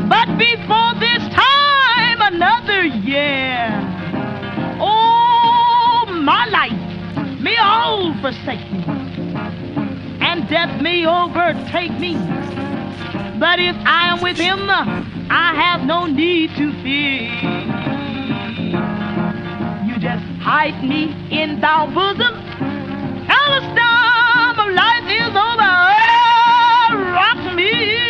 But 0.09 0.28
before 0.39 0.94
this 1.01 1.22
time, 1.35 2.18
another 2.32 2.85
year. 2.85 3.66
Oh, 4.78 6.06
my 6.22 6.47
life 6.47 7.40
may 7.40 7.56
all 7.56 8.14
forsake 8.20 8.70
me. 8.70 8.85
And 10.20 10.48
death 10.48 10.81
may 10.81 11.05
overtake 11.05 11.98
me. 11.98 12.14
But 13.41 13.59
if 13.59 13.75
I 13.87 14.12
am 14.12 14.21
with 14.23 14.37
him, 14.37 14.69
I 14.69 15.55
have 15.55 15.87
no 15.87 16.05
need 16.05 16.51
to 16.59 16.73
fear. 16.83 17.33
You 19.87 19.99
just 19.99 20.23
hide 20.43 20.85
me 20.85 21.17
in 21.31 21.59
thy 21.59 21.87
bosom, 21.87 22.35
and 22.35 23.49
the 23.55 23.62
storm 23.73 24.59
of 24.61 24.75
life 24.75 25.09
is 25.09 25.35
over. 25.35 25.73
Rock 27.17 27.57
me 27.57 28.10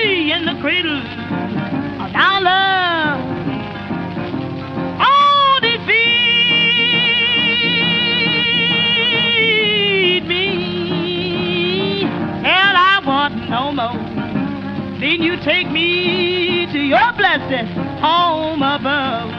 blessed 17.48 18.00
home 18.00 18.62
above. 18.62 19.30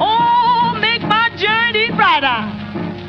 Oh, 0.00 0.76
make 0.80 1.02
my 1.02 1.28
journey 1.36 1.90
brighter. 1.96 2.46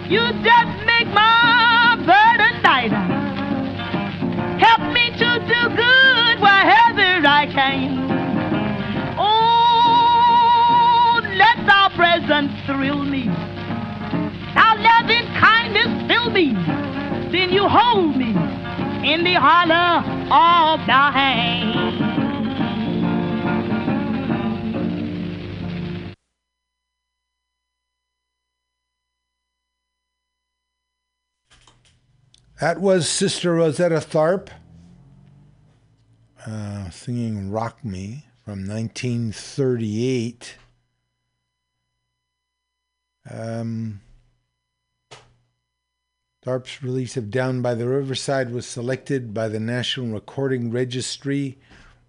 You 0.10 0.20
just 0.44 0.86
make 0.86 1.08
my 1.14 1.96
burden 2.06 2.62
lighter. 2.64 3.06
Help 4.58 4.82
me 4.94 5.12
to 5.12 5.40
do 5.48 5.70
good 5.76 6.40
wherever 6.42 7.28
I 7.28 7.46
can. 7.54 8.10
Oh, 9.18 11.22
let 11.38 11.58
thy 11.66 11.90
presence 11.96 12.52
thrill 12.66 13.04
me. 13.04 13.26
Thy 14.56 14.74
loving 14.76 15.28
kindness 15.40 16.08
fill 16.08 16.30
me. 16.32 16.54
Then 17.32 17.52
you 17.52 17.68
hold 17.68 18.16
me 18.18 18.34
in 19.04 19.24
the 19.24 19.36
hollow 19.36 20.04
of 20.32 20.86
thy 20.88 21.12
hand. 21.12 21.89
That 32.60 32.82
was 32.82 33.08
Sister 33.08 33.54
Rosetta 33.54 34.02
Tharpe 34.02 34.50
uh, 36.46 36.90
singing 36.90 37.52
Rock 37.52 37.86
Me 37.86 38.26
from 38.44 38.68
1938. 38.68 40.58
Um, 43.32 44.02
Tharpe's 46.46 46.84
release 46.84 47.16
of 47.16 47.32
Down 47.32 47.62
by 47.62 47.76
the 47.76 47.88
Riverside 47.88 48.52
was 48.52 48.66
selected 48.66 49.34
by 49.34 49.48
the 49.48 49.62
National 49.62 50.14
Recording 50.14 50.70
Registry, 50.70 51.58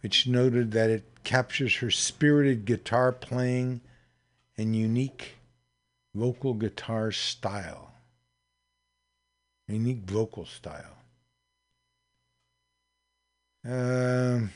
which 0.00 0.26
noted 0.26 0.72
that 0.72 0.90
it 0.90 1.04
captures 1.22 1.76
her 1.76 1.92
spirited 1.92 2.64
guitar 2.64 3.12
playing 3.12 3.82
and 4.58 4.74
unique 4.74 5.36
vocal 6.12 6.54
guitar 6.54 7.12
style 7.12 7.89
unique 9.70 10.02
vocal 10.04 10.44
style. 10.44 10.96
Um, 13.64 14.50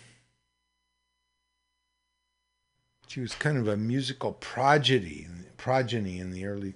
she 3.07 3.21
was 3.21 3.35
kind 3.35 3.59
of 3.59 3.69
a 3.69 3.77
musical 3.77 4.33
prodigy, 4.33 5.27
progeny 5.57 6.19
in 6.19 6.31
the 6.31 6.47
early 6.47 6.75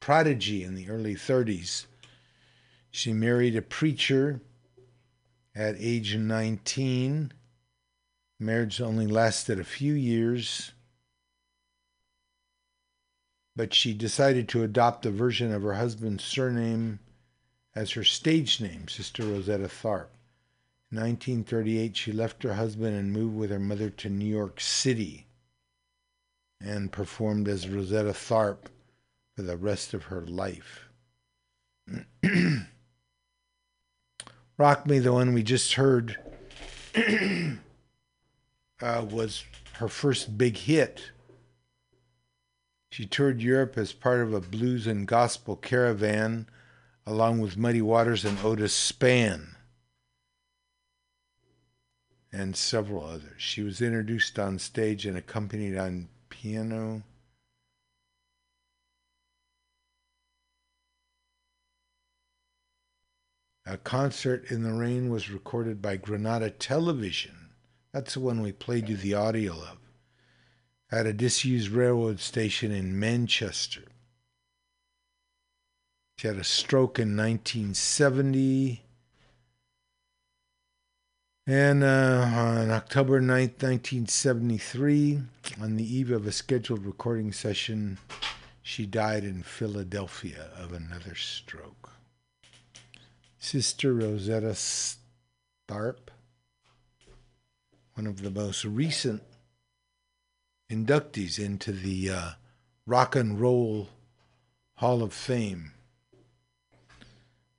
prodigy 0.00 0.64
in 0.64 0.74
the 0.74 0.88
early 0.88 1.14
30s. 1.14 1.86
She 2.90 3.12
married 3.12 3.54
a 3.54 3.62
preacher 3.62 4.40
at 5.54 5.76
age 5.78 6.16
19. 6.16 7.32
Marriage 8.40 8.80
only 8.80 9.06
lasted 9.06 9.58
a 9.58 9.64
few 9.64 9.92
years, 9.92 10.72
but 13.56 13.74
she 13.74 13.92
decided 13.92 14.48
to 14.48 14.62
adopt 14.62 15.04
a 15.04 15.10
version 15.10 15.52
of 15.52 15.62
her 15.62 15.74
husband's 15.74 16.24
surname 16.24 17.00
as 17.78 17.92
her 17.92 18.02
stage 18.02 18.60
name, 18.60 18.88
Sister 18.88 19.22
Rosetta 19.22 19.68
Tharpe. 19.68 20.10
In 20.90 20.98
1938, 20.98 21.96
she 21.96 22.10
left 22.10 22.42
her 22.42 22.54
husband 22.54 22.96
and 22.96 23.12
moved 23.12 23.36
with 23.36 23.50
her 23.50 23.60
mother 23.60 23.88
to 23.88 24.08
New 24.08 24.26
York 24.26 24.60
City 24.60 25.28
and 26.60 26.90
performed 26.90 27.46
as 27.46 27.68
Rosetta 27.68 28.12
Tharpe 28.12 28.66
for 29.36 29.42
the 29.42 29.56
rest 29.56 29.94
of 29.94 30.06
her 30.06 30.22
life. 30.22 30.88
Rock 34.58 34.84
Me, 34.84 34.98
the 34.98 35.12
one 35.12 35.32
we 35.32 35.44
just 35.44 35.74
heard, 35.74 36.18
uh, 38.82 39.06
was 39.08 39.44
her 39.74 39.86
first 39.86 40.36
big 40.36 40.56
hit. 40.56 41.12
She 42.90 43.06
toured 43.06 43.40
Europe 43.40 43.78
as 43.78 43.92
part 43.92 44.18
of 44.18 44.34
a 44.34 44.40
blues 44.40 44.88
and 44.88 45.06
gospel 45.06 45.54
caravan 45.54 46.48
along 47.08 47.40
with 47.40 47.56
Muddy 47.56 47.80
Waters 47.80 48.22
and 48.22 48.38
Otis 48.44 48.92
Spann, 48.92 49.54
and 52.30 52.54
several 52.54 53.02
others. 53.02 53.32
She 53.38 53.62
was 53.62 53.80
introduced 53.80 54.38
on 54.38 54.58
stage 54.58 55.06
and 55.06 55.16
accompanied 55.16 55.78
on 55.78 56.10
piano. 56.28 57.02
A 63.64 63.78
concert 63.78 64.50
in 64.50 64.62
the 64.62 64.74
rain 64.74 65.08
was 65.08 65.30
recorded 65.30 65.80
by 65.80 65.96
Granada 65.96 66.50
Television. 66.50 67.48
That's 67.90 68.14
the 68.14 68.20
one 68.20 68.42
we 68.42 68.52
played 68.52 68.90
you 68.90 68.98
the 68.98 69.14
audio 69.14 69.54
of. 69.54 69.78
At 70.92 71.06
a 71.06 71.14
disused 71.14 71.70
railroad 71.70 72.20
station 72.20 72.70
in 72.70 72.98
Manchester. 72.98 73.84
She 76.18 76.26
had 76.26 76.36
a 76.36 76.42
stroke 76.42 76.98
in 76.98 77.16
1970. 77.16 78.82
And 81.46 81.84
uh, 81.84 82.28
on 82.34 82.70
October 82.70 83.20
9th, 83.20 83.62
1973, 83.62 85.20
on 85.62 85.76
the 85.76 85.96
eve 85.96 86.10
of 86.10 86.26
a 86.26 86.32
scheduled 86.32 86.84
recording 86.84 87.32
session, 87.32 87.98
she 88.62 88.84
died 88.84 89.22
in 89.22 89.44
Philadelphia 89.44 90.48
of 90.56 90.72
another 90.72 91.14
stroke. 91.14 91.92
Sister 93.38 93.94
Rosetta 93.94 94.56
Tharpe, 95.68 96.10
one 97.94 98.08
of 98.08 98.22
the 98.22 98.30
most 98.32 98.64
recent 98.64 99.22
inductees 100.68 101.38
into 101.38 101.70
the 101.70 102.10
uh, 102.10 102.30
Rock 102.86 103.14
and 103.14 103.40
Roll 103.40 103.90
Hall 104.78 105.00
of 105.00 105.12
Fame. 105.12 105.74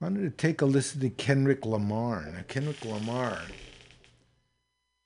Wanted 0.01 0.21
to 0.21 0.29
take 0.29 0.61
a 0.61 0.65
listen 0.65 1.01
to 1.01 1.09
Kendrick 1.09 1.65
Lamar. 1.65 2.25
Now, 2.31 2.43
Kendrick 2.47 2.85
Lamar 2.85 3.41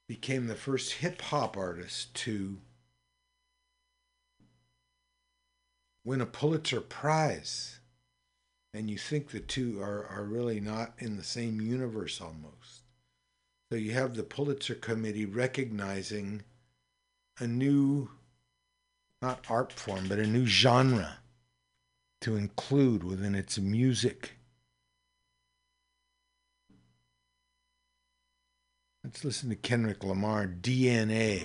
became 0.07 0.45
the 0.45 0.55
first 0.55 0.93
hip 0.93 1.19
hop 1.21 1.57
artist 1.57 2.13
to 2.15 2.59
win 6.05 6.21
a 6.21 6.27
Pulitzer 6.27 6.81
Prize. 6.81 7.79
And 8.75 8.89
you 8.89 8.97
think 8.97 9.29
the 9.29 9.39
two 9.39 9.81
are, 9.81 10.05
are 10.05 10.23
really 10.23 10.59
not 10.59 10.93
in 10.99 11.17
the 11.17 11.23
same 11.23 11.59
universe 11.59 12.21
almost. 12.21 12.83
So 13.71 13.77
you 13.77 13.93
have 13.93 14.15
the 14.15 14.23
Pulitzer 14.23 14.75
Committee 14.75 15.25
recognizing 15.25 16.43
a 17.39 17.47
new, 17.47 18.09
not 19.23 19.45
art 19.49 19.73
form, 19.73 20.07
but 20.07 20.19
a 20.19 20.27
new 20.27 20.45
genre 20.45 21.17
to 22.21 22.35
include 22.35 23.03
within 23.03 23.33
its 23.33 23.57
music. 23.57 24.33
Let's 29.13 29.23
listen 29.23 29.49
to 29.49 29.55
Kendrick 29.55 30.03
Lamar, 30.03 30.47
DNA, 30.47 31.43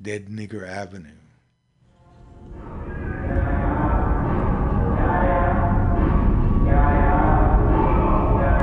Dead 0.00 0.28
Nigger 0.28 0.66
Avenue. 0.66 1.10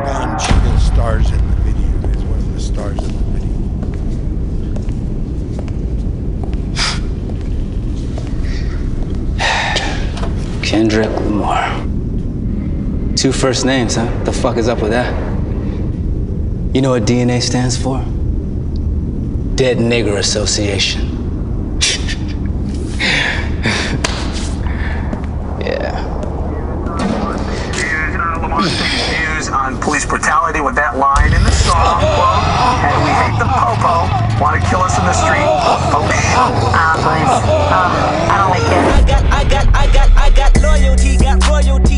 Don 0.03 0.39
Cheadle 0.39 0.79
stars 0.79 1.29
in 1.29 1.37
the 1.37 1.55
video, 1.57 2.09
is 2.09 2.23
one 2.23 2.39
of 2.39 2.53
the 2.55 2.59
stars 2.59 2.97
in 2.97 3.05
the 3.05 3.23
video. 3.37 3.53
Kendrick 10.63 11.11
Lamar. 11.11 11.85
Two 13.15 13.31
first 13.31 13.63
names, 13.63 13.95
huh? 13.95 14.07
The 14.23 14.33
fuck 14.33 14.57
is 14.57 14.67
up 14.67 14.81
with 14.81 14.89
that? 14.89 15.36
You 16.77 16.81
know 16.83 16.91
what 16.91 17.05
DNA 17.05 17.41
stands 17.41 17.75
for? 17.75 17.97
Dead 19.55 19.77
Nigger 19.77 20.19
Association. 20.19 21.01
yeah. 25.59 25.97
Views 28.61 29.49
on 29.49 29.81
police 29.81 30.05
brutality 30.05 30.61
with 30.61 30.75
that 30.75 30.99
line 30.99 31.33
in 31.33 31.43
the 31.43 31.49
song. 31.49 31.97
Quote, 31.97 32.45
hey, 32.85 32.93
we 33.01 33.09
hate 33.09 33.39
the 33.41 33.49
popo, 33.49 34.05
want 34.39 34.61
to 34.61 34.69
kill 34.69 34.81
us 34.81 34.99
in 34.99 35.05
the 35.05 35.13
street. 35.13 35.49
Oh. 35.49 36.05
Uh, 36.37 36.93
please. 37.01 37.41
Uh, 37.73 37.89
I 38.29 38.37
don't 38.37 38.51
like 38.53 38.61
it. 38.61 38.77
I 38.93 39.01
got, 39.01 39.25
I 39.33 39.43
got, 39.49 39.65
I 39.73 39.87
got, 39.91 40.11
I 40.15 40.29
got 40.29 40.53
loyalty, 40.61 41.17
got 41.17 41.41
royalty. 41.49 41.96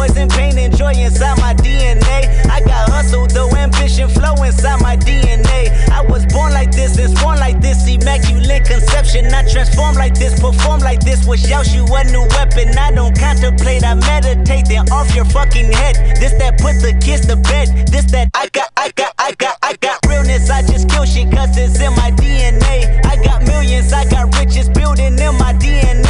poison 0.00 0.28
pain 0.28 0.56
and 0.56 0.74
joy 0.74 0.92
inside 0.96 1.36
my 1.40 1.52
DNA. 1.52 2.18
I 2.48 2.60
got 2.60 2.88
hustle, 2.88 3.26
though 3.26 3.54
ambition 3.54 4.08
flow 4.08 4.32
inside 4.42 4.80
my 4.80 4.96
DNA. 4.96 5.68
I 5.90 6.00
was 6.00 6.24
born 6.32 6.54
like 6.54 6.72
this 6.72 6.96
and 6.96 7.12
sworn 7.18 7.38
like 7.38 7.60
this, 7.60 7.86
immaculate 7.86 8.64
conception. 8.64 9.26
I 9.26 9.46
transform 9.46 9.96
like 9.96 10.14
this, 10.14 10.40
perform 10.40 10.80
like 10.80 11.00
this, 11.00 11.26
which 11.26 11.46
yells 11.46 11.74
you 11.74 11.84
a 11.84 12.04
new 12.04 12.24
weapon. 12.36 12.78
I 12.78 12.92
don't 12.92 13.14
contemplate, 13.18 13.84
I 13.84 13.92
meditate, 13.92 14.68
then 14.68 14.88
off 14.90 15.14
your 15.14 15.26
fucking 15.26 15.70
head. 15.70 15.96
This 16.16 16.32
that 16.40 16.56
put 16.56 16.80
the 16.80 16.96
kids 17.04 17.26
to 17.26 17.36
bed. 17.36 17.68
This 17.92 18.06
that 18.12 18.30
I 18.32 18.48
got, 18.48 18.70
I 18.78 18.90
got, 18.92 19.12
I 19.18 19.32
got, 19.32 19.58
I 19.62 19.76
got 19.76 19.98
realness. 20.08 20.48
I 20.48 20.62
just 20.62 20.88
kill 20.88 21.04
shit 21.04 21.30
cause 21.30 21.58
it's 21.58 21.78
in 21.78 21.92
my 22.00 22.10
DNA. 22.12 23.04
I 23.04 23.22
got 23.22 23.46
millions, 23.46 23.92
I 23.92 24.08
got 24.08 24.34
riches 24.38 24.70
building 24.70 25.18
in 25.18 25.34
my 25.36 25.52
DNA. 25.52 26.09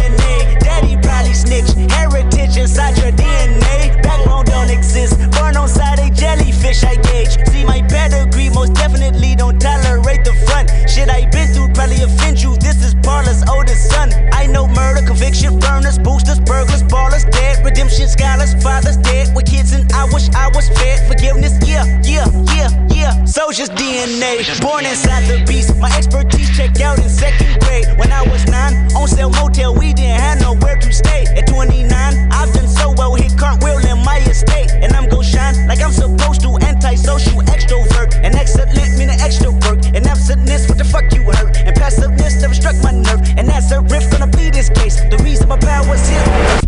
Snitch, 1.51 1.91
heritage 1.91 2.55
inside 2.55 2.97
your 2.97 3.11
DNA. 3.11 4.01
Backbone 4.01 4.45
don't 4.45 4.69
exist, 4.69 5.19
born 5.31 5.57
on 5.57 5.67
side 5.67 5.99
a 5.99 6.09
jellyfish 6.09 6.81
I 6.85 6.95
gauge. 6.95 7.45
See 7.49 7.65
my 7.65 7.81
pedigree, 7.81 8.49
most 8.49 8.73
definitely 8.73 9.35
don't 9.35 9.59
tolerate 9.59 10.23
the 10.23 10.33
front. 10.47 10.71
Shit 10.89 11.09
I 11.09 11.29
been 11.29 11.53
through 11.53 11.73
probably 11.73 12.03
offend 12.03 12.41
you. 12.41 12.55
This 12.55 12.81
is 12.81 12.93
Paula's 13.21 13.43
oldest 13.47 13.91
son. 13.91 14.09
I 14.33 14.47
know 14.47 14.67
murder, 14.67 15.05
conviction, 15.05 15.59
burners, 15.59 15.99
boosters, 15.99 16.39
burglars, 16.39 16.81
ballers, 16.81 17.29
dead, 17.29 17.63
redemption, 17.63 18.07
scholars, 18.07 18.53
fathers 18.63 18.97
dead 18.97 19.35
with 19.35 19.45
kids, 19.45 19.73
and 19.73 19.85
I 19.93 20.05
wish 20.05 20.29
I 20.29 20.47
was 20.55 20.69
fed. 20.69 21.07
Forgiveness, 21.07 21.53
yeah, 21.63 21.85
yeah, 22.03 22.25
yeah, 22.55 22.69
yeah. 22.89 23.25
Soldier's 23.25 23.69
DNA, 23.69 24.41
born 24.61 24.85
inside 24.85 25.27
the 25.29 25.45
beast. 25.45 25.77
My 25.77 25.91
expertise 25.95 26.49
checked 26.57 26.81
out 26.81 26.97
in 26.97 27.09
second 27.09 27.61
grade. 27.61 27.85
When 27.97 28.11
I 28.11 28.23
was 28.23 28.43
nine, 28.47 28.73
on 28.95 29.07
sale 29.07 29.29
motel, 29.29 29.75
we 29.75 29.93
didn't 29.93 30.19
have 30.19 30.41
nowhere 30.41 30.77
to 30.77 30.91
stay. 30.91 31.25
At 31.37 31.45
29, 31.45 31.93
I've 32.31 32.51
done 32.53 32.67
so 32.67 32.93
well, 32.97 33.13
hit 33.13 33.37
cartwheel 33.37 33.85
in 33.85 34.03
my 34.03 34.17
estate, 34.25 34.71
and 34.81 34.93
I'm 34.93 35.07
gon' 35.09 35.21
shine 35.21 35.67
like 35.67 35.81
I'm 35.81 35.93
supposed 35.93 36.41
to. 36.41 36.57
Antisocial 36.65 37.41
extrovert, 37.53 38.15
and 38.15 38.33
excellent 38.33 38.71
meaning 38.97 39.19
extra 39.21 39.51
work, 39.51 39.79
and 39.93 40.05
absentness. 40.21 40.69
What 40.69 40.77
the 40.77 40.83
fuck 40.83 41.11
you 41.13 41.23
hurt? 41.23 41.57
And 41.57 42.41
never 42.41 42.53
struck 42.53 42.75
my 42.83 42.91
nerve, 42.91 43.21
and 43.37 43.47
that's 43.47 43.71
a 43.71 43.81
riff 43.81 44.09
gonna 44.11 44.27
be 44.27 44.49
this 44.49 44.69
case. 44.69 45.01
The 45.09 45.17
reason 45.23 45.49
my 45.49 45.57
power's 45.57 46.07
here. 46.07 46.23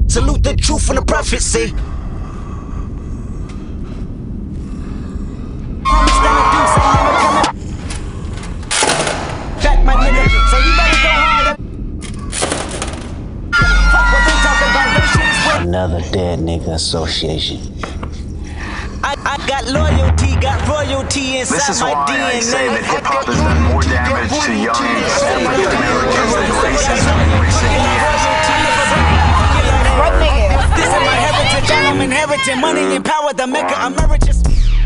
Salute 0.07 0.43
the 0.43 0.55
truth 0.55 0.89
and 0.89 0.97
the 0.97 1.05
prophecy. 1.05 1.73
Another 15.61 16.01
dead 16.11 16.39
nigga 16.39 16.73
association. 16.73 17.59
I, 19.03 19.19
I 19.27 19.35
got 19.47 19.67
loyalty, 19.67 20.39
got 20.39 20.63
royalty 20.63 21.39
inside 21.39 21.55
This 21.55 21.69
is 21.69 21.81
my 21.81 21.91
why 21.91 22.07
DNA. 22.07 22.23
I 22.23 22.39
say 22.39 22.67
that 22.71 22.83
hip 22.87 23.03
hop 23.03 23.27
has 23.27 23.35
done 23.35 23.61
more 23.67 23.83
damage 23.83 24.31
to 24.31 24.53
young 24.55 24.79
African 24.79 25.75
Americans 25.75 26.31
than 26.39 26.47
racism 26.63 27.15
in 27.19 27.29
recent 27.43 27.71
years. 27.83 28.23
This 30.71 30.87
is 30.87 31.03
my 31.03 31.17
heritage, 31.19 31.67
I'm 31.67 31.99
inheriting 31.99 32.61
money 32.61 32.95
and 32.95 33.03
power, 33.03 33.33
the 33.33 33.45
mecca 33.45 33.75
emeritus. 33.85 34.52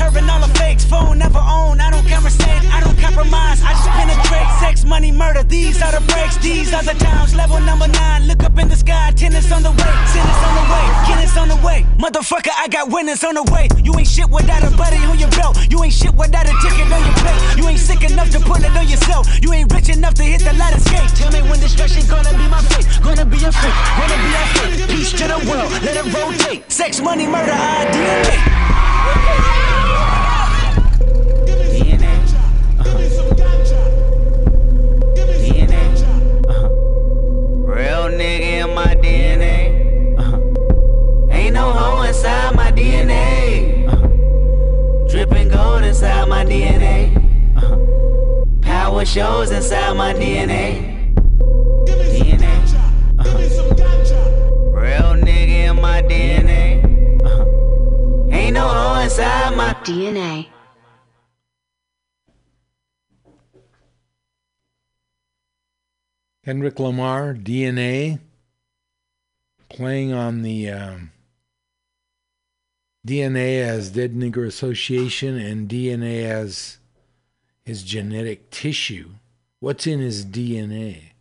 curving 0.00 0.28
all 0.30 0.40
the 0.40 0.48
fakes, 0.56 0.82
phone 0.82 1.18
never 1.18 1.38
own, 1.38 1.76
I 1.78 1.90
don't 1.92 2.08
conversate, 2.08 2.64
I 2.72 2.80
don't 2.80 2.96
compromise, 2.96 3.60
I 3.60 3.76
just 3.76 3.90
penetrate, 3.92 4.48
sex, 4.64 4.84
money, 4.84 5.12
murder, 5.12 5.42
these 5.44 5.76
are 5.82 5.92
the 5.92 6.00
breaks, 6.08 6.38
these 6.38 6.72
are 6.72 6.82
the 6.82 6.96
times, 6.96 7.34
level 7.34 7.60
number 7.60 7.86
nine, 7.86 8.26
look 8.26 8.42
up 8.42 8.56
in 8.58 8.68
the 8.68 8.76
sky, 8.76 9.12
tennis 9.14 9.52
on 9.52 9.62
the 9.62 9.68
way, 9.70 9.92
tennis 10.08 10.40
on 10.48 10.54
the 10.56 10.66
way, 10.72 10.86
tennis 11.04 11.36
on 11.36 11.48
the 11.52 11.60
way, 11.60 11.84
motherfucker, 12.00 12.54
I 12.56 12.68
got 12.68 12.88
winners 12.88 13.22
on 13.24 13.34
the 13.34 13.44
way, 13.52 13.68
you 13.84 13.92
ain't 13.98 14.08
shit 14.08 14.30
without 14.30 14.64
a 14.64 14.74
buddy 14.74 14.96
on 15.04 15.18
your 15.18 15.28
belt, 15.36 15.60
you 15.68 15.84
ain't 15.84 15.92
shit 15.92 16.14
without 16.14 16.48
a 16.48 16.54
ticket 16.64 16.88
on 16.88 17.02
your 17.04 17.16
plate, 17.20 17.40
you 17.58 17.68
ain't 17.68 17.80
sick 17.80 18.02
enough 18.10 18.30
to 18.30 18.40
put 18.40 18.64
it 18.64 18.72
on 18.72 18.88
yourself, 18.88 19.28
you 19.44 19.52
ain't 19.52 19.70
rich 19.70 19.90
enough 19.90 20.14
to 20.14 20.22
hit 20.22 20.40
the 20.40 20.54
ladder 20.56 20.80
skate, 20.80 21.12
tell 21.12 21.30
me 21.30 21.44
when 21.44 21.60
destruction 21.60 22.08
gonna 22.08 22.32
be 22.40 22.48
my 22.48 22.62
fate, 22.72 22.88
gonna 23.04 23.26
be 23.28 23.36
a 23.44 23.52
fate, 23.52 23.76
gonna 24.00 24.16
be 24.24 24.30
a 24.32 24.44
fate, 24.56 24.96
peace 24.96 25.12
to 25.12 25.28
the 25.28 25.38
world, 25.44 25.68
let 25.84 25.94
it 26.00 26.08
rotate, 26.08 26.64
sex, 26.72 27.00
money, 27.02 27.26
murder, 27.26 27.52
I 27.52 27.84
nigga 38.10 38.64
in 38.64 38.74
my 38.74 38.94
DNA. 38.96 40.18
Uh-huh. 40.18 41.30
Ain't 41.30 41.54
no 41.54 41.70
hoe 41.70 42.02
inside 42.02 42.54
my 42.54 42.70
DNA. 42.72 43.86
Uh-huh. 43.88 45.08
Dripping 45.08 45.48
gold 45.48 45.82
inside 45.84 46.28
my 46.28 46.44
DNA. 46.44 47.16
Uh-huh. 47.56 47.76
Power 48.62 49.04
shows 49.04 49.50
inside 49.50 49.96
my 49.96 50.12
DNA. 50.14 51.14
DNA. 51.86 52.54
Uh-huh. 53.18 53.38
Real 54.72 55.14
nigga 55.26 55.70
in 55.70 55.76
my 55.80 56.02
DNA. 56.02 57.22
Uh-huh. 57.24 58.34
Ain't 58.34 58.54
no 58.54 58.66
hoe 58.66 59.00
inside 59.02 59.56
my 59.56 59.74
DNA. 59.84 60.46
Kendrick 66.44 66.80
Lamar, 66.80 67.34
DNA, 67.34 68.18
playing 69.68 70.12
on 70.12 70.42
the 70.42 70.70
um, 70.70 71.12
DNA 73.06 73.60
as 73.60 73.90
Dead 73.90 74.14
Nigger 74.14 74.46
Association 74.46 75.36
and 75.36 75.68
DNA 75.68 76.22
as 76.22 76.78
his 77.64 77.82
genetic 77.82 78.50
tissue. 78.50 79.10
What's 79.58 79.86
in 79.86 80.00
his 80.00 80.24
DNA? 80.24 81.12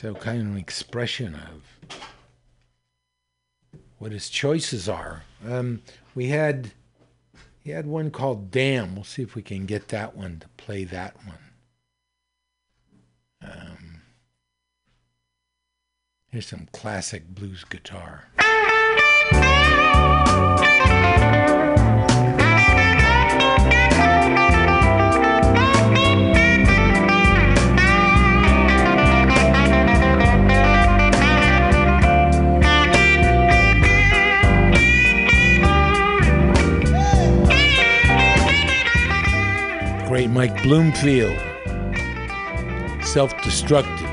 So 0.00 0.14
kind 0.14 0.40
of 0.40 0.46
an 0.46 0.56
expression 0.56 1.34
of 1.34 2.00
what 3.98 4.12
his 4.12 4.30
choices 4.30 4.88
are. 4.88 5.24
Um, 5.46 5.82
we 6.14 6.28
had 6.28 6.72
he 7.62 7.70
had 7.70 7.86
one 7.86 8.10
called 8.10 8.50
Damn. 8.50 8.94
We'll 8.94 9.04
see 9.04 9.22
if 9.22 9.34
we 9.34 9.42
can 9.42 9.66
get 9.66 9.88
that 9.88 10.16
one 10.16 10.38
to 10.40 10.48
play 10.56 10.84
that 10.84 11.14
one. 11.26 11.38
Um, 13.42 14.02
here's 16.28 16.46
some 16.46 16.68
classic 16.72 17.28
blues 17.28 17.64
guitar. 17.64 18.24
Great 40.20 40.30
Mike 40.32 40.62
Bloomfield. 40.62 41.34
Self 43.02 43.34
destructive. 43.40 44.10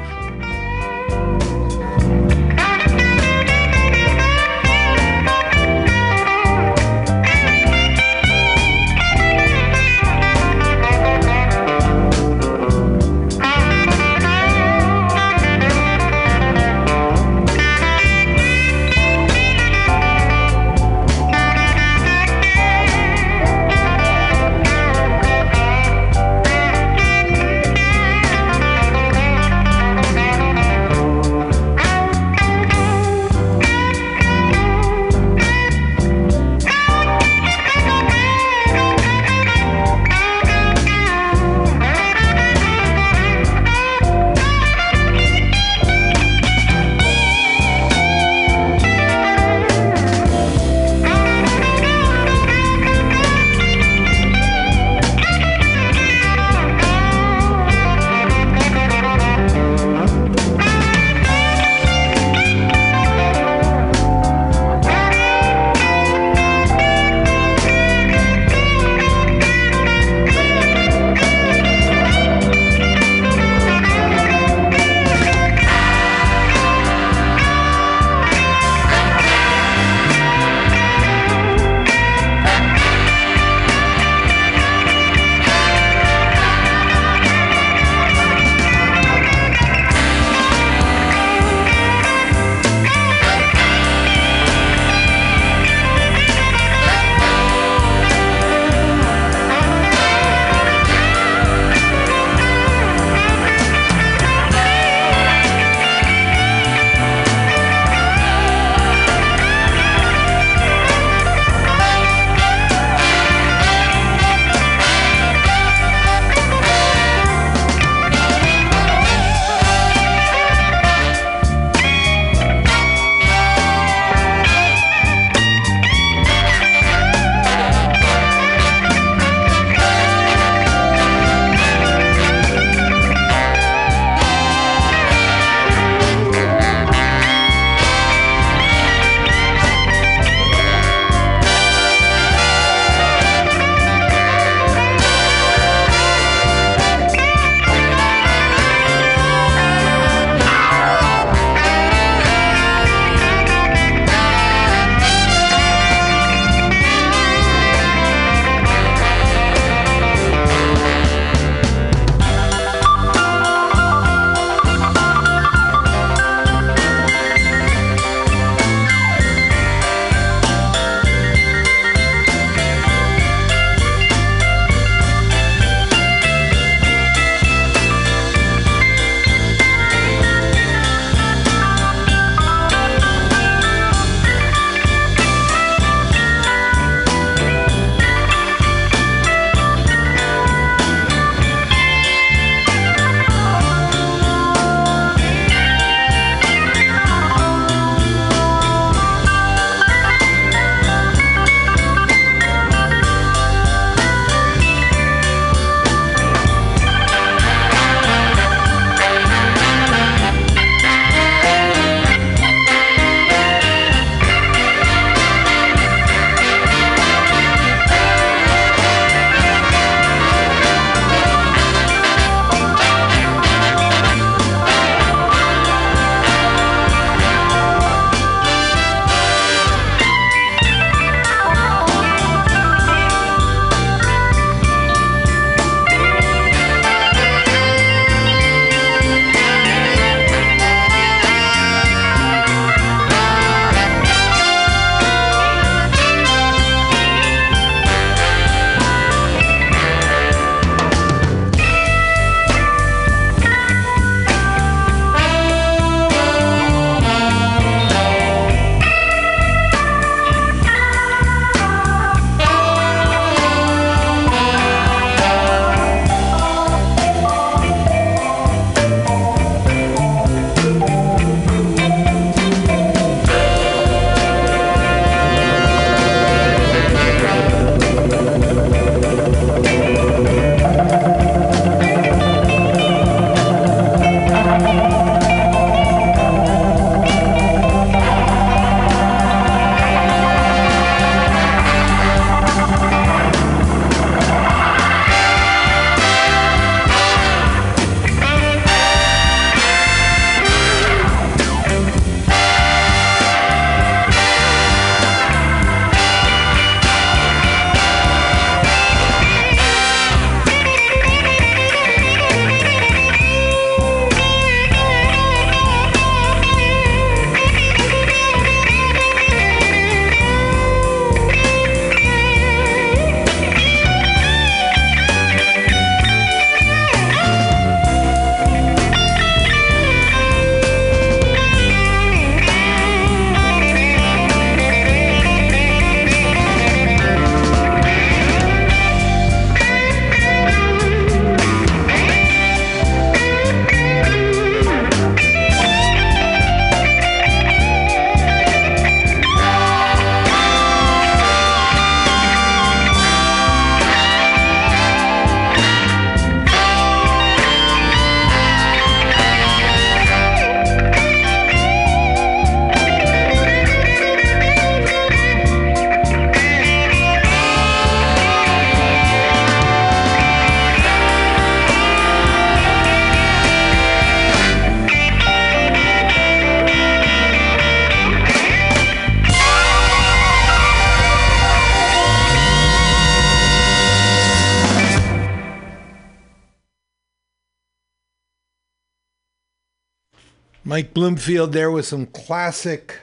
Bloomfield 390.98 391.54
there 391.54 391.70
with 391.70 391.86
some 391.86 392.08
classic 392.08 393.02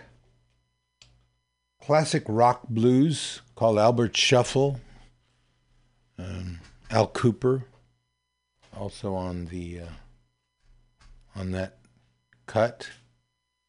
classic 1.81 2.25
rock 2.27 2.67
blues 2.69 3.41
called 3.55 3.79
Albert 3.79 4.17
Shuffle. 4.17 4.81
Um, 6.19 6.59
Al 6.91 7.07
Kooper 7.07 7.63
also 8.77 9.15
on 9.15 9.45
the 9.45 9.79
uh, 9.79 11.37
on 11.37 11.53
that 11.53 11.79
cut. 12.47 12.91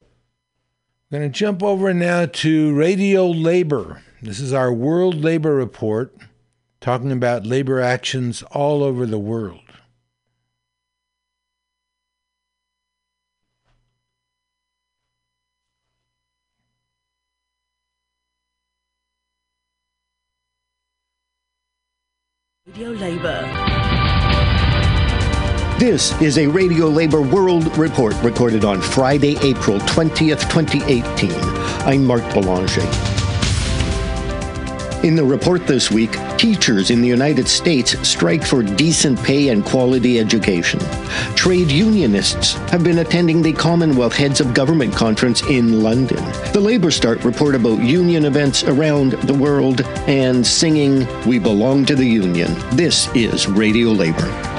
I'm 0.01 1.19
going 1.19 1.31
to 1.31 1.39
jump 1.39 1.61
over 1.61 1.93
now 1.93 2.25
to 2.25 2.73
radio 2.73 3.27
labor. 3.27 4.01
This 4.23 4.39
is 4.39 4.53
our 4.53 4.73
World 4.73 5.23
Labor 5.23 5.53
Report 5.53 6.17
talking 6.81 7.11
about 7.11 7.45
labor 7.45 7.79
actions 7.79 8.41
all 8.49 8.81
over 8.81 9.05
the 9.05 9.19
world. 9.19 9.64
Radio 22.75 22.91
Labor. 22.91 23.41
This 25.79 26.11
is 26.21 26.37
a 26.37 26.45
Radio 26.45 26.87
Labor 26.87 27.21
World 27.21 27.77
Report 27.77 28.13
recorded 28.21 28.65
on 28.65 28.81
Friday, 28.81 29.37
April 29.41 29.79
20th, 29.79 30.41
2018. 30.49 31.31
I'm 31.87 32.03
Mark 32.03 32.23
Belanger. 32.33 33.24
In 35.05 35.15
the 35.15 35.23
report 35.23 35.67
this 35.67 35.91
week, 35.91 36.17
teachers 36.35 36.89
in 36.89 36.99
the 36.99 37.07
United 37.07 37.47
States 37.47 37.95
strike 38.09 38.43
for 38.43 38.63
decent 38.63 39.21
pay 39.21 39.49
and 39.49 39.63
quality 39.63 40.19
education. 40.19 40.79
Trade 41.35 41.69
unionists 41.69 42.53
have 42.71 42.83
been 42.83 42.97
attending 42.97 43.43
the 43.43 43.53
Commonwealth 43.53 44.15
Heads 44.15 44.41
of 44.41 44.55
Government 44.55 44.95
Conference 44.95 45.43
in 45.43 45.83
London. 45.83 46.17
The 46.53 46.59
LabourStart 46.59 47.23
report 47.23 47.53
about 47.53 47.83
union 47.83 48.25
events 48.25 48.63
around 48.63 49.11
the 49.11 49.35
world 49.35 49.81
and 50.07 50.45
singing 50.45 51.07
We 51.27 51.37
Belong 51.37 51.85
to 51.85 51.95
the 51.95 52.07
Union. 52.07 52.55
This 52.71 53.07
is 53.13 53.45
Radio 53.47 53.89
Labor. 53.89 54.54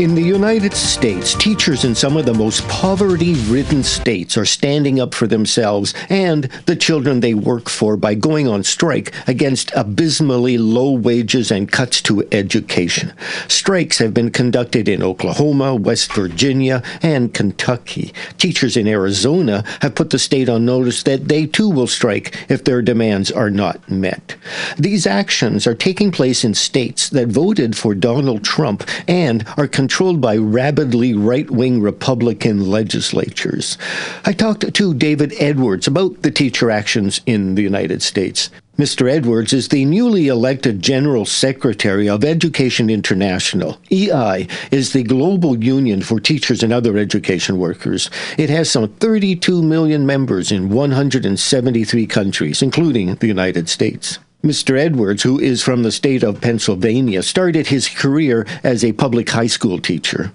In 0.00 0.14
the 0.14 0.22
United 0.22 0.72
States, 0.72 1.34
teachers 1.34 1.84
in 1.84 1.94
some 1.94 2.16
of 2.16 2.24
the 2.24 2.32
most 2.32 2.66
poverty 2.68 3.34
ridden 3.50 3.82
states 3.82 4.38
are 4.38 4.46
standing 4.46 4.98
up 4.98 5.12
for 5.12 5.26
themselves 5.26 5.92
and 6.08 6.44
the 6.64 6.74
children 6.74 7.20
they 7.20 7.34
work 7.34 7.68
for 7.68 7.98
by 7.98 8.14
going 8.14 8.48
on 8.48 8.64
strike 8.64 9.12
against 9.28 9.70
abysmally 9.76 10.56
low 10.56 10.92
wages 10.92 11.50
and 11.50 11.70
cuts 11.70 12.00
to 12.00 12.26
education. 12.32 13.12
Strikes 13.46 13.98
have 13.98 14.14
been 14.14 14.30
conducted 14.30 14.88
in 14.88 15.02
Oklahoma, 15.02 15.74
West 15.74 16.14
Virginia, 16.14 16.82
and 17.02 17.34
Kentucky. 17.34 18.14
Teachers 18.38 18.78
in 18.78 18.88
Arizona 18.88 19.62
have 19.82 19.94
put 19.94 20.08
the 20.08 20.18
state 20.18 20.48
on 20.48 20.64
notice 20.64 21.02
that 21.02 21.28
they 21.28 21.44
too 21.44 21.68
will 21.68 21.86
strike 21.86 22.34
if 22.48 22.64
their 22.64 22.80
demands 22.80 23.30
are 23.30 23.50
not 23.50 23.90
met. 23.90 24.34
These 24.78 25.06
actions 25.06 25.66
are 25.66 25.74
taking 25.74 26.10
place 26.10 26.42
in 26.42 26.54
states 26.54 27.10
that 27.10 27.28
voted 27.28 27.76
for 27.76 27.94
Donald 27.94 28.42
Trump 28.42 28.82
and 29.06 29.44
are 29.58 29.68
controlled 29.90 30.20
by 30.20 30.36
rabidly 30.36 31.14
right 31.14 31.50
wing 31.50 31.82
Republican 31.82 32.70
legislatures. 32.70 33.76
I 34.24 34.32
talked 34.32 34.72
to 34.72 34.94
David 34.94 35.34
Edwards 35.40 35.88
about 35.88 36.22
the 36.22 36.30
teacher 36.30 36.70
actions 36.70 37.20
in 37.26 37.56
the 37.56 37.62
United 37.62 38.00
States. 38.00 38.50
Mr. 38.78 39.10
Edwards 39.10 39.52
is 39.52 39.66
the 39.66 39.84
newly 39.84 40.28
elected 40.28 40.80
General 40.80 41.26
Secretary 41.26 42.08
of 42.08 42.24
Education 42.24 42.88
International. 42.88 43.78
EI 43.90 44.46
is 44.70 44.92
the 44.92 45.02
global 45.02 45.58
union 45.58 46.02
for 46.02 46.20
teachers 46.20 46.62
and 46.62 46.72
other 46.72 46.96
education 46.96 47.58
workers. 47.58 48.10
It 48.38 48.48
has 48.48 48.70
some 48.70 48.86
32 48.86 49.60
million 49.60 50.06
members 50.06 50.52
in 50.52 50.68
173 50.68 52.06
countries, 52.06 52.62
including 52.62 53.16
the 53.16 53.26
United 53.26 53.68
States. 53.68 54.20
Mr. 54.42 54.78
Edwards, 54.78 55.22
who 55.22 55.38
is 55.38 55.62
from 55.62 55.82
the 55.82 55.92
state 55.92 56.22
of 56.22 56.40
Pennsylvania, 56.40 57.22
started 57.22 57.66
his 57.66 57.88
career 57.88 58.46
as 58.64 58.82
a 58.82 58.92
public 58.92 59.28
high 59.28 59.46
school 59.46 59.78
teacher. 59.78 60.32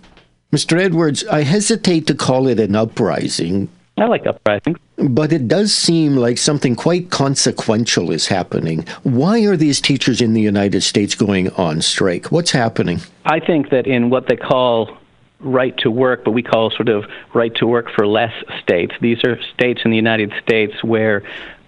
Mr. 0.52 0.80
Edwards, 0.80 1.26
I 1.26 1.41
hesitate 1.41 2.06
to 2.07 2.15
call 2.15 2.48
it 2.48 2.60
an 2.60 2.76
uprising. 2.76 3.68
I 3.98 4.06
like 4.06 4.27
uprisings. 4.27 4.77
But 4.98 5.34
it 5.34 5.48
does 5.48 5.73
seem 5.73 6.15
like 6.18 6.38
something 6.38 6.76
quite 6.76 7.10
consequential 7.10 8.11
is 8.11 8.27
happening. 8.27 8.86
Why 9.03 9.41
are 9.45 9.57
these 9.57 9.82
teachers 9.82 10.22
in 10.22 10.34
the 10.34 10.41
United 10.41 10.82
States 10.82 11.15
going 11.15 11.49
on 11.52 11.82
strike? 11.82 12.32
What's 12.32 12.52
happening? 12.52 13.02
I 13.26 13.40
think 13.40 13.72
that 13.72 13.88
in 13.88 14.10
what 14.11 14.27
they 14.27 14.38
call 14.38 14.98
right 15.40 15.76
to 15.80 15.90
work, 15.90 16.23
but 16.23 16.32
we 16.32 16.44
call 16.44 16.69
sort 16.69 16.90
of 16.90 17.06
right 17.34 17.53
to 17.56 17.65
work 17.65 17.90
for 17.95 18.06
less 18.06 18.34
states, 18.61 18.94
these 19.02 19.23
are 19.23 19.40
states 19.53 19.82
in 19.84 19.91
the 19.91 19.98
United 19.98 20.32
States 20.41 20.84
where 20.84 21.23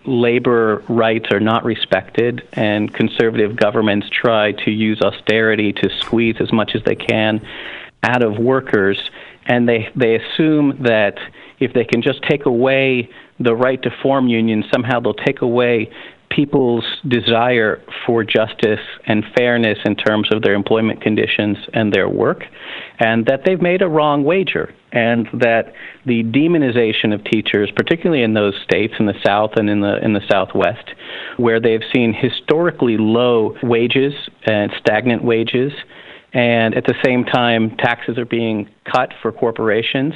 labor 0.08 0.84
rights 0.88 1.32
are 1.32 1.40
not 1.40 1.66
respected, 1.66 2.48
and 2.54 2.94
conservative 2.94 3.56
governments 3.56 4.08
try 4.10 4.54
to 4.54 4.72
use 4.72 5.02
austerity 5.02 5.74
to 5.74 5.90
squeeze 6.00 6.38
as 6.40 6.52
much 6.52 6.72
as 6.74 6.82
they 6.84 6.96
can 6.96 7.46
out 8.04 8.24
of 8.24 8.38
workers, 8.38 8.98
and 9.46 9.68
they 9.68 9.90
they 9.96 10.16
assume 10.16 10.78
that 10.84 11.18
if 11.60 11.74
they 11.74 11.84
can 11.84 12.02
just 12.02 12.22
take 12.24 12.46
away 12.46 13.10
the 13.40 13.56
right 13.56 13.82
to 13.84 13.92
form 14.02 14.28
unions, 14.28 14.66
somehow 14.72 15.00
they'll 15.00 15.14
take 15.14 15.42
away 15.42 15.92
people's 16.30 16.86
desire 17.08 17.82
for 18.06 18.24
justice 18.24 18.80
and 19.06 19.24
fairness 19.36 19.78
in 19.86 19.96
terms 19.96 20.30
of 20.32 20.42
their 20.42 20.54
employment 20.54 21.02
conditions 21.02 21.58
and 21.74 21.94
their 21.94 22.10
work, 22.10 22.44
and 23.00 23.26
that 23.26 23.42
they've 23.46 23.62
made 23.62 23.82
a 23.82 23.88
wrong 23.88 24.24
wager, 24.24 24.74
and 24.92 25.28
that 25.34 25.74
the 26.06 26.24
demonization 26.24 27.14
of 27.14 27.24
teachers, 27.24 27.72
particularly 27.76 28.24
in 28.24 28.34
those 28.34 28.54
states 28.64 28.94
in 29.00 29.06
the 29.06 29.20
South 29.26 29.52
and 29.56 29.70
in 29.70 29.82
the 29.82 30.04
in 30.04 30.14
the 30.14 30.22
Southwest, 30.30 30.90
where 31.38 31.60
they've 31.60 31.84
seen 31.94 32.14
historically 32.14 32.98
low 32.98 33.56
wages 33.64 34.14
and 34.46 34.72
stagnant 34.80 35.24
wages, 35.24 35.72
and 36.34 36.76
at 36.76 36.86
the 36.86 36.96
same 37.04 37.24
time 37.24 37.76
taxes 37.78 38.18
are 38.18 38.26
being 38.26 38.70
cut 38.92 39.14
for 39.22 39.32
corporations, 39.32 40.14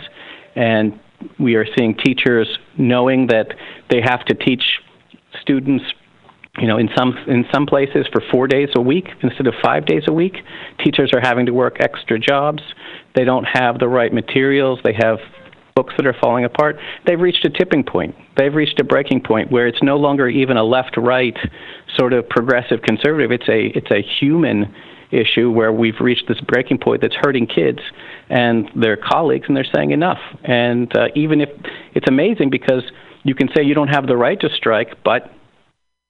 and 0.55 0.99
we 1.39 1.55
are 1.55 1.65
seeing 1.77 1.95
teachers 1.95 2.47
knowing 2.77 3.27
that 3.27 3.47
they 3.89 4.01
have 4.01 4.25
to 4.25 4.33
teach 4.33 4.63
students 5.41 5.85
you 6.59 6.67
know 6.67 6.77
in 6.77 6.89
some 6.97 7.17
in 7.27 7.45
some 7.53 7.65
places 7.65 8.05
for 8.11 8.21
4 8.31 8.47
days 8.47 8.69
a 8.75 8.81
week 8.81 9.07
instead 9.21 9.47
of 9.47 9.53
5 9.63 9.85
days 9.85 10.03
a 10.07 10.13
week. 10.13 10.37
Teachers 10.83 11.11
are 11.13 11.21
having 11.21 11.45
to 11.45 11.53
work 11.53 11.77
extra 11.79 12.19
jobs. 12.19 12.61
They 13.15 13.23
don't 13.23 13.45
have 13.45 13.79
the 13.79 13.87
right 13.87 14.13
materials. 14.13 14.79
They 14.83 14.93
have 14.93 15.19
books 15.75 15.93
that 15.97 16.05
are 16.05 16.15
falling 16.21 16.45
apart. 16.45 16.77
They've 17.05 17.19
reached 17.19 17.45
a 17.45 17.49
tipping 17.49 17.83
point. 17.83 18.15
They've 18.37 18.53
reached 18.53 18.79
a 18.79 18.83
breaking 18.83 19.21
point 19.21 19.51
where 19.51 19.67
it's 19.67 19.81
no 19.81 19.97
longer 19.97 20.27
even 20.27 20.57
a 20.57 20.63
left 20.63 20.97
right 20.97 21.37
sort 21.97 22.13
of 22.13 22.27
progressive 22.27 22.81
conservative. 22.81 23.31
It's 23.31 23.49
a 23.49 23.77
it's 23.77 23.91
a 23.91 24.01
human 24.01 24.73
issue 25.11 25.51
where 25.51 25.71
we've 25.73 25.99
reached 25.99 26.27
this 26.27 26.39
breaking 26.41 26.77
point 26.77 27.01
that's 27.01 27.15
hurting 27.15 27.45
kids 27.45 27.79
and 28.29 28.69
their 28.75 28.95
colleagues 28.95 29.45
and 29.47 29.57
they're 29.57 29.65
saying 29.75 29.91
enough. 29.91 30.19
And 30.43 30.95
uh, 30.95 31.07
even 31.15 31.41
if 31.41 31.49
it's 31.93 32.07
amazing 32.07 32.49
because 32.49 32.83
you 33.23 33.35
can 33.35 33.49
say 33.55 33.61
you 33.61 33.73
don't 33.73 33.89
have 33.89 34.07
the 34.07 34.15
right 34.15 34.39
to 34.39 34.49
strike 34.55 35.03
but 35.03 35.31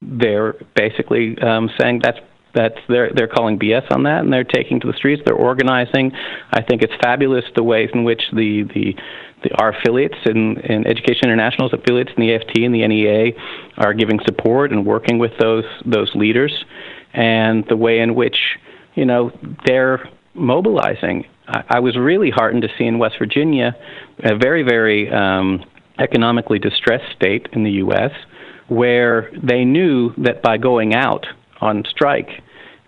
they're 0.01 0.55
basically 0.75 1.37
um, 1.41 1.69
saying 1.79 2.01
that's 2.03 2.19
that's 2.53 2.75
they're 2.89 3.11
they're 3.15 3.27
calling 3.27 3.57
BS 3.57 3.91
on 3.91 4.03
that, 4.03 4.21
and 4.21 4.31
they're 4.33 4.43
taking 4.43 4.79
to 4.81 4.87
the 4.87 4.93
streets. 4.93 5.21
They're 5.25 5.35
organizing. 5.35 6.11
I 6.51 6.61
think 6.61 6.81
it's 6.81 6.93
fabulous 7.01 7.45
the 7.55 7.63
ways 7.63 7.89
in 7.93 8.03
which 8.03 8.21
the 8.33 8.63
the, 8.73 8.95
the 9.43 9.55
our 9.55 9.69
affiliates 9.69 10.17
and, 10.25 10.57
and 10.57 10.85
Education 10.85 11.25
International's 11.25 11.73
affiliates 11.73 12.11
in 12.17 12.21
the 12.21 12.35
AFT 12.35 12.57
and 12.57 12.73
the 12.73 12.85
NEA 12.87 13.31
are 13.77 13.93
giving 13.93 14.19
support 14.25 14.71
and 14.71 14.85
working 14.85 15.17
with 15.19 15.31
those 15.39 15.65
those 15.85 16.11
leaders, 16.15 16.53
and 17.13 17.65
the 17.69 17.77
way 17.77 17.99
in 17.99 18.15
which 18.15 18.37
you 18.95 19.05
know 19.05 19.31
they're 19.65 20.09
mobilizing. 20.33 21.25
I, 21.47 21.63
I 21.69 21.79
was 21.79 21.97
really 21.97 22.31
heartened 22.31 22.63
to 22.63 22.69
see 22.77 22.85
in 22.85 22.99
West 22.99 23.15
Virginia, 23.17 23.75
a 24.23 24.35
very 24.35 24.63
very 24.63 25.09
um, 25.11 25.63
economically 25.99 26.59
distressed 26.59 27.15
state 27.15 27.47
in 27.53 27.63
the 27.63 27.71
U.S 27.71 28.11
where 28.71 29.29
they 29.43 29.65
knew 29.65 30.13
that 30.17 30.41
by 30.41 30.57
going 30.57 30.93
out 30.93 31.25
on 31.59 31.83
strike 31.89 32.29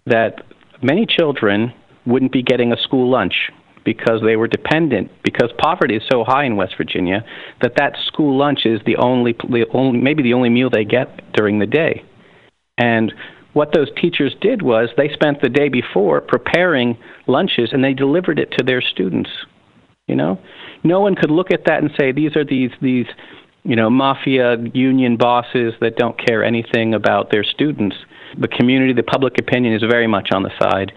that 0.05 0.41
many 0.81 1.05
children 1.05 1.73
wouldn't 2.05 2.31
be 2.31 2.41
getting 2.41 2.71
a 2.71 2.81
school 2.81 3.11
lunch 3.11 3.51
because 3.83 4.21
they 4.23 4.37
were 4.37 4.47
dependent 4.47 5.11
because 5.25 5.49
poverty 5.57 5.97
is 5.97 6.03
so 6.09 6.23
high 6.23 6.45
in 6.45 6.55
West 6.55 6.75
Virginia 6.77 7.25
that 7.61 7.73
that 7.75 7.97
school 8.07 8.37
lunch 8.37 8.61
is 8.63 8.79
the 8.85 8.95
only, 8.95 9.33
the 9.33 9.65
only 9.73 9.99
maybe 9.99 10.23
the 10.23 10.33
only 10.33 10.49
meal 10.49 10.69
they 10.69 10.85
get 10.85 11.33
during 11.33 11.59
the 11.59 11.65
day. 11.65 12.01
And 12.77 13.13
what 13.51 13.73
those 13.73 13.89
teachers 13.99 14.33
did 14.39 14.61
was 14.61 14.87
they 14.95 15.09
spent 15.09 15.41
the 15.41 15.49
day 15.49 15.67
before 15.67 16.21
preparing 16.21 16.97
lunches 17.27 17.71
and 17.73 17.83
they 17.83 17.93
delivered 17.93 18.39
it 18.39 18.53
to 18.57 18.63
their 18.63 18.81
students 18.81 19.29
you 20.07 20.15
know? 20.15 20.39
No 20.83 20.99
one 20.99 21.15
could 21.15 21.31
look 21.31 21.51
at 21.51 21.65
that 21.65 21.81
and 21.81 21.91
say 21.97 22.11
these 22.11 22.35
are 22.35 22.45
these 22.45 22.71
these 22.81 23.05
you 23.63 23.75
know, 23.75 23.89
mafia 23.89 24.57
union 24.73 25.17
bosses 25.17 25.73
that 25.79 25.95
don't 25.95 26.17
care 26.17 26.43
anything 26.43 26.93
about 26.93 27.31
their 27.31 27.43
students. 27.43 27.95
The 28.37 28.47
community, 28.47 28.93
the 28.93 29.03
public 29.03 29.39
opinion 29.39 29.73
is 29.73 29.81
very 29.81 30.07
much 30.07 30.29
on 30.33 30.43
the 30.43 30.51
side 30.59 30.91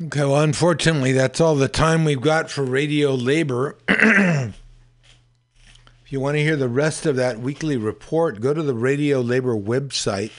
Okay, 0.02 0.20
well, 0.20 0.42
unfortunately, 0.42 1.12
that's 1.12 1.40
all 1.40 1.56
the 1.56 1.68
time 1.68 2.04
we've 2.04 2.20
got 2.20 2.50
for 2.50 2.62
Radio 2.62 3.14
Labor. 3.14 3.78
if 3.88 4.52
you 6.10 6.20
want 6.20 6.36
to 6.36 6.42
hear 6.42 6.56
the 6.56 6.68
rest 6.68 7.06
of 7.06 7.16
that 7.16 7.40
weekly 7.40 7.78
report, 7.78 8.40
go 8.40 8.52
to 8.52 8.62
the 8.62 8.74
Radio 8.74 9.22
Labor 9.22 9.56
website 9.56 10.32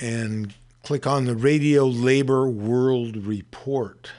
and 0.00 0.54
click 0.82 1.06
on 1.06 1.24
the 1.24 1.36
Radio 1.36 1.86
Labor 1.86 2.48
World 2.48 3.16
Report. 3.16 4.10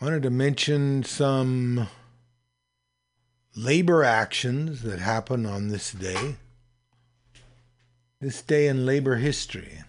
wanted 0.00 0.22
to 0.22 0.30
mention 0.30 1.02
some 1.02 1.88
labor 3.56 4.04
actions 4.04 4.82
that 4.82 5.00
happened 5.00 5.46
on 5.46 5.68
this 5.68 5.92
day. 5.92 6.36
This 8.20 8.42
day 8.42 8.68
in 8.68 8.86
labor 8.86 9.16
history. 9.16 9.82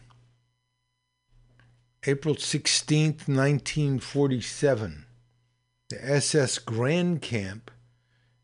April 2.06 2.36
16th, 2.36 3.28
1947, 3.28 5.06
the 5.90 6.12
SS 6.12 6.58
Grand 6.60 7.22
Camp, 7.22 7.70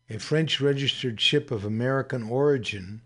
a 0.08 0.18
French 0.18 0.60
registered 0.60 1.20
ship 1.20 1.50
of 1.50 1.64
American 1.64 2.22
origin, 2.22 3.02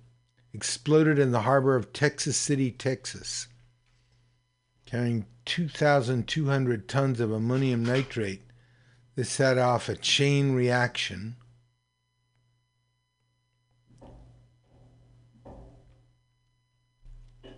exploded 0.52 1.18
in 1.18 1.31
the 1.31 1.43
harbor 1.43 1.74
of 1.74 1.93
Texas 1.93 2.36
City, 2.36 2.70
Texas, 2.70 3.48
carrying 4.85 5.27
2,200 5.47 6.89
tons 6.89 7.20
of 7.20 7.32
ammonium 7.32 7.85
nitrate 7.85 8.43
this 9.16 9.31
set 9.31 9.59
off 9.59 9.89
a 9.89 9.97
chain 9.97 10.52
reaction. 10.52 11.36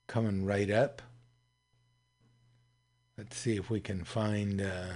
coming 0.06 0.44
right 0.44 0.70
up. 0.70 1.00
Let's 3.16 3.38
see 3.38 3.56
if 3.56 3.70
we 3.70 3.80
can 3.80 4.04
find 4.04 4.60
uh, 4.60 4.92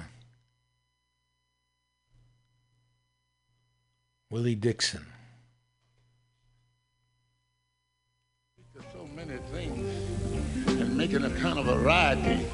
Willie 4.28 4.56
Dixon. 4.56 5.06
So 8.92 9.06
many 9.14 9.36
things 9.52 10.80
and 10.80 10.96
making 10.96 11.24
a 11.24 11.30
kind 11.30 11.58
of 11.60 11.66
variety 11.66 12.44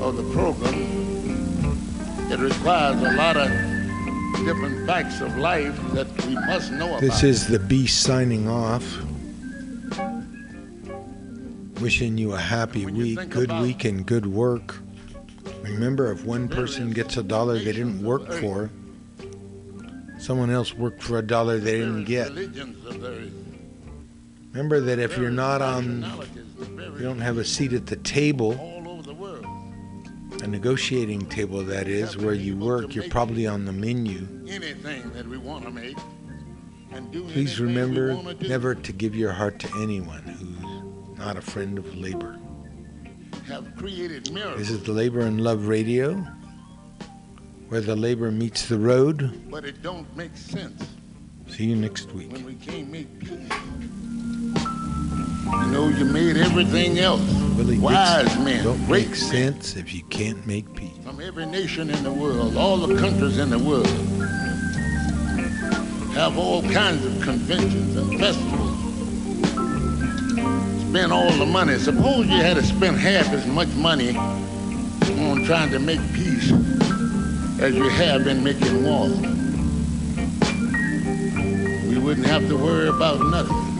of 0.00 0.16
the 0.16 0.32
program 0.32 1.06
it 2.30 2.38
requires 2.38 3.00
a 3.02 3.12
lot 3.12 3.36
of 3.36 3.48
different 4.44 4.86
facts 4.86 5.20
of 5.20 5.36
life 5.36 5.76
that 5.92 6.06
we 6.26 6.34
must 6.34 6.70
know 6.72 6.90
about. 6.90 7.00
This 7.00 7.22
is 7.22 7.46
the 7.48 7.58
beast 7.58 8.02
signing 8.02 8.48
off. 8.48 8.84
Wishing 11.80 12.18
you 12.18 12.32
a 12.32 12.38
happy 12.38 12.86
week, 12.86 13.28
good 13.30 13.52
week, 13.60 13.84
and 13.84 14.06
good 14.06 14.26
work. 14.26 14.76
Remember, 15.62 16.10
if 16.10 16.24
one 16.24 16.48
person 16.48 16.90
gets 16.90 17.16
a 17.16 17.22
dollar 17.22 17.58
they 17.58 17.72
didn't 17.72 18.02
work 18.02 18.30
for, 18.32 18.70
someone 20.26 20.50
else 20.50 20.74
worked 20.74 21.00
for 21.00 21.18
a 21.18 21.22
dollar 21.22 21.58
they 21.58 21.78
didn't 21.78 22.04
get. 22.04 22.30
Remember 24.50 24.80
that 24.80 24.98
if 24.98 25.16
you're 25.16 25.30
not 25.30 25.62
on, 25.62 26.04
you 26.96 26.98
don't 26.98 27.20
have 27.20 27.38
a 27.38 27.44
seat 27.44 27.72
at 27.72 27.86
the 27.86 27.94
table, 27.96 28.52
a 30.42 30.46
negotiating 30.48 31.26
table 31.26 31.62
that 31.62 31.86
is 31.86 32.16
where 32.16 32.34
you 32.34 32.56
work 32.56 32.92
you're 32.92 33.08
probably 33.08 33.46
on 33.46 33.64
the 33.66 33.72
menu. 33.72 34.26
anything 34.48 35.10
that 35.12 35.26
we 35.26 35.38
want 35.38 35.64
to 35.64 35.70
make 35.70 35.96
please 37.28 37.60
remember 37.60 38.20
never 38.42 38.74
to 38.74 38.92
give 38.92 39.14
your 39.14 39.32
heart 39.32 39.58
to 39.60 39.68
anyone 39.80 40.22
who's 40.22 41.18
not 41.18 41.36
a 41.36 41.40
friend 41.40 41.78
of 41.78 41.96
labor. 41.96 42.38
Have 43.46 43.76
created 43.76 44.32
miracles. 44.32 44.58
This 44.58 44.70
is 44.70 44.82
the 44.82 44.92
labor 44.92 45.20
and 45.20 45.40
love 45.40 45.68
radio 45.68 46.26
where 47.68 47.80
the 47.80 47.96
labor 47.96 48.30
meets 48.30 48.68
the 48.68 48.78
road 48.78 49.40
but 49.50 49.64
it 49.64 49.82
don't 49.82 50.14
make 50.16 50.36
sense 50.36 50.88
see 51.48 51.64
you 51.64 51.76
next 51.76 52.12
week 52.12 52.32
when 52.32 52.44
we 52.44 52.54
can't 52.54 52.90
make 52.90 53.18
peace 53.18 53.50
you 55.46 55.66
know, 55.72 55.88
you 55.88 56.04
made 56.04 56.36
everything 56.36 56.98
else. 56.98 57.20
Wise 57.78 58.24
Dixon, 58.24 58.44
men, 58.44 58.64
don't 58.64 58.88
make 58.88 59.14
sense 59.14 59.76
if 59.76 59.94
you 59.94 60.02
can't 60.04 60.44
make 60.46 60.74
peace. 60.74 60.90
From 61.04 61.20
every 61.20 61.46
nation 61.46 61.88
in 61.88 62.02
the 62.02 62.12
world, 62.12 62.56
all 62.56 62.76
the 62.78 62.96
countries 62.98 63.38
in 63.38 63.50
the 63.50 63.58
world, 63.58 63.86
have 66.14 66.36
all 66.36 66.62
kinds 66.62 67.04
of 67.04 67.22
conventions 67.22 67.96
and 67.96 68.18
festivals. 68.18 68.76
Spend 70.88 71.12
all 71.12 71.30
the 71.32 71.46
money. 71.46 71.78
Suppose 71.78 72.26
you 72.26 72.36
had 72.36 72.56
to 72.56 72.62
spend 72.64 72.96
half 72.96 73.32
as 73.32 73.46
much 73.46 73.68
money 73.68 74.16
on 74.16 75.44
trying 75.44 75.70
to 75.70 75.78
make 75.78 76.00
peace 76.12 76.50
as 77.60 77.74
you 77.74 77.88
have 77.88 78.24
been 78.24 78.44
making 78.44 78.84
war. 78.84 79.08
We 81.88 81.98
wouldn't 81.98 82.26
have 82.26 82.46
to 82.48 82.56
worry 82.56 82.88
about 82.88 83.20
nothing 83.20 83.76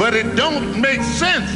but 0.00 0.14
it 0.14 0.34
don't 0.34 0.80
make 0.80 1.02
sense. 1.02 1.50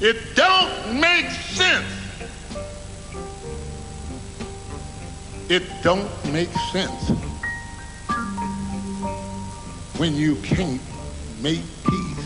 It 0.00 0.16
don't 0.34 0.98
make 0.98 1.28
sense. 1.28 1.84
It 5.50 5.64
don't 5.82 6.10
make 6.32 6.48
sense 6.72 7.10
when 9.98 10.16
you 10.16 10.36
can't 10.36 10.80
make 11.42 11.60
peace. 11.86 12.25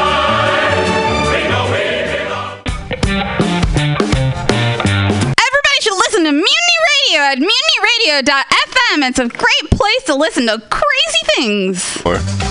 At 7.31 7.37
mutinyradio.fm. 7.37 9.07
It's 9.07 9.19
a 9.19 9.27
great 9.29 9.71
place 9.71 10.03
to 10.03 10.15
listen 10.15 10.47
to 10.47 10.59
crazy 10.69 11.17
things. 11.35 12.01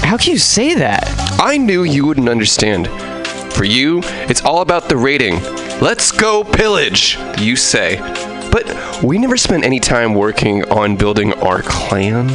How 0.02 0.16
can 0.16 0.32
you 0.32 0.38
say 0.38 0.74
that? 0.74 1.04
I 1.38 1.58
knew 1.58 1.82
you 1.82 2.06
wouldn't 2.06 2.30
understand. 2.30 2.88
For 3.52 3.64
you, 3.64 4.00
it's 4.26 4.42
all 4.42 4.62
about 4.62 4.88
the 4.88 4.96
rating. 4.96 5.34
Let's 5.82 6.10
go 6.10 6.42
pillage, 6.44 7.18
you 7.38 7.56
say. 7.56 7.98
But 8.50 9.02
we 9.04 9.18
never 9.18 9.36
spent 9.36 9.66
any 9.66 9.80
time 9.80 10.14
working 10.14 10.64
on 10.70 10.96
building 10.96 11.34
our 11.34 11.60
clan. 11.60 12.30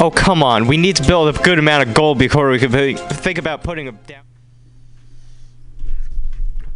Oh, 0.00 0.12
come 0.14 0.44
on. 0.44 0.68
We 0.68 0.76
need 0.76 0.94
to 0.96 1.02
build 1.04 1.34
a 1.34 1.42
good 1.42 1.58
amount 1.58 1.88
of 1.88 1.94
gold 1.94 2.18
before 2.20 2.50
we 2.50 2.60
can 2.60 2.70
think 2.96 3.38
about 3.38 3.64
putting 3.64 3.88
a 3.88 3.92
down. 3.92 4.22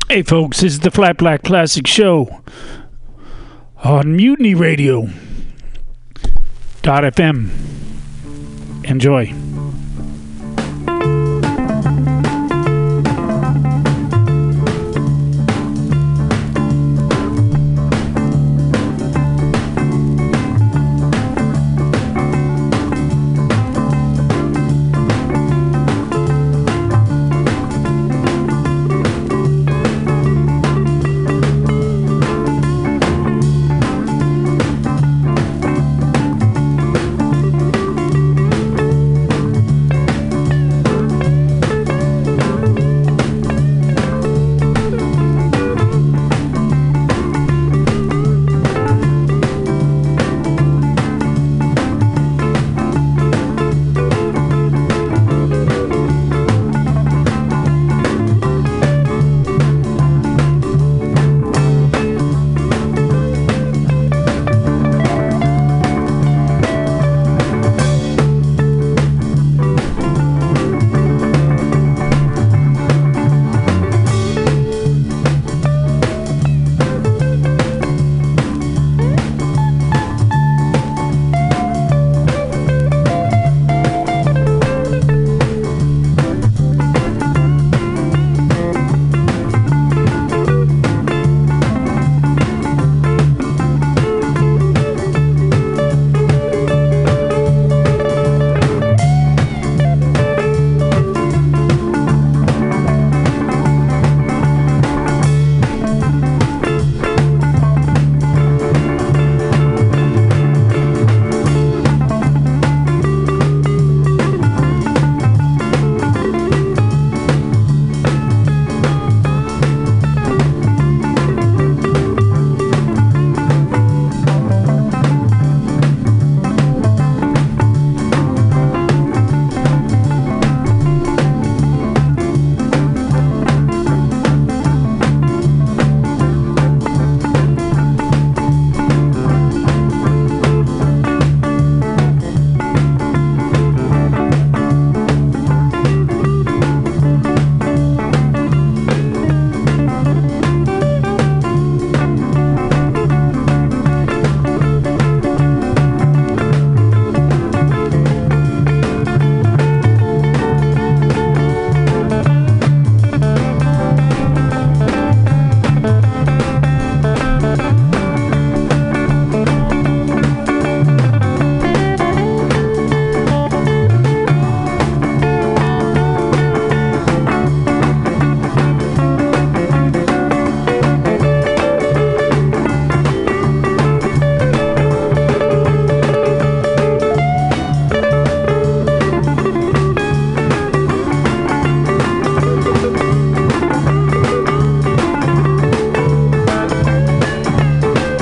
Hey, 0.09 0.23
folks, 0.23 0.61
this 0.61 0.73
is 0.73 0.81
the 0.81 0.91
Flat 0.91 1.19
Black 1.19 1.45
Classic 1.45 1.87
Show 1.87 2.43
on 3.85 4.17
Mutiny 4.17 4.55
Radio. 4.55 5.09
FM. 6.83 7.51
Enjoy. 8.85 9.58